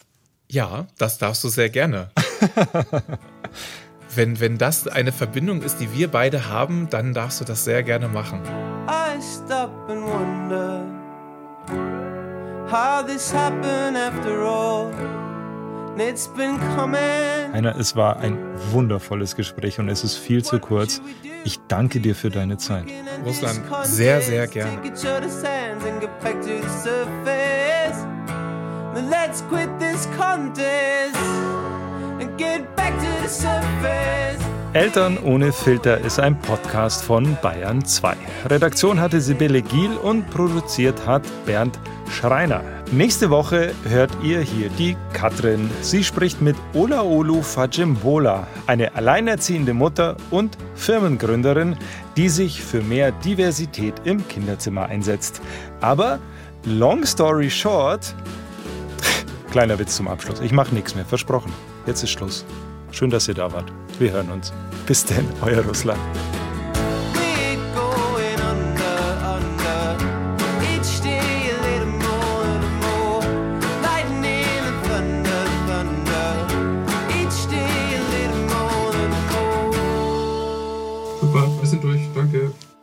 Ja, 0.49 0.87
das 0.97 1.17
darfst 1.17 1.43
du 1.43 1.49
sehr 1.49 1.69
gerne. 1.69 2.09
wenn, 4.15 4.39
wenn 4.39 4.57
das 4.57 4.87
eine 4.87 5.11
Verbindung 5.11 5.61
ist, 5.61 5.77
die 5.79 5.93
wir 5.93 6.09
beide 6.09 6.47
haben, 6.49 6.89
dann 6.89 7.13
darfst 7.13 7.41
du 7.41 7.45
das 7.45 7.65
sehr 7.65 7.83
gerne 7.83 8.07
machen. 8.07 8.41
I 8.87 9.21
stop 9.21 9.71
and 9.89 10.03
wonder 10.03 10.85
how 12.69 13.05
this 13.05 13.33
happened 13.33 13.97
after 13.97 14.41
all. 14.41 15.20
It's 16.09 16.27
been 16.27 16.57
coming. 16.75 17.53
Heiner, 17.53 17.75
es 17.75 17.95
war 17.95 18.17
ein 18.17 18.37
wundervolles 18.71 19.35
Gespräch 19.35 19.77
und 19.79 19.87
es 19.87 20.03
ist 20.03 20.17
viel 20.17 20.43
zu 20.43 20.59
kurz. 20.59 21.01
Ich 21.43 21.59
danke 21.67 21.99
dir 21.99 22.15
für 22.15 22.29
deine 22.29 22.57
Zeit. 22.57 22.85
Russland, 23.23 23.61
sehr, 23.83 24.21
sehr 24.21 24.47
gerne. 24.47 24.81
Let's 28.93 29.41
quit 29.49 29.69
this 29.79 30.07
contest 30.17 31.15
and 32.19 32.37
get 32.37 32.75
back 32.75 32.93
to 32.99 33.21
the 33.21 33.29
surface. 33.29 34.60
Eltern 34.73 35.17
ohne 35.17 35.51
Filter 35.51 35.97
ist 35.99 36.17
ein 36.17 36.39
Podcast 36.39 37.03
von 37.03 37.37
Bayern 37.41 37.83
2. 37.83 38.15
Redaktion 38.45 39.01
hatte 39.01 39.19
Sibylle 39.19 39.61
Giel 39.61 39.97
und 39.97 40.29
produziert 40.29 41.05
hat 41.05 41.23
Bernd 41.45 41.77
Schreiner. 42.09 42.63
Nächste 42.89 43.29
Woche 43.29 43.73
hört 43.83 44.11
ihr 44.23 44.39
hier 44.39 44.69
die 44.69 44.95
Katrin. 45.11 45.69
Sie 45.81 46.05
spricht 46.05 46.41
mit 46.41 46.55
Olaolu 46.73 47.41
Fajimbola, 47.41 48.47
eine 48.65 48.95
alleinerziehende 48.95 49.73
Mutter 49.73 50.15
und 50.29 50.57
Firmengründerin, 50.75 51.75
die 52.15 52.29
sich 52.29 52.63
für 52.63 52.81
mehr 52.81 53.11
Diversität 53.11 53.95
im 54.05 54.25
Kinderzimmer 54.29 54.85
einsetzt. 54.85 55.41
Aber 55.81 56.19
long 56.63 57.05
story 57.05 57.49
short, 57.49 58.15
kleiner 59.51 59.77
Witz 59.79 59.97
zum 59.97 60.07
Abschluss. 60.07 60.39
Ich 60.39 60.53
mache 60.53 60.73
nichts 60.73 60.95
mehr, 60.95 61.03
versprochen. 61.03 61.51
Jetzt 61.85 62.03
ist 62.03 62.11
Schluss. 62.11 62.45
Schön, 62.91 63.09
dass 63.09 63.27
ihr 63.27 63.33
da 63.33 63.51
wart. 63.51 63.71
Wir 63.99 64.11
hören 64.11 64.29
uns. 64.29 64.51
Bis 64.85 65.05
denn, 65.05 65.25
euer 65.41 65.63
Russland. 65.63 65.99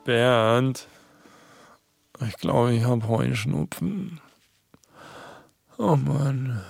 Bernd, 0.04 0.88
ich 2.26 2.36
glaube, 2.38 2.72
ich 2.72 2.82
habe 2.82 3.06
Heuschnupfen. 3.06 4.20
Oh 5.76 5.96
Mann. 5.96 6.62